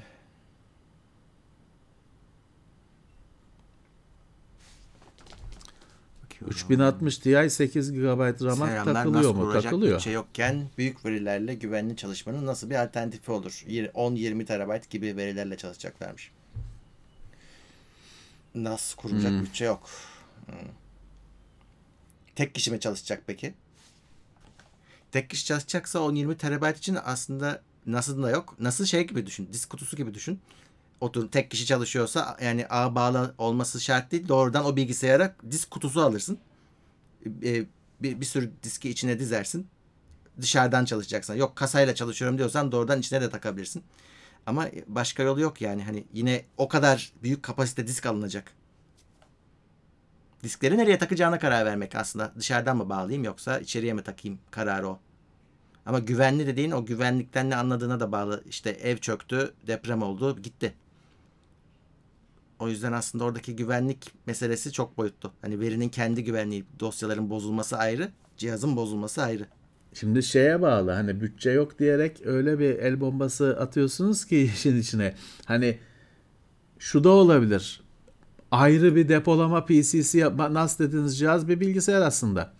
[6.46, 9.52] 3060 Ti 8 GB RAM takılıyor mu?
[9.52, 9.96] Takılıyor.
[9.96, 13.64] Bütçe yokken büyük verilerle güvenli çalışmanın nasıl bir alternatifi olur?
[13.68, 16.30] 10-20 TB gibi verilerle çalışacaklarmış.
[18.56, 19.40] NAS kuracak hmm.
[19.40, 19.88] bütçe yok.
[20.46, 20.54] Hmm.
[22.34, 23.54] Tek kişi mi çalışacak peki?
[25.12, 28.56] Tek kişi çalışacaksa 10-20 terabayt için aslında NAS'ın da yok.
[28.60, 29.48] NAS'ı şey gibi düşün.
[29.52, 30.40] Disk kutusu gibi düşün.
[31.00, 34.28] Otur tek kişi çalışıyorsa yani ağ bağlı olması şart değil.
[34.28, 36.38] Doğrudan o bilgisayara disk kutusu alırsın.
[37.42, 37.66] Ee,
[38.00, 39.66] bir, bir sürü diski içine dizersin.
[40.40, 41.34] Dışarıdan çalışacaksan.
[41.34, 43.82] Yok kasayla çalışıyorum diyorsan doğrudan içine de takabilirsin.
[44.46, 45.84] Ama başka yolu yok yani.
[45.84, 48.52] Hani yine o kadar büyük kapasite disk alınacak.
[50.42, 52.32] Diskleri nereye takacağına karar vermek aslında.
[52.38, 54.98] Dışarıdan mı bağlayayım yoksa içeriye mi takayım kararı o.
[55.86, 58.44] Ama güvenli dediğin o güvenlikten ne anladığına da bağlı.
[58.46, 60.74] İşte ev çöktü, deprem oldu, gitti.
[62.58, 65.32] O yüzden aslında oradaki güvenlik meselesi çok boyutlu.
[65.42, 69.46] Hani verinin kendi güvenliği, dosyaların bozulması ayrı, cihazın bozulması ayrı.
[70.00, 75.14] Şimdi şeye bağlı hani bütçe yok diyerek öyle bir el bombası atıyorsunuz ki işin içine.
[75.44, 75.78] Hani
[76.78, 77.80] şu da olabilir.
[78.50, 82.52] Ayrı bir depolama PCC yapma, NAS dediğiniz cihaz bir bilgisayar aslında.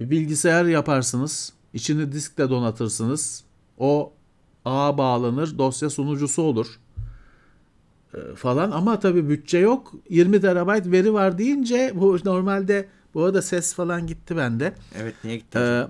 [0.00, 1.52] Bir bilgisayar yaparsınız.
[1.74, 3.44] içini diskle donatırsınız.
[3.78, 4.12] O
[4.64, 5.58] ağa bağlanır.
[5.58, 6.80] Dosya sunucusu olur.
[8.14, 9.94] Ee, falan ama tabii bütçe yok.
[10.10, 14.74] 20 terabayt veri var deyince bu normalde bu arada ses falan gitti bende.
[15.00, 15.58] Evet niye gitti?
[15.58, 15.86] Ee,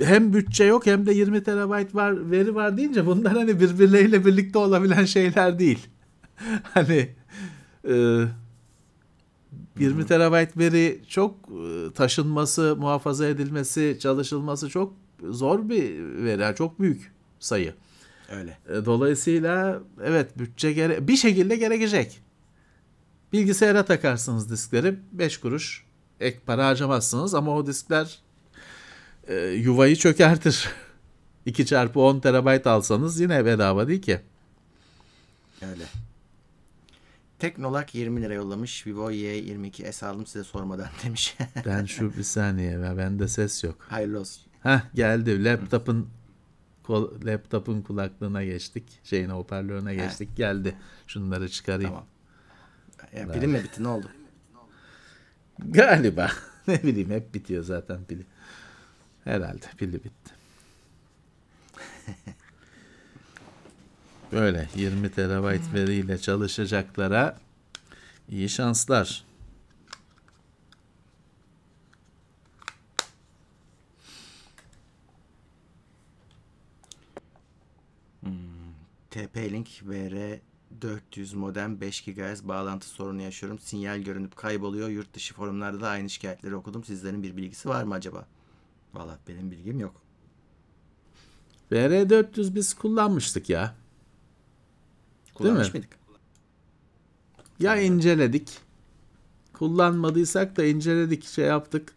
[0.00, 4.58] hem bütçe yok hem de 20 terabayt var veri var deyince bunlar hani birbirleriyle birlikte
[4.58, 5.86] olabilen şeyler değil.
[6.62, 7.08] hani
[7.88, 8.24] e,
[9.78, 14.94] 20 terabayt veri çok e, taşınması, muhafaza edilmesi, çalışılması çok
[15.30, 16.56] zor bir veri.
[16.56, 17.74] Çok büyük sayı.
[18.30, 18.58] Öyle.
[18.68, 22.20] E, dolayısıyla evet bütçe gere bir şekilde gerekecek.
[23.32, 25.84] Bilgisayara takarsınız diskleri 5 kuruş
[26.20, 28.18] ek para harcamazsınız ama o diskler
[29.28, 30.68] e, yuvayı çökertir.
[31.46, 34.20] 2 çarpı 10 terabayt alsanız yine bedava değil ki.
[35.62, 35.84] Öyle.
[37.38, 38.86] Teknolak 20 lira yollamış.
[38.86, 41.36] Vivo Y22S aldım size sormadan demiş.
[41.66, 43.76] Ben şu bir saniye ve bende ses yok.
[43.88, 44.42] Hayırlı olsun.
[44.62, 45.44] Heh geldi.
[45.44, 46.08] Laptop'un
[47.24, 49.00] laptop'un kulaklığına geçtik.
[49.04, 50.36] Şeyine hoparlörüne geçtik.
[50.36, 50.76] Geldi.
[51.06, 51.90] Şunları çıkarayım.
[51.90, 52.06] Tamam.
[53.16, 54.10] Ya, pilin mi bitti ne oldu?
[55.58, 56.30] Galiba.
[56.68, 58.26] ne bileyim hep bitiyor zaten pili.
[59.28, 60.34] Herhalde pili bitti.
[64.32, 67.38] Böyle 20 terabayt veriyle çalışacaklara
[68.28, 69.24] iyi şanslar.
[79.10, 80.40] TP-Link VR
[80.82, 83.58] 400 modem 5 GHz bağlantı sorunu yaşıyorum.
[83.58, 84.88] Sinyal görünüp kayboluyor.
[84.88, 86.84] Yurt dışı forumlarda da aynı şikayetleri okudum.
[86.84, 88.26] Sizlerin bir bilgisi var mı acaba?
[88.94, 90.02] Valla benim bilgim yok.
[91.72, 93.74] VR400 biz kullanmıştık ya.
[95.34, 95.72] Kullanmış mi?
[95.72, 95.98] mıydık?
[97.60, 98.58] Ya inceledik.
[99.52, 101.92] Kullanmadıysak da inceledik, şey yaptık.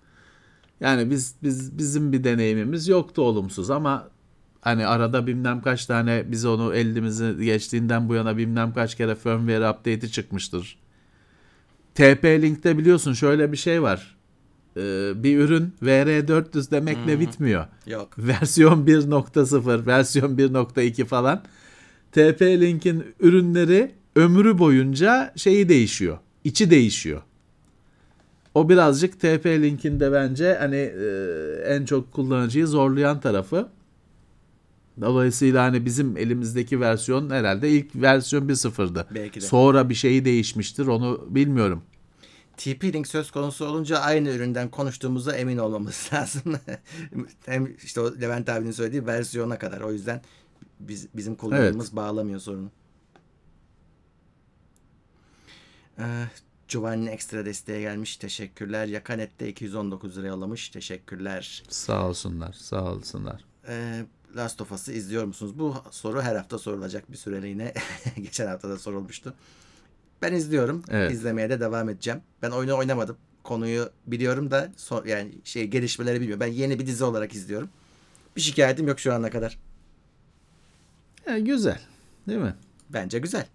[0.79, 4.09] Yani biz biz bizim bir deneyimimiz yoktu olumsuz ama
[4.61, 9.69] hani arada bilmem kaç tane biz onu elimizi geçtiğinden bu yana bilmem kaç kere firmware
[9.69, 10.79] update'i çıkmıştır.
[11.95, 14.17] TP-Link'te biliyorsun şöyle bir şey var.
[14.77, 17.65] Ee, bir ürün VR400 demekle bitmiyor.
[17.87, 18.09] Yok.
[18.17, 21.43] versiyon 1.0, versiyon 1.2 falan.
[22.15, 26.17] TP-Link'in ürünleri ömrü boyunca şeyi değişiyor.
[26.43, 27.21] içi değişiyor.
[28.53, 31.05] O birazcık TP-Link'in de bence hani e,
[31.65, 33.69] en çok kullanıcıyı zorlayan tarafı.
[35.01, 39.07] Dolayısıyla hani bizim elimizdeki versiyon herhalde ilk versiyon 1.0'dı.
[39.15, 39.45] Belki de.
[39.45, 41.83] Sonra bir şeyi değişmiştir onu bilmiyorum.
[42.61, 46.59] TP-Link söz konusu olunca aynı üründen konuştuğumuza emin olmamız lazım.
[47.45, 49.81] Hem işte o Levent abinin söylediği versiyona kadar.
[49.81, 50.21] O yüzden
[50.79, 52.71] biz, bizim kullanımımız bağlamıyor sorunu.
[55.99, 56.03] Ee,
[56.67, 58.17] Giovanni ekstra desteğe gelmiş.
[58.17, 58.85] Teşekkürler.
[58.85, 60.69] Yakanet'te 219 lira yollamış.
[60.69, 61.63] Teşekkürler.
[61.69, 63.45] Sağ olsunlar, sağ olsunlar.
[63.67, 64.05] Ee,
[64.35, 65.59] Last of Us'ı izliyor musunuz?
[65.59, 67.73] Bu soru her hafta sorulacak bir süreliğine.
[68.15, 69.33] Geçen hafta da sorulmuştu.
[70.21, 70.83] Ben izliyorum.
[70.89, 71.11] Evet.
[71.11, 72.21] İzlemeye de devam edeceğim.
[72.41, 73.17] Ben oyunu oynamadım.
[73.43, 76.39] Konuyu biliyorum da son, yani şey gelişmeleri bilmiyorum.
[76.39, 77.69] Ben yeni bir dizi olarak izliyorum.
[78.35, 79.59] Bir şikayetim yok şu ana kadar.
[81.25, 81.79] E, güzel,
[82.27, 82.55] değil mi?
[82.89, 83.45] Bence güzel.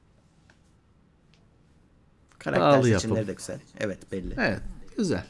[2.39, 3.29] Karakter Pahalı seçimleri yapım.
[3.29, 3.61] de güzel.
[3.81, 4.35] Evet belli.
[4.39, 4.61] Evet,
[4.97, 5.27] güzel.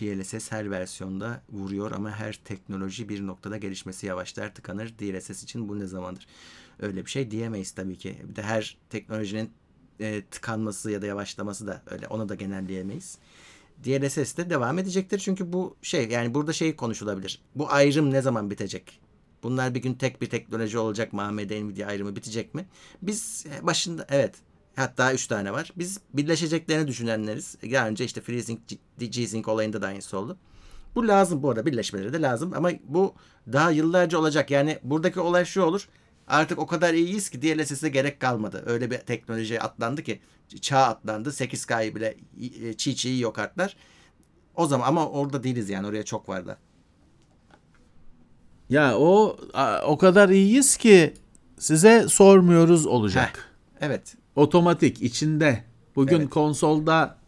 [0.00, 4.98] DLSS her versiyonda vuruyor ama her teknoloji bir noktada gelişmesi yavaşlar, tıkanır.
[4.98, 6.26] DLSS için bu ne zamandır?
[6.80, 8.16] Öyle bir şey diyemeyiz tabii ki.
[8.28, 9.50] Bir de her teknolojinin
[10.00, 12.06] e, tıkanması ya da yavaşlaması da öyle.
[12.06, 13.18] Onu da genelleyemeyiz.
[13.84, 17.42] DLSS de devam edecektir çünkü bu şey yani burada şey konuşulabilir.
[17.54, 19.00] Bu ayrım ne zaman bitecek?
[19.42, 21.22] Bunlar bir gün tek bir teknoloji olacak mı?
[21.22, 22.66] AMD Nvidia ayrımı bitecek mi?
[23.02, 24.34] Biz başında evet
[24.76, 25.72] hatta 3 tane var.
[25.76, 27.56] Biz birleşeceklerini düşünenleriz.
[27.62, 28.58] Daha önce işte FreeSync,
[28.98, 30.38] G-Sync olayında da aynısı oldu.
[30.94, 33.14] Bu lazım bu arada birleşmeleri de lazım ama bu
[33.52, 34.50] daha yıllarca olacak.
[34.50, 35.88] Yani buradaki olay şu olur.
[36.26, 38.62] Artık o kadar iyiyiz ki DLSS'e gerek kalmadı.
[38.66, 40.20] Öyle bir teknoloji atlandı ki
[40.60, 41.28] çağ atlandı.
[41.28, 42.16] 8K'yı bile
[42.62, 43.76] e, çiğ çiğ yok artlar.
[44.54, 46.58] O zaman ama orada değiliz yani oraya çok var da.
[48.70, 49.36] Ya o
[49.86, 51.14] o kadar iyiyiz ki
[51.58, 53.56] size sormuyoruz olacak.
[53.80, 54.16] Evet.
[54.36, 55.64] Otomatik içinde.
[55.96, 56.30] Bugün Evet.
[56.30, 57.18] konsolda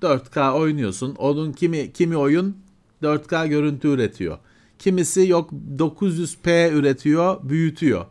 [0.00, 1.14] 4K oynuyorsun.
[1.14, 2.56] Onun kimi kimi oyun
[3.02, 4.38] 4K görüntü üretiyor.
[4.78, 8.04] Kimisi yok 900p üretiyor, büyütüyor.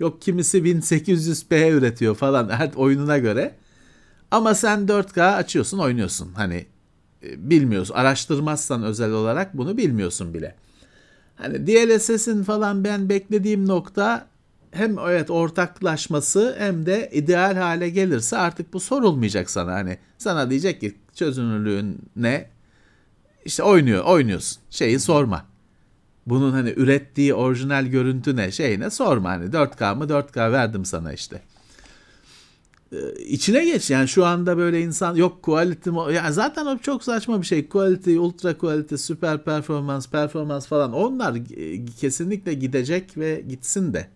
[0.00, 3.54] Yok kimisi 1800p üretiyor falan her oyununa göre.
[4.30, 6.32] Ama sen 4K açıyorsun, oynuyorsun.
[6.32, 6.66] Hani
[7.22, 7.94] e, bilmiyorsun.
[7.94, 10.54] Araştırmazsan özel olarak bunu bilmiyorsun bile.
[11.36, 14.26] Hani DLSS'in falan ben beklediğim nokta
[14.72, 19.72] hem evet ortaklaşması hem de ideal hale gelirse artık bu sorulmayacak sana.
[19.72, 22.50] Hani sana diyecek ki çözünürlüğün ne?
[23.44, 24.62] İşte oynuyor, oynuyorsun.
[24.70, 25.46] Şeyi sorma.
[26.26, 28.52] Bunun hani ürettiği orijinal görüntü ne?
[28.52, 28.90] Şey ne?
[28.90, 31.42] Sorma hani 4K mı 4K verdim sana işte.
[32.92, 32.96] Ee,
[33.28, 37.40] içine geç yani şu anda böyle insan yok quality mo- yani zaten o çok saçma
[37.40, 43.94] bir şey quality ultra quality süper performans performans falan onlar e, kesinlikle gidecek ve gitsin
[43.94, 44.08] de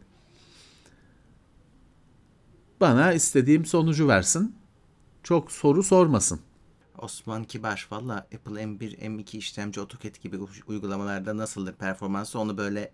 [2.80, 4.56] bana istediğim sonucu versin
[5.22, 6.40] çok soru sormasın
[6.98, 12.92] Osman Kibar valla Apple M1 M2 işlemci AutoCAD gibi uygulamalarda nasıldır performansı onu böyle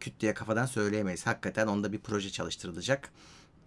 [0.00, 1.26] küt diye kafadan söyleyemeyiz.
[1.26, 3.10] Hakikaten onda bir proje çalıştırılacak.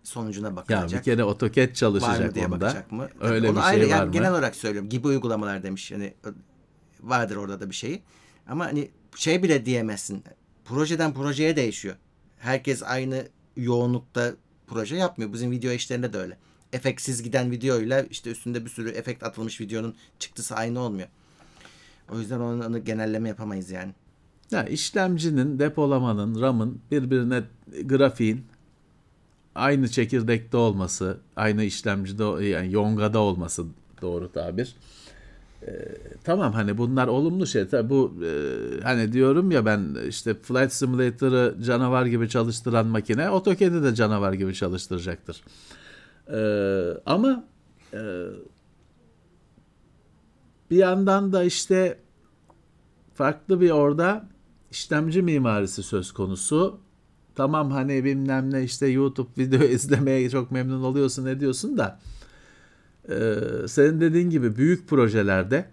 [0.04, 1.00] Sonucuna Ya bakılacak.
[1.00, 2.62] bir kere AutoCAD var çalışacak mı diye onda.
[2.62, 3.10] bakacak mı?
[3.20, 4.12] Öyle Onu bir ayrı, şey yani var mı?
[4.14, 4.90] Genel olarak söylüyorum.
[4.90, 5.92] Gibi uygulamalar demiş.
[5.92, 6.14] Yani
[7.02, 8.02] vardır orada da bir şeyi.
[8.48, 10.24] Ama hani şey bile diyemezsin.
[10.66, 11.96] Projeden projeye değişiyor.
[12.38, 14.34] Herkes aynı yoğunlukta
[14.68, 15.34] proje yapmıyor.
[15.34, 16.38] Bizim video işlerinde de öyle.
[16.74, 21.08] Efektsiz giden videoyla işte üstünde bir sürü efekt atılmış videonun çıktısı aynı olmuyor.
[22.14, 23.92] O yüzden onu, onu genelleme yapamayız yani.
[24.52, 27.44] Ya işlemcinin, depolamanın, RAM'ın birbirine
[27.84, 28.46] grafiğin
[29.56, 33.66] aynı çekirdekte olması, aynı işlemcide yani yongada olması
[34.02, 34.76] doğru tabir.
[36.24, 37.68] Tamam hani bunlar olumlu şey.
[37.68, 38.30] Tabii bu e,
[38.84, 44.54] hani diyorum ya ben işte Flight Simulator'ı canavar gibi çalıştıran makine AutoCAD'i de canavar gibi
[44.54, 45.44] çalıştıracaktır.
[46.32, 47.46] Ee, ama
[47.94, 48.00] e,
[50.72, 52.00] bir yandan da işte
[53.14, 54.28] farklı bir orada
[54.72, 56.80] işlemci mimarisi söz konusu.
[57.36, 62.00] Tamam hani bilmem ne işte YouTube video izlemeye çok memnun oluyorsun ne diyorsun da
[63.10, 63.36] e,
[63.68, 65.66] senin dediğin gibi büyük projelerde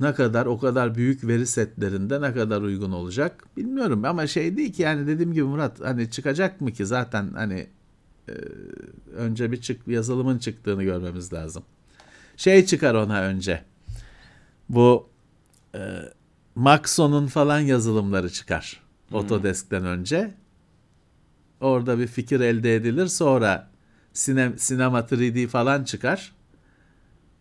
[0.00, 4.72] ne kadar o kadar büyük veri setlerinde ne kadar uygun olacak bilmiyorum ama şey değil
[4.72, 7.66] ki yani dediğim gibi Murat hani çıkacak mı ki zaten hani
[8.28, 8.32] e,
[9.16, 11.62] önce bir çık yazılımın çıktığını görmemiz lazım.
[12.36, 13.64] Şey çıkar ona önce.
[14.68, 15.08] Bu
[15.74, 15.80] e,
[16.54, 18.80] Maxon'un falan yazılımları çıkar.
[19.12, 20.34] Autodesk'ten önce.
[21.60, 23.06] Orada bir fikir elde edilir.
[23.06, 23.69] Sonra
[24.12, 26.32] Sine, Cinema 3D falan çıkar.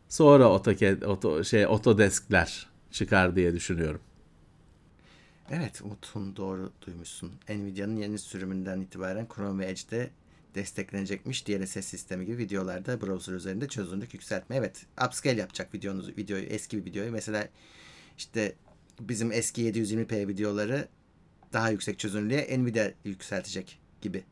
[0.09, 4.01] Sonra AutoCAD, Auto, şey, Autodesk'ler çıkar diye düşünüyorum.
[5.51, 7.31] Evet Umut'un doğru duymuşsun.
[7.49, 10.09] Nvidia'nın yeni sürümünden itibaren Chrome ve Edge'de
[10.55, 11.47] desteklenecekmiş.
[11.47, 14.55] DLSS sistemi gibi videolarda browser üzerinde çözünürlük yükseltme.
[14.55, 17.11] Evet upscale yapacak videonuzu, videoyu, eski bir videoyu.
[17.11, 17.47] Mesela
[18.17, 18.55] işte
[18.99, 20.87] bizim eski 720p videoları
[21.53, 24.23] daha yüksek çözünürlüğe Nvidia yükseltecek gibi.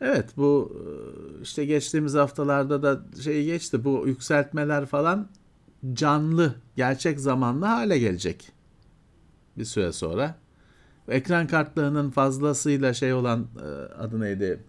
[0.00, 5.28] Evet bu e, işte geçtiğimiz haftalarda da şey geçti bu yükseltmeler falan
[5.92, 8.52] canlı gerçek zamanlı hale gelecek
[9.58, 10.34] bir süre sonra.
[11.08, 14.64] Ekran kartlarının fazlasıyla şey olan e, adı neydi?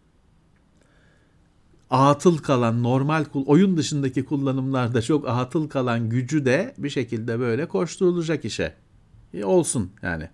[1.90, 8.46] Atıl kalan normal oyun dışındaki kullanımlarda çok atıl kalan gücü de bir şekilde böyle koşturulacak
[8.46, 8.76] işe.
[9.34, 10.30] E, olsun yani.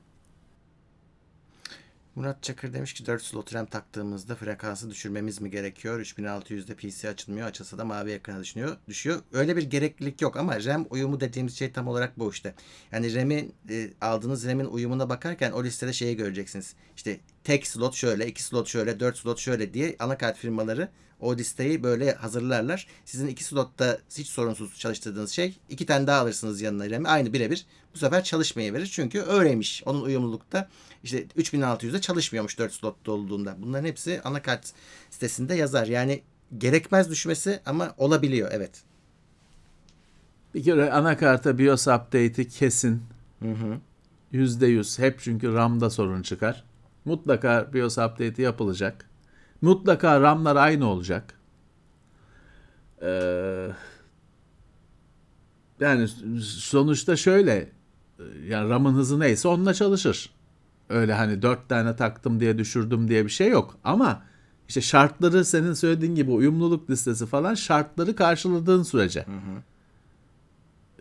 [2.16, 6.00] Murat Çakır demiş ki 4 slot RAM taktığımızda frekansı düşürmemiz mi gerekiyor?
[6.00, 7.48] 3600'de PC açılmıyor.
[7.48, 8.78] Açılsa da mavi ekrana düşüyor.
[8.88, 9.22] düşüyor.
[9.34, 12.56] Öyle bir gereklilik yok ama RAM uyumu dediğimiz şey tam olarak bu işte.
[12.92, 16.74] Yani RAM'in e, aldığınız RAM'in uyumuna bakarken o listede şeyi göreceksiniz.
[16.96, 20.90] İşte tek slot şöyle, iki slot şöyle, dört slot şöyle diye anakart firmaları
[21.20, 22.88] o listeyi böyle hazırlarlar.
[23.06, 27.08] Sizin iki slotta hiç sorunsuz çalıştırdığınız şey iki tane daha alırsınız yanına RAM'i.
[27.08, 27.66] Aynı birebir.
[27.94, 29.84] Bu sefer çalışmayı Çünkü öyleymiş.
[29.86, 30.70] Onun uyumlulukta
[31.04, 33.56] işte 3600'de çalışmıyormuş 4 slotta olduğunda.
[33.62, 34.74] Bunların hepsi anakart
[35.10, 35.88] sitesinde yazar.
[35.88, 36.22] Yani
[36.58, 38.84] gerekmez düşmesi ama olabiliyor evet.
[40.54, 43.04] Bir kere anakarta BIOS update'i kesin.
[43.40, 43.78] Hı hı.
[44.34, 46.64] %100 hep çünkü RAM'da sorun çıkar.
[47.06, 49.10] Mutlaka BIOS update'i yapılacak.
[49.62, 51.34] Mutlaka RAM'lar aynı olacak.
[53.02, 53.68] Ee,
[55.80, 56.08] yani
[56.42, 57.72] sonuçta şöyle
[58.48, 60.30] yani RAM'ın hızı neyse onunla çalışır.
[60.90, 63.78] Öyle hani dört tane taktım diye düşürdüm diye bir şey yok.
[63.84, 64.24] Ama
[64.68, 69.26] işte şartları senin söylediğin gibi uyumluluk listesi falan şartları karşıladığın sürece.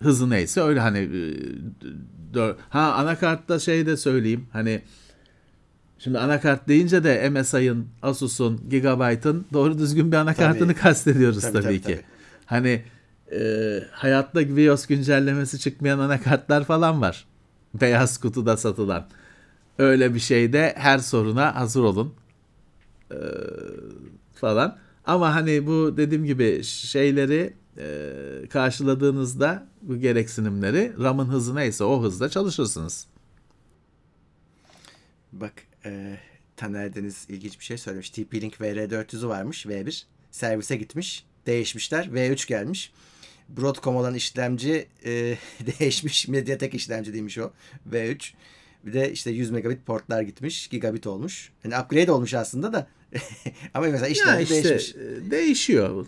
[0.00, 0.98] Hızı neyse öyle hani
[2.36, 4.82] e, ha anakartta şey de söyleyeyim hani
[6.04, 10.80] Şimdi anakart deyince de MSI'ın, Asus'un, Gigabyte'ın doğru düzgün bir anakartını Tabii.
[10.80, 11.84] kastediyoruz Tabii, tabii, tabii, ki.
[11.84, 12.00] tabii.
[12.46, 12.82] Hani
[13.32, 17.24] e, hayatta BIOS güncellemesi çıkmayan anakartlar falan var.
[17.74, 19.06] Beyaz kutuda satılan.
[19.78, 22.14] Öyle bir şeyde her soruna hazır olun.
[23.10, 23.16] E,
[24.34, 24.78] falan.
[25.06, 28.12] Ama hani bu dediğim gibi şeyleri e,
[28.52, 33.06] karşıladığınızda bu gereksinimleri RAM'ın hızı neyse o hızda çalışırsınız.
[35.32, 35.52] Bak
[35.84, 36.16] e,
[36.56, 38.10] Taner Deniz ilginç bir şey söylemiş.
[38.10, 40.02] TP-Link VR400'ü varmış V1.
[40.30, 41.24] Servise gitmiş.
[41.46, 42.04] Değişmişler.
[42.04, 42.92] V3 gelmiş.
[43.48, 45.10] Broadcom olan işlemci e,
[45.80, 46.28] değişmiş.
[46.28, 47.50] Mediatek işlemci değilmiş o.
[47.92, 48.32] V3.
[48.86, 50.68] Bir de işte 100 megabit portlar gitmiş.
[50.68, 51.52] Gigabit olmuş.
[51.64, 52.86] Yani upgrade olmuş aslında da.
[53.74, 54.94] Ama mesela işlemci Ya işte değişmiş.
[55.26, 56.06] e, değişiyor.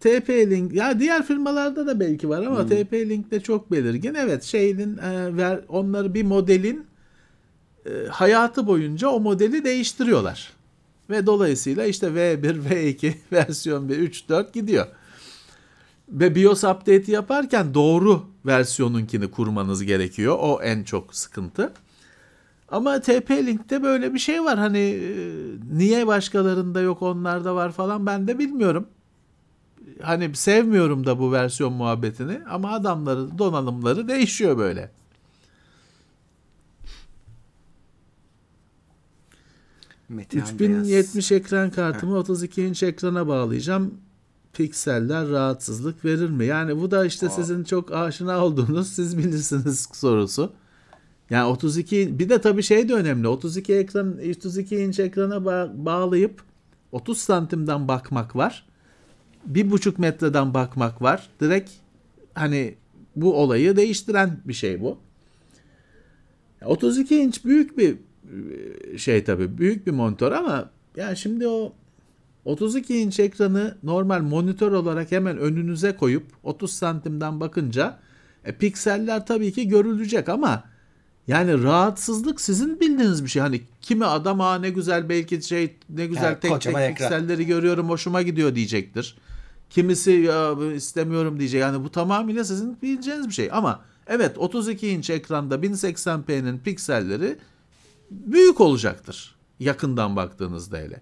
[0.00, 4.14] TP-Link ya diğer firmalarda da belki var ama TP-Link'te çok belirgin.
[4.14, 6.86] Evet şeyin e, ver onları bir modelin
[8.10, 10.52] hayatı boyunca o modeli değiştiriyorlar.
[11.10, 14.86] Ve dolayısıyla işte V1, V2 versiyon 1, 3, 4 gidiyor.
[16.08, 20.36] Ve BIOS update'i yaparken doğru versiyonunkini kurmanız gerekiyor.
[20.40, 21.72] O en çok sıkıntı.
[22.68, 24.58] Ama TP-Link'te böyle bir şey var.
[24.58, 25.10] Hani e,
[25.72, 28.86] niye başkalarında yok onlarda var falan ben de bilmiyorum.
[30.02, 34.90] Hani sevmiyorum da bu versiyon muhabbetini ama adamların donanımları değişiyor böyle.
[40.08, 43.94] Metehan 3070 ekran kartımı 32 inç ekrana bağlayacağım.
[44.52, 46.44] Pikseller rahatsızlık verir mi?
[46.46, 47.30] Yani bu da işte Aa.
[47.30, 50.52] sizin çok aşina olduğunuz siz bilirsiniz sorusu.
[51.30, 53.28] Yani 32 bir de tabii şey de önemli.
[53.28, 56.42] 32 ekran 32 inç ekrana ba- bağlayıp
[56.92, 58.66] 30 santimden bakmak var.
[59.46, 61.28] Bir buçuk metreden bakmak var.
[61.40, 61.70] Direkt
[62.34, 62.74] hani
[63.16, 64.98] bu olayı değiştiren bir şey bu.
[66.64, 67.96] 32 inç büyük bir
[68.96, 71.72] şey tabii büyük bir monitör ama ya şimdi o
[72.44, 77.98] 32 inç ekranı normal monitör olarak hemen önünüze koyup 30 santimden bakınca
[78.44, 80.64] e, pikseller tabii ki görülecek ama
[81.28, 83.42] yani rahatsızlık sizin bildiğiniz bir şey.
[83.42, 86.88] Hani kimi adam aa ne güzel belki şey ne güzel Evet, tek tek ekran.
[86.94, 89.16] pikselleri görüyorum hoşuma gidiyor diyecektir.
[89.70, 91.60] Kimisi ya istemiyorum diyecek.
[91.60, 93.48] Yani bu tamamıyla sizin bileceğiniz bir şey.
[93.52, 97.36] Ama evet 32 inç ekranda 1080p'nin pikselleri
[98.10, 99.36] büyük olacaktır.
[99.60, 101.00] Yakından baktığınızda hele.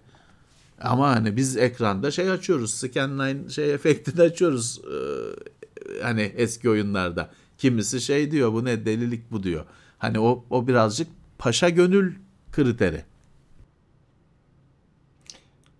[0.81, 2.73] Ama hani biz ekranda şey açıyoruz.
[2.73, 4.81] Scanline şey efektini açıyoruz.
[4.85, 7.29] Ee, hani eski oyunlarda.
[7.57, 9.65] Kimisi şey diyor bu ne delilik bu diyor.
[9.97, 11.07] Hani o, o birazcık
[11.37, 12.15] paşa gönül
[12.51, 13.03] kriteri.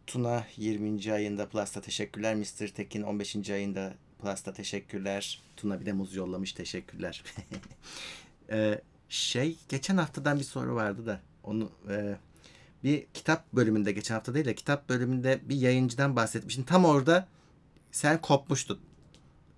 [0.07, 1.13] Tuna 20.
[1.13, 2.35] ayında Plus'ta teşekkürler.
[2.35, 2.67] Mr.
[2.67, 3.49] Tekin 15.
[3.49, 5.41] ayında Plus'ta teşekkürler.
[5.57, 7.23] Tuna bir de muz yollamış teşekkürler.
[8.49, 12.17] Ee, şey geçen haftadan bir soru vardı da onu e,
[12.83, 16.63] bir kitap bölümünde geçen hafta değil de kitap bölümünde bir yayıncıdan bahsetmiştin.
[16.63, 17.27] Tam orada
[17.91, 18.79] sen kopmuştun.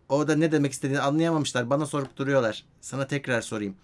[0.10, 1.70] Orada ne demek istediğini anlayamamışlar.
[1.70, 2.64] Bana sorup duruyorlar.
[2.82, 3.76] Sana tekrar sorayım.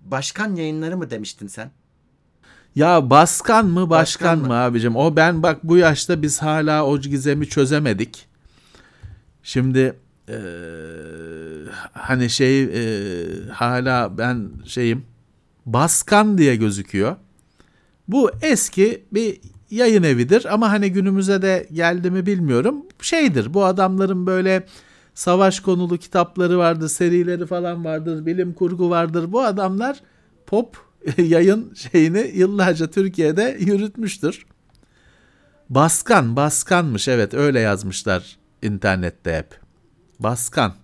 [0.00, 1.70] Başkan yayınları mı demiştin sen?
[2.74, 4.54] Ya baskan mı başkan, Başkan mı mı?
[4.54, 4.96] abicim?
[4.96, 8.28] O ben bak bu yaşta biz hala o gizemi çözemedik.
[9.42, 9.98] Şimdi
[10.28, 10.36] eee,
[11.92, 15.04] hani şey eee, hala ben şeyim
[15.66, 17.16] baskan diye gözüküyor.
[18.08, 19.40] Bu eski bir
[19.70, 22.76] yayın evidir ama hani günümüze de geldi mi bilmiyorum.
[23.00, 24.66] Şeydir bu adamların böyle
[25.14, 29.32] savaş konulu kitapları vardır, serileri falan vardır, bilim kurgu vardır.
[29.32, 30.00] Bu adamlar
[30.46, 30.76] pop
[31.18, 34.46] yayın şeyini yıllarca Türkiye'de yürütmüştür.
[35.70, 39.67] Baskan, baskanmış evet öyle yazmışlar internette hep.
[40.20, 40.74] Baskan.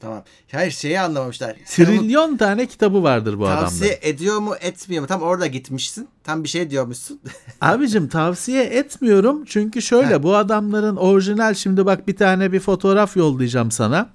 [0.00, 0.24] Tamam.
[0.52, 1.56] Hayır şeyi anlamamışlar.
[1.64, 4.14] Sen Trilyon tane kitabı vardır bu tavsiye adamların.
[4.14, 5.06] ediyor mu etmiyor mu?
[5.08, 6.08] Tam orada gitmişsin.
[6.24, 7.20] Tam bir şey diyormuşsun.
[7.60, 10.22] Abicim tavsiye etmiyorum çünkü şöyle Ha.
[10.22, 14.10] bu adamların orijinal şimdi bak bir tane bir fotoğraf yollayacağım sana.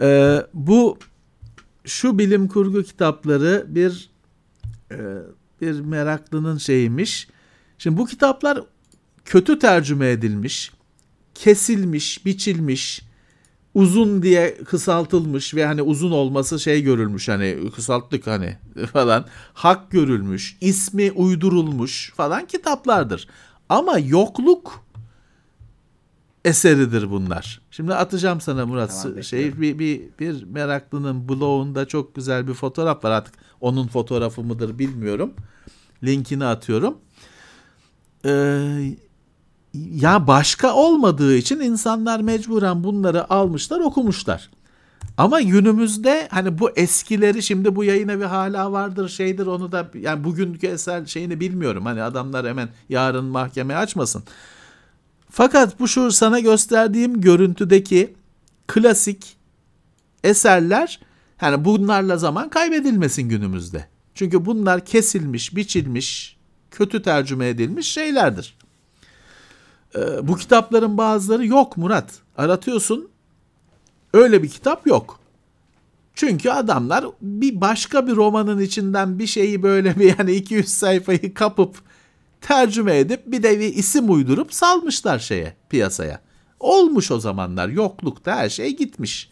[0.00, 0.98] Ee, bu
[1.84, 4.10] şu bilim kurgu kitapları bir
[4.92, 4.96] e,
[5.60, 7.28] bir meraklının şeyiymiş.
[7.78, 8.60] Şimdi bu kitaplar
[9.24, 10.72] kötü tercüme edilmiş,
[11.34, 13.02] kesilmiş, biçilmiş,
[13.76, 18.56] uzun diye kısaltılmış ve hani uzun olması şey görülmüş hani kısalttık hani
[18.92, 19.24] falan
[19.54, 23.28] hak görülmüş, ismi uydurulmuş falan kitaplardır.
[23.68, 24.84] Ama yokluk
[26.44, 27.60] eseridir bunlar.
[27.70, 33.04] Şimdi atacağım sana Murat Tamam, şey bir, bir bir meraklının blogunda çok güzel bir fotoğraf
[33.04, 35.34] var artık onun fotoğrafı mıdır bilmiyorum.
[36.04, 36.98] Linkini atıyorum.
[38.24, 38.96] Ee,
[39.94, 44.50] ya başka olmadığı için insanlar mecburen bunları almışlar okumuşlar.
[45.16, 50.24] Ama günümüzde hani bu eskileri şimdi bu yayın evi hala vardır şeydir onu da yani
[50.24, 51.86] bugünkü eser şeyini bilmiyorum.
[51.86, 54.22] Hani adamlar hemen yarın mahkeme açmasın.
[55.30, 58.14] Fakat bu şu sana gösterdiğim görüntüdeki
[58.66, 59.36] klasik
[60.24, 61.00] eserler
[61.36, 63.86] hani bunlarla zaman kaybedilmesin günümüzde.
[64.14, 66.36] Çünkü bunlar kesilmiş, biçilmiş,
[66.70, 68.55] kötü tercüme edilmiş şeylerdir.
[69.96, 72.12] Ee, bu kitapların bazıları yok Murat.
[72.36, 73.08] Aratıyorsun
[74.12, 75.20] öyle bir kitap yok.
[76.14, 81.76] Çünkü adamlar bir başka bir romanın içinden bir şeyi böyle bir yani 200 sayfayı kapıp
[82.40, 86.20] tercüme edip bir de bir isim uydurup salmışlar şeye piyasaya.
[86.60, 89.30] Olmuş o zamanlar yoklukta her şey gitmiş.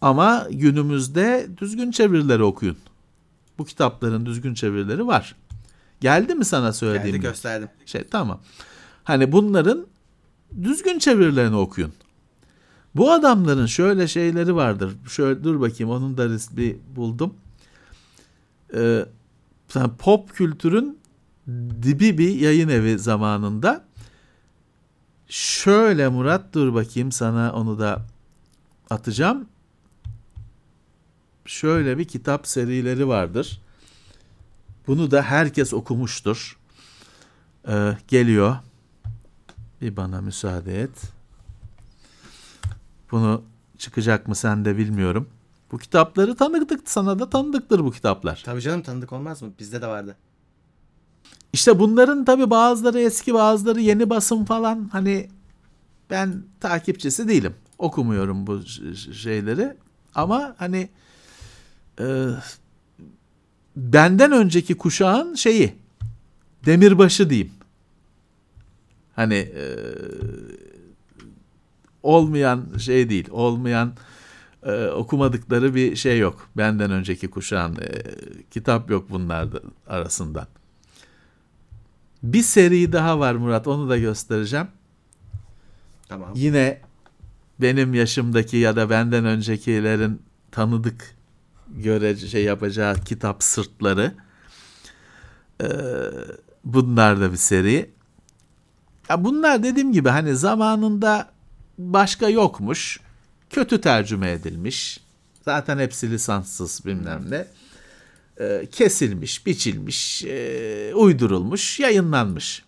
[0.00, 2.76] Ama günümüzde düzgün çevirileri okuyun.
[3.58, 5.36] Bu kitapların düzgün çevirileri var.
[6.00, 7.16] Geldi mi sana söylediğim?
[7.16, 7.68] Geldi gösterdim.
[7.86, 8.40] Şey tamam.
[9.08, 9.86] Hani bunların
[10.62, 11.92] düzgün çevirilerini okuyun.
[12.94, 14.96] Bu adamların şöyle şeyleri vardır.
[15.08, 17.34] Şöyle dur bakayım onun da bir buldum.
[18.74, 19.06] Ee,
[19.98, 20.98] pop kültürün
[21.82, 23.84] dibi bir yayın evi zamanında.
[25.28, 28.02] Şöyle Murat dur bakayım sana onu da
[28.90, 29.48] atacağım.
[31.46, 33.60] Şöyle bir kitap serileri vardır.
[34.86, 36.58] Bunu da herkes okumuştur.
[37.68, 38.56] Ee, geliyor.
[39.80, 41.02] Bir bana müsaade et.
[43.10, 43.42] Bunu
[43.78, 45.28] çıkacak mı sen de bilmiyorum.
[45.72, 48.42] Bu kitapları tanıdık sana da tanıdıktır bu kitaplar.
[48.44, 49.52] Tabii canım tanıdık olmaz mı?
[49.58, 50.16] Bizde de vardı.
[51.52, 55.28] İşte bunların tabi bazıları eski bazıları yeni basım falan hani
[56.10, 57.54] ben takipçisi değilim.
[57.78, 58.62] Okumuyorum bu
[59.12, 59.76] şeyleri
[60.14, 60.88] ama hani
[62.00, 62.26] e,
[63.76, 65.74] benden önceki kuşağın şeyi
[66.66, 67.52] demirbaşı diyeyim.
[69.18, 69.64] Hani e,
[72.02, 73.92] olmayan şey değil olmayan
[74.62, 76.48] e, okumadıkları bir şey yok.
[76.56, 78.02] Benden önceki kuşağın e,
[78.50, 79.48] kitap yok bunlar
[79.86, 80.46] arasından.
[82.22, 84.68] Bir seri daha var Murat onu da göstereceğim.
[86.08, 86.32] Tamam.
[86.34, 86.80] Yine
[87.60, 91.14] benim yaşımdaki ya da benden öncekilerin tanıdık
[91.68, 94.14] göre şey yapacağı kitap sırtları.
[95.62, 95.66] Ee,
[96.64, 97.97] bunlar da bir seri.
[99.08, 101.30] Ya bunlar dediğim gibi hani zamanında
[101.78, 103.00] başka yokmuş.
[103.50, 105.00] Kötü tercüme edilmiş.
[105.44, 107.46] Zaten hepsi lisanssız bilmem ne.
[108.40, 112.64] Ee, kesilmiş, biçilmiş, e, uydurulmuş, yayınlanmış.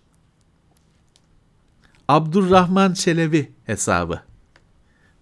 [2.09, 4.21] Abdurrahman Çelebi hesabı.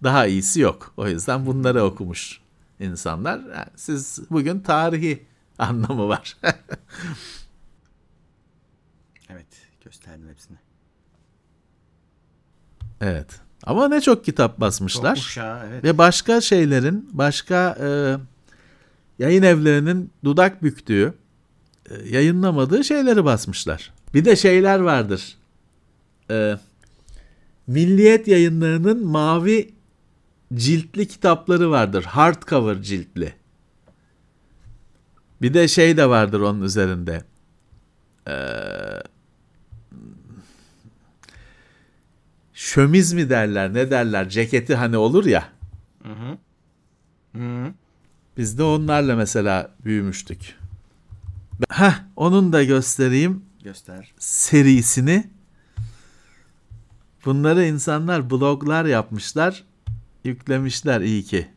[0.03, 0.93] Daha iyisi yok.
[0.97, 2.41] O yüzden bunları okumuş
[2.79, 3.39] insanlar.
[3.39, 5.25] Yani siz bugün tarihi
[5.57, 6.37] anlamı var.
[9.29, 9.47] evet,
[9.85, 10.57] gösterdim hepsini.
[13.01, 13.27] Evet.
[13.63, 15.15] Ama ne çok kitap basmışlar.
[15.15, 15.83] Çok uşağı, evet.
[15.83, 17.87] Ve başka şeylerin, başka e,
[19.23, 21.13] yayın evlerinin dudak büktüğü,
[21.89, 23.93] e, yayınlamadığı şeyleri basmışlar.
[24.13, 25.37] Bir de şeyler vardır.
[26.31, 26.57] E,
[27.67, 29.73] Milliyet yayınlarının mavi
[30.53, 32.03] ciltli kitapları vardır.
[32.03, 33.33] Hardcover ciltli.
[35.41, 37.23] Bir de şey de vardır onun üzerinde.
[38.27, 39.03] Eee
[42.69, 45.49] şömiz mi derler ne derler ceketi hani olur ya.
[46.03, 46.37] Hı hı.
[47.39, 47.73] Hı.
[48.37, 50.55] Biz de onlarla mesela büyümüştük.
[51.69, 54.13] Heh, onun da göstereyim Göster.
[54.19, 55.29] serisini.
[57.25, 59.63] Bunları insanlar bloglar yapmışlar,
[60.23, 61.47] yüklemişler iyi ki.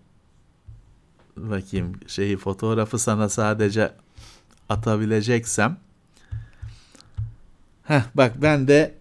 [1.37, 3.93] Bakayım şeyi fotoğrafı sana sadece
[4.69, 5.77] atabileceksem.
[7.83, 8.95] Heh, bak ben de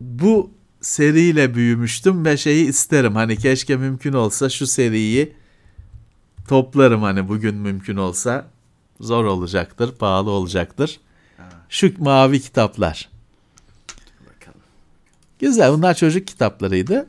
[0.00, 0.50] bu
[0.82, 3.14] seriyle büyümüştüm ve şeyi isterim.
[3.14, 5.32] Hani keşke mümkün olsa şu seriyi
[6.48, 8.46] toplarım hani bugün mümkün olsa.
[9.00, 11.00] Zor olacaktır, pahalı olacaktır.
[11.68, 13.08] Şu mavi kitaplar.
[15.38, 15.72] Güzel.
[15.72, 17.06] Bunlar çocuk kitaplarıydı.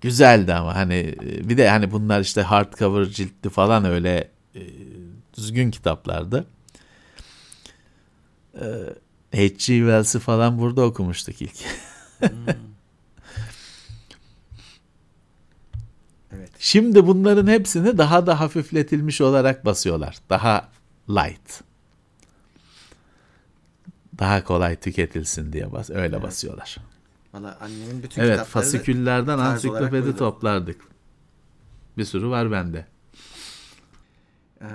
[0.00, 4.60] Güzeldi ama hani bir de hani bunlar işte hardcover ciltli falan öyle e,
[5.36, 6.46] düzgün kitaplardı.
[8.54, 8.66] E,
[9.32, 9.56] H.G.
[9.56, 11.56] Wells'i falan burada okumuştuk ilk.
[16.36, 16.50] Evet.
[16.58, 20.18] Şimdi bunların hepsini daha da hafifletilmiş olarak basıyorlar.
[20.30, 20.68] Daha
[21.10, 21.60] light.
[24.18, 26.76] Daha kolay tüketilsin diye bas öyle basıyorlar.
[27.34, 30.80] Valla annemin bütün Evet, kitapları fasiküllerden ansiklopedi toplardık.
[31.98, 32.86] Bir sürü var bende.
[34.64, 34.66] Ee,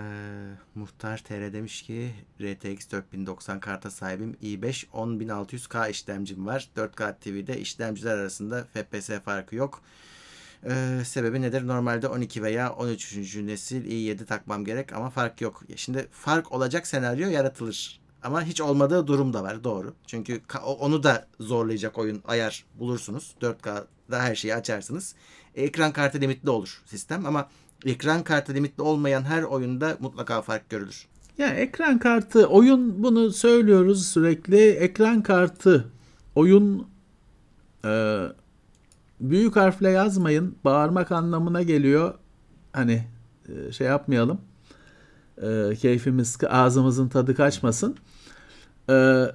[0.75, 2.11] Muhtar TR demiş ki
[2.41, 6.69] RTX 4090 karta sahibim i5 10600K işlemcim var.
[6.75, 9.81] 4K TV'de işlemciler arasında FPS farkı yok.
[10.65, 11.67] Ee, sebebi nedir?
[11.67, 13.35] Normalde 12 veya 13.
[13.35, 15.63] nesil i7 takmam gerek ama fark yok.
[15.75, 17.99] Şimdi fark olacak senaryo yaratılır.
[18.23, 19.93] Ama hiç olmadığı durum da var doğru.
[20.07, 23.35] Çünkü onu da zorlayacak oyun ayar bulursunuz.
[23.41, 25.15] 4K'da her şeyi açarsınız.
[25.55, 27.49] Ekran kartı limitli olur sistem ama
[27.85, 31.07] ekran kartı limitli olmayan her oyunda mutlaka fark görülür.
[31.37, 34.69] Ya ekran kartı oyun bunu söylüyoruz sürekli.
[34.69, 35.91] Ekran kartı
[36.35, 36.87] oyun
[37.85, 38.23] e,
[39.19, 40.55] büyük harfle yazmayın.
[40.65, 42.13] Bağırmak anlamına geliyor.
[42.73, 43.07] Hani
[43.49, 44.41] e, şey yapmayalım.
[45.41, 47.97] E, keyfimiz ağzımızın tadı kaçmasın.
[48.89, 49.25] E,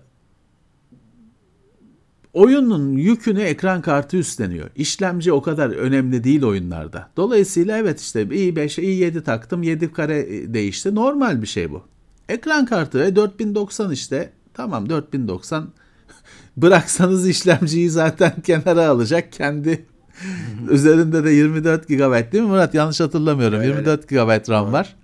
[2.34, 4.70] oyunun yükünü ekran kartı üstleniyor.
[4.76, 7.08] İşlemci o kadar önemli değil oyunlarda.
[7.16, 10.94] Dolayısıyla evet işte i5, i7 taktım 7 kare değişti.
[10.94, 11.82] Normal bir şey bu.
[12.28, 14.32] Ekran kartı e, 4090 işte.
[14.54, 15.68] Tamam 4090
[16.56, 19.32] bıraksanız işlemciyi zaten kenara alacak.
[19.32, 19.86] Kendi
[20.70, 22.74] üzerinde de 24 GB değil mi Murat?
[22.74, 23.58] Yanlış hatırlamıyorum.
[23.58, 24.96] Öyle, 24 GB RAM var.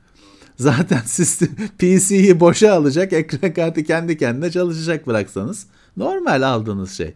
[0.57, 1.49] Zaten sistem
[1.79, 3.13] PC'yi boşa alacak.
[3.13, 5.67] Ekran kartı kendi kendine çalışacak bıraksanız.
[6.01, 7.15] Normal aldığınız şey.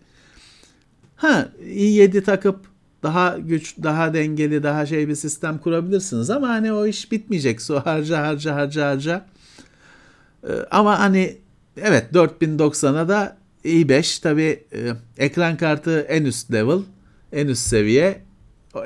[1.16, 2.60] Ha i7 takıp
[3.02, 7.62] daha güç, daha dengeli, daha şey bir sistem kurabilirsiniz ama hani o iş bitmeyecek.
[7.62, 9.26] Su harca harca harca harca.
[10.44, 11.36] Ee, ama hani
[11.76, 14.64] evet 4090'a da i5 tabi
[15.18, 16.78] ekran kartı en üst level,
[17.32, 18.22] en üst seviye,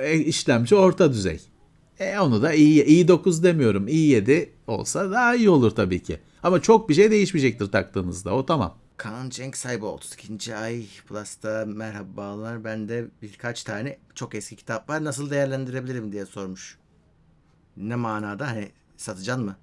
[0.01, 1.41] e, işlemci orta düzey.
[2.01, 6.19] E onu da i, i9 demiyorum, i7 olsa daha iyi olur tabii ki.
[6.43, 8.35] Ama çok bir şey değişmeyecektir taktığınızda.
[8.35, 8.79] O tamam.
[8.99, 10.57] Kaan Cenk Sayba 32.
[10.57, 12.65] ay Plus'ta merhabalar.
[12.65, 15.05] Bende birkaç tane çok eski kitap var.
[15.05, 16.79] Nasıl değerlendirebilirim diye sormuş.
[17.77, 18.47] Ne manada?
[18.47, 19.57] Hani satacaksın mı?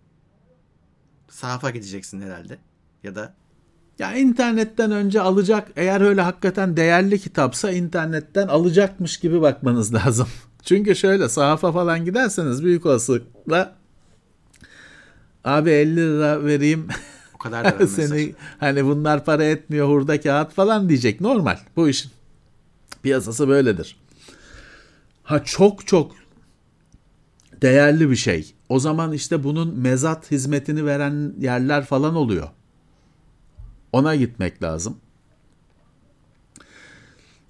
[1.30, 2.58] Sahafa gideceksin herhalde.
[3.04, 3.34] Ya da
[4.00, 10.28] Ya internetten önce alacak eğer öyle hakikaten değerli kitapsa internetten alacakmış gibi bakmanız lazım.
[10.64, 13.76] Çünkü şöyle sahafa falan giderseniz büyük olasılıkla
[15.44, 16.88] abi 50 lira vereyim
[17.46, 22.12] kadar da seni hani bunlar para etmiyor hurda kağıt falan diyecek normal bu işin
[23.04, 23.98] piyasası böyledir.
[25.24, 26.12] Ha çok çok
[27.62, 28.54] değerli bir şey.
[28.70, 32.48] O zaman işte bunun mezat hizmetini veren yerler falan oluyor.
[33.92, 34.98] Ona gitmek lazım.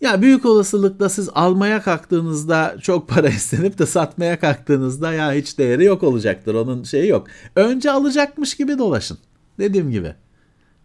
[0.01, 5.83] Ya büyük olasılıkla siz almaya kalktığınızda çok para istenip de satmaya kalktığınızda ya hiç değeri
[5.83, 6.55] yok olacaktır.
[6.55, 7.27] Onun şeyi yok.
[7.55, 9.17] Önce alacakmış gibi dolaşın.
[9.59, 10.15] Dediğim gibi.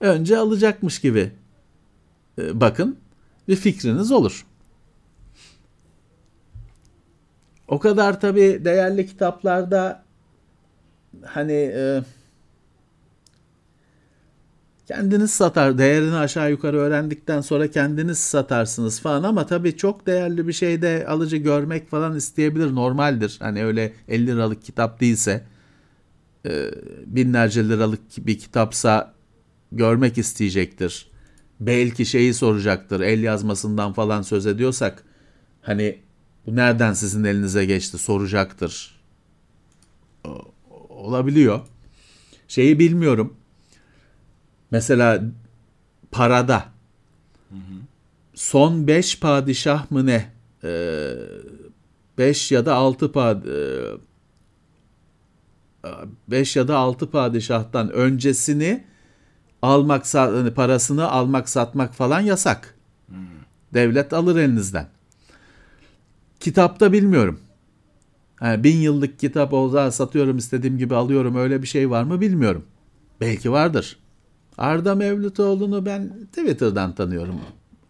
[0.00, 1.32] Önce alacakmış gibi
[2.38, 2.96] e, bakın
[3.48, 4.46] bir fikriniz olur.
[7.68, 10.04] O kadar tabii değerli kitaplarda
[11.24, 12.02] hani e,
[14.86, 20.52] kendiniz satar değerini aşağı yukarı öğrendikten sonra kendiniz satarsınız falan ama tabii çok değerli bir
[20.52, 23.36] şeyde alıcı görmek falan isteyebilir normaldir.
[23.40, 25.44] Hani öyle 50 liralık kitap değilse
[27.06, 29.14] binlerce liralık bir kitapsa
[29.72, 31.10] görmek isteyecektir.
[31.60, 35.04] Belki şeyi soracaktır el yazmasından falan söz ediyorsak
[35.62, 35.98] hani
[36.46, 39.00] bu nereden sizin elinize geçti soracaktır.
[40.88, 41.60] Olabiliyor.
[42.48, 43.36] Şeyi bilmiyorum.
[44.70, 45.22] Mesela
[46.10, 46.64] parada
[48.34, 50.32] son 5 padişah mı ne?
[52.18, 53.44] 5 ya da 6 pad
[56.28, 58.84] 5 ya da 6 padişahtan öncesini
[59.62, 62.74] almak hani parasını almak satmak falan yasak.
[63.74, 64.86] Devlet alır elinizden.
[66.40, 67.40] Kitapta bilmiyorum.
[68.42, 72.64] Yani bin yıllık kitap olsa satıyorum istediğim gibi alıyorum öyle bir şey var mı bilmiyorum.
[73.20, 73.98] Belki vardır.
[74.58, 77.40] Arda Mevlütoğlu'nu ben Twitter'dan tanıyorum.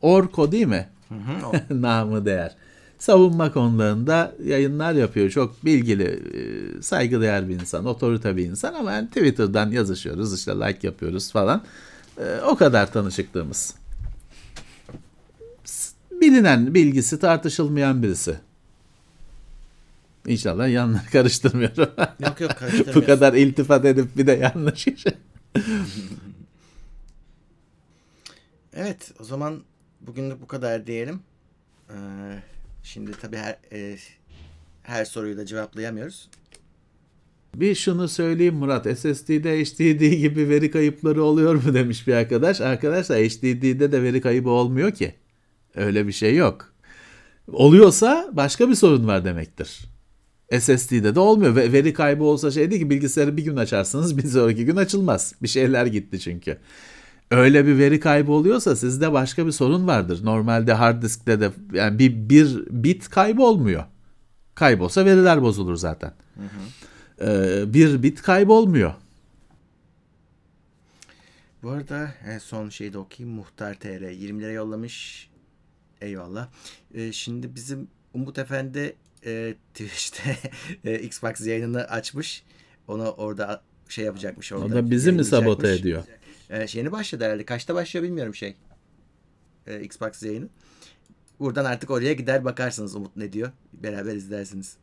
[0.02, 0.88] Orko değil mi?
[1.70, 2.56] Namı değer.
[3.00, 5.30] Savunma konularında yayınlar yapıyor.
[5.30, 10.86] Çok bilgili, e, saygıdeğer bir insan, otorite bir insan ama yani Twitter'dan yazışıyoruz, işte like
[10.86, 11.62] yapıyoruz falan.
[12.18, 13.74] E, O kadar tanışıklığımız.
[16.12, 18.36] Bilinen, bilgisi tartışılmayan birisi.
[20.26, 21.88] İnşallah yanları karıştırmıyorum.
[22.20, 23.00] Yok yok Bu karıştırmıyorsun.
[23.06, 24.86] kadar iltifat edip bir de yanlış.
[28.74, 29.60] Evet o zaman
[30.00, 31.20] bugünlük bu kadar diyelim.
[31.90, 31.94] Ee,
[32.82, 33.96] şimdi tabii her, e,
[34.82, 36.28] her soruyu da cevaplayamıyoruz.
[37.54, 38.98] Bir şunu söyleyeyim Murat.
[38.98, 42.60] SSD'de HDD gibi veri kayıpları oluyor mu demiş bir arkadaş.
[42.60, 45.14] Arkadaşlar HDD'de de veri kaybı olmuyor ki.
[45.74, 46.72] Öyle bir şey yok.
[47.52, 49.80] Oluyorsa başka bir sorun var demektir.
[50.58, 51.56] SSD'de de olmuyor.
[51.56, 55.34] Ve veri kaybı olsa şey değil ki bilgisayarı bir gün açarsınız bir sonraki gün açılmaz.
[55.42, 56.58] Bir şeyler gitti çünkü.
[57.30, 60.24] Öyle bir veri kaybı oluyorsa sizde başka bir sorun vardır.
[60.24, 63.84] Normalde hard diskte de yani bir, bir bit kaybı olmuyor.
[64.54, 66.12] Kaybolsa veriler bozulur zaten.
[67.20, 68.94] Ee, bir bit kaybolmuyor.
[71.62, 73.36] Bu arada e, son şeyi de okuyayım.
[73.36, 75.28] Muhtar TR 20 lira yollamış.
[76.00, 76.48] Eyvallah.
[76.94, 78.96] E, şimdi bizim Umut Efendi
[79.26, 80.36] e, Twitch'te
[80.84, 82.42] e, Xbox yayınını açmış.
[82.88, 84.66] Onu orada şey yapacakmış orada.
[84.66, 86.04] O da bizi mi sabote ediyor?
[86.50, 87.44] E, yeni başladı herhalde.
[87.44, 88.56] Kaçta başlıyor bilmiyorum şey.
[89.66, 90.48] E, Xbox yayını.
[91.40, 93.50] Buradan artık oraya gider bakarsınız Umut ne diyor.
[93.72, 94.76] Beraber izlersiniz.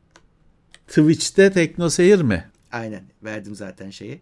[0.87, 2.51] Twitch'te Tekno Seyir mi?
[2.71, 3.03] Aynen.
[3.23, 4.21] Verdim zaten şeyi.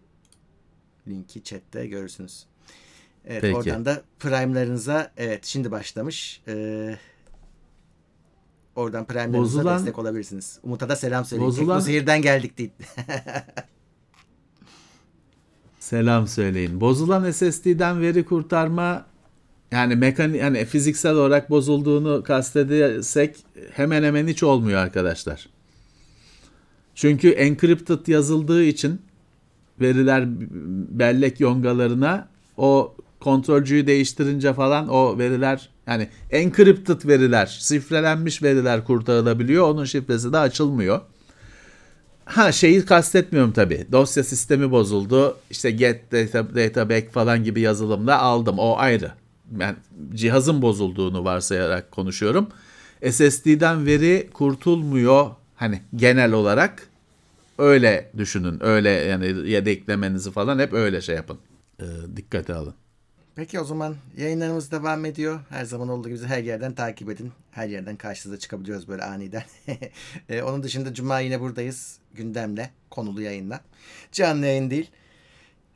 [1.08, 2.46] Linki chatte görürsünüz.
[3.24, 3.56] Evet Peki.
[3.56, 6.42] oradan da Prime'larınıza evet şimdi başlamış.
[6.48, 6.96] Ee,
[8.76, 10.58] oradan Prime'larınıza Bozulan- destek olabilirsiniz.
[10.62, 11.48] Umut'a da selam söyleyin.
[11.48, 12.70] Bozulan- Tekno Seyir'den geldik değil.
[15.86, 16.80] Selam söyleyin.
[16.80, 19.06] Bozulan SSD'den veri kurtarma
[19.72, 23.36] yani mekanik yani fiziksel olarak bozulduğunu kastedersek
[23.72, 25.48] hemen hemen hiç olmuyor arkadaşlar.
[26.94, 29.00] Çünkü encrypted yazıldığı için
[29.80, 30.24] veriler
[30.90, 39.68] bellek yongalarına o kontrolcüyü değiştirince falan o veriler yani encrypted veriler, şifrelenmiş veriler kurtarılabiliyor.
[39.68, 41.00] Onun şifresi de açılmıyor.
[42.26, 43.86] Ha şeyi kastetmiyorum tabii.
[43.92, 45.38] Dosya sistemi bozuldu.
[45.50, 48.58] İşte get data, data back falan gibi yazılımda aldım.
[48.58, 49.12] O ayrı.
[49.50, 49.76] Ben
[50.14, 52.48] cihazın bozulduğunu varsayarak konuşuyorum.
[53.10, 56.88] SSD'den veri kurtulmuyor hani genel olarak.
[57.58, 58.64] Öyle düşünün.
[58.64, 61.38] Öyle yani yedeklemenizi falan hep öyle şey yapın.
[61.80, 61.84] Ee,
[62.16, 62.74] dikkate alın.
[63.34, 65.40] Peki o zaman yayınlarımız devam ediyor.
[65.48, 67.32] Her zaman olduğu gibi her yerden takip edin.
[67.50, 69.42] Her yerden karşınıza çıkabiliyoruz böyle aniden.
[70.28, 71.98] Ee, onun dışında Cuma yine buradayız.
[72.16, 73.60] Gündemle, konulu yayınla.
[74.12, 74.90] Canlı yayın değil.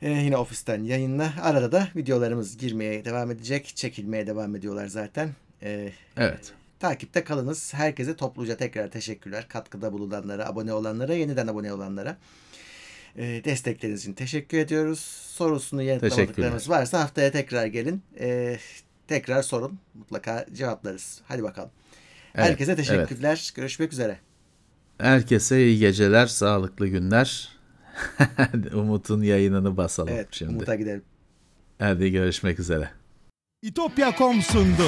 [0.01, 1.33] Ee, yine ofisten yayınla.
[1.41, 3.71] Arada da videolarımız girmeye devam edecek.
[3.75, 5.29] Çekilmeye devam ediyorlar zaten.
[5.63, 6.53] Ee, Evet.
[6.79, 7.73] takipte kalınız.
[7.73, 9.47] Herkese topluca tekrar teşekkürler.
[9.47, 12.17] Katkıda bulunanlara, abone olanlara, yeniden abone olanlara.
[13.17, 14.99] Ee, destekleriniz için teşekkür ediyoruz.
[15.35, 18.03] Sorusunu yanıtlamadıklarımız varsa haftaya tekrar gelin.
[18.19, 18.57] Ee,
[19.07, 19.79] tekrar sorun.
[19.93, 21.21] Mutlaka cevaplarız.
[21.25, 21.69] Hadi bakalım.
[22.35, 23.51] Evet, Herkese teşekkürler.
[23.55, 24.17] Görüşmek üzere.
[25.01, 27.49] Herkese iyi geceler, sağlıklı günler.
[28.73, 30.51] Umut'un yayınını basalım Evet, şimdi.
[30.51, 31.03] Umut'a gidelim.
[31.79, 32.89] Hadi görüşmek üzere.
[33.61, 34.87] İtopya.com sundu.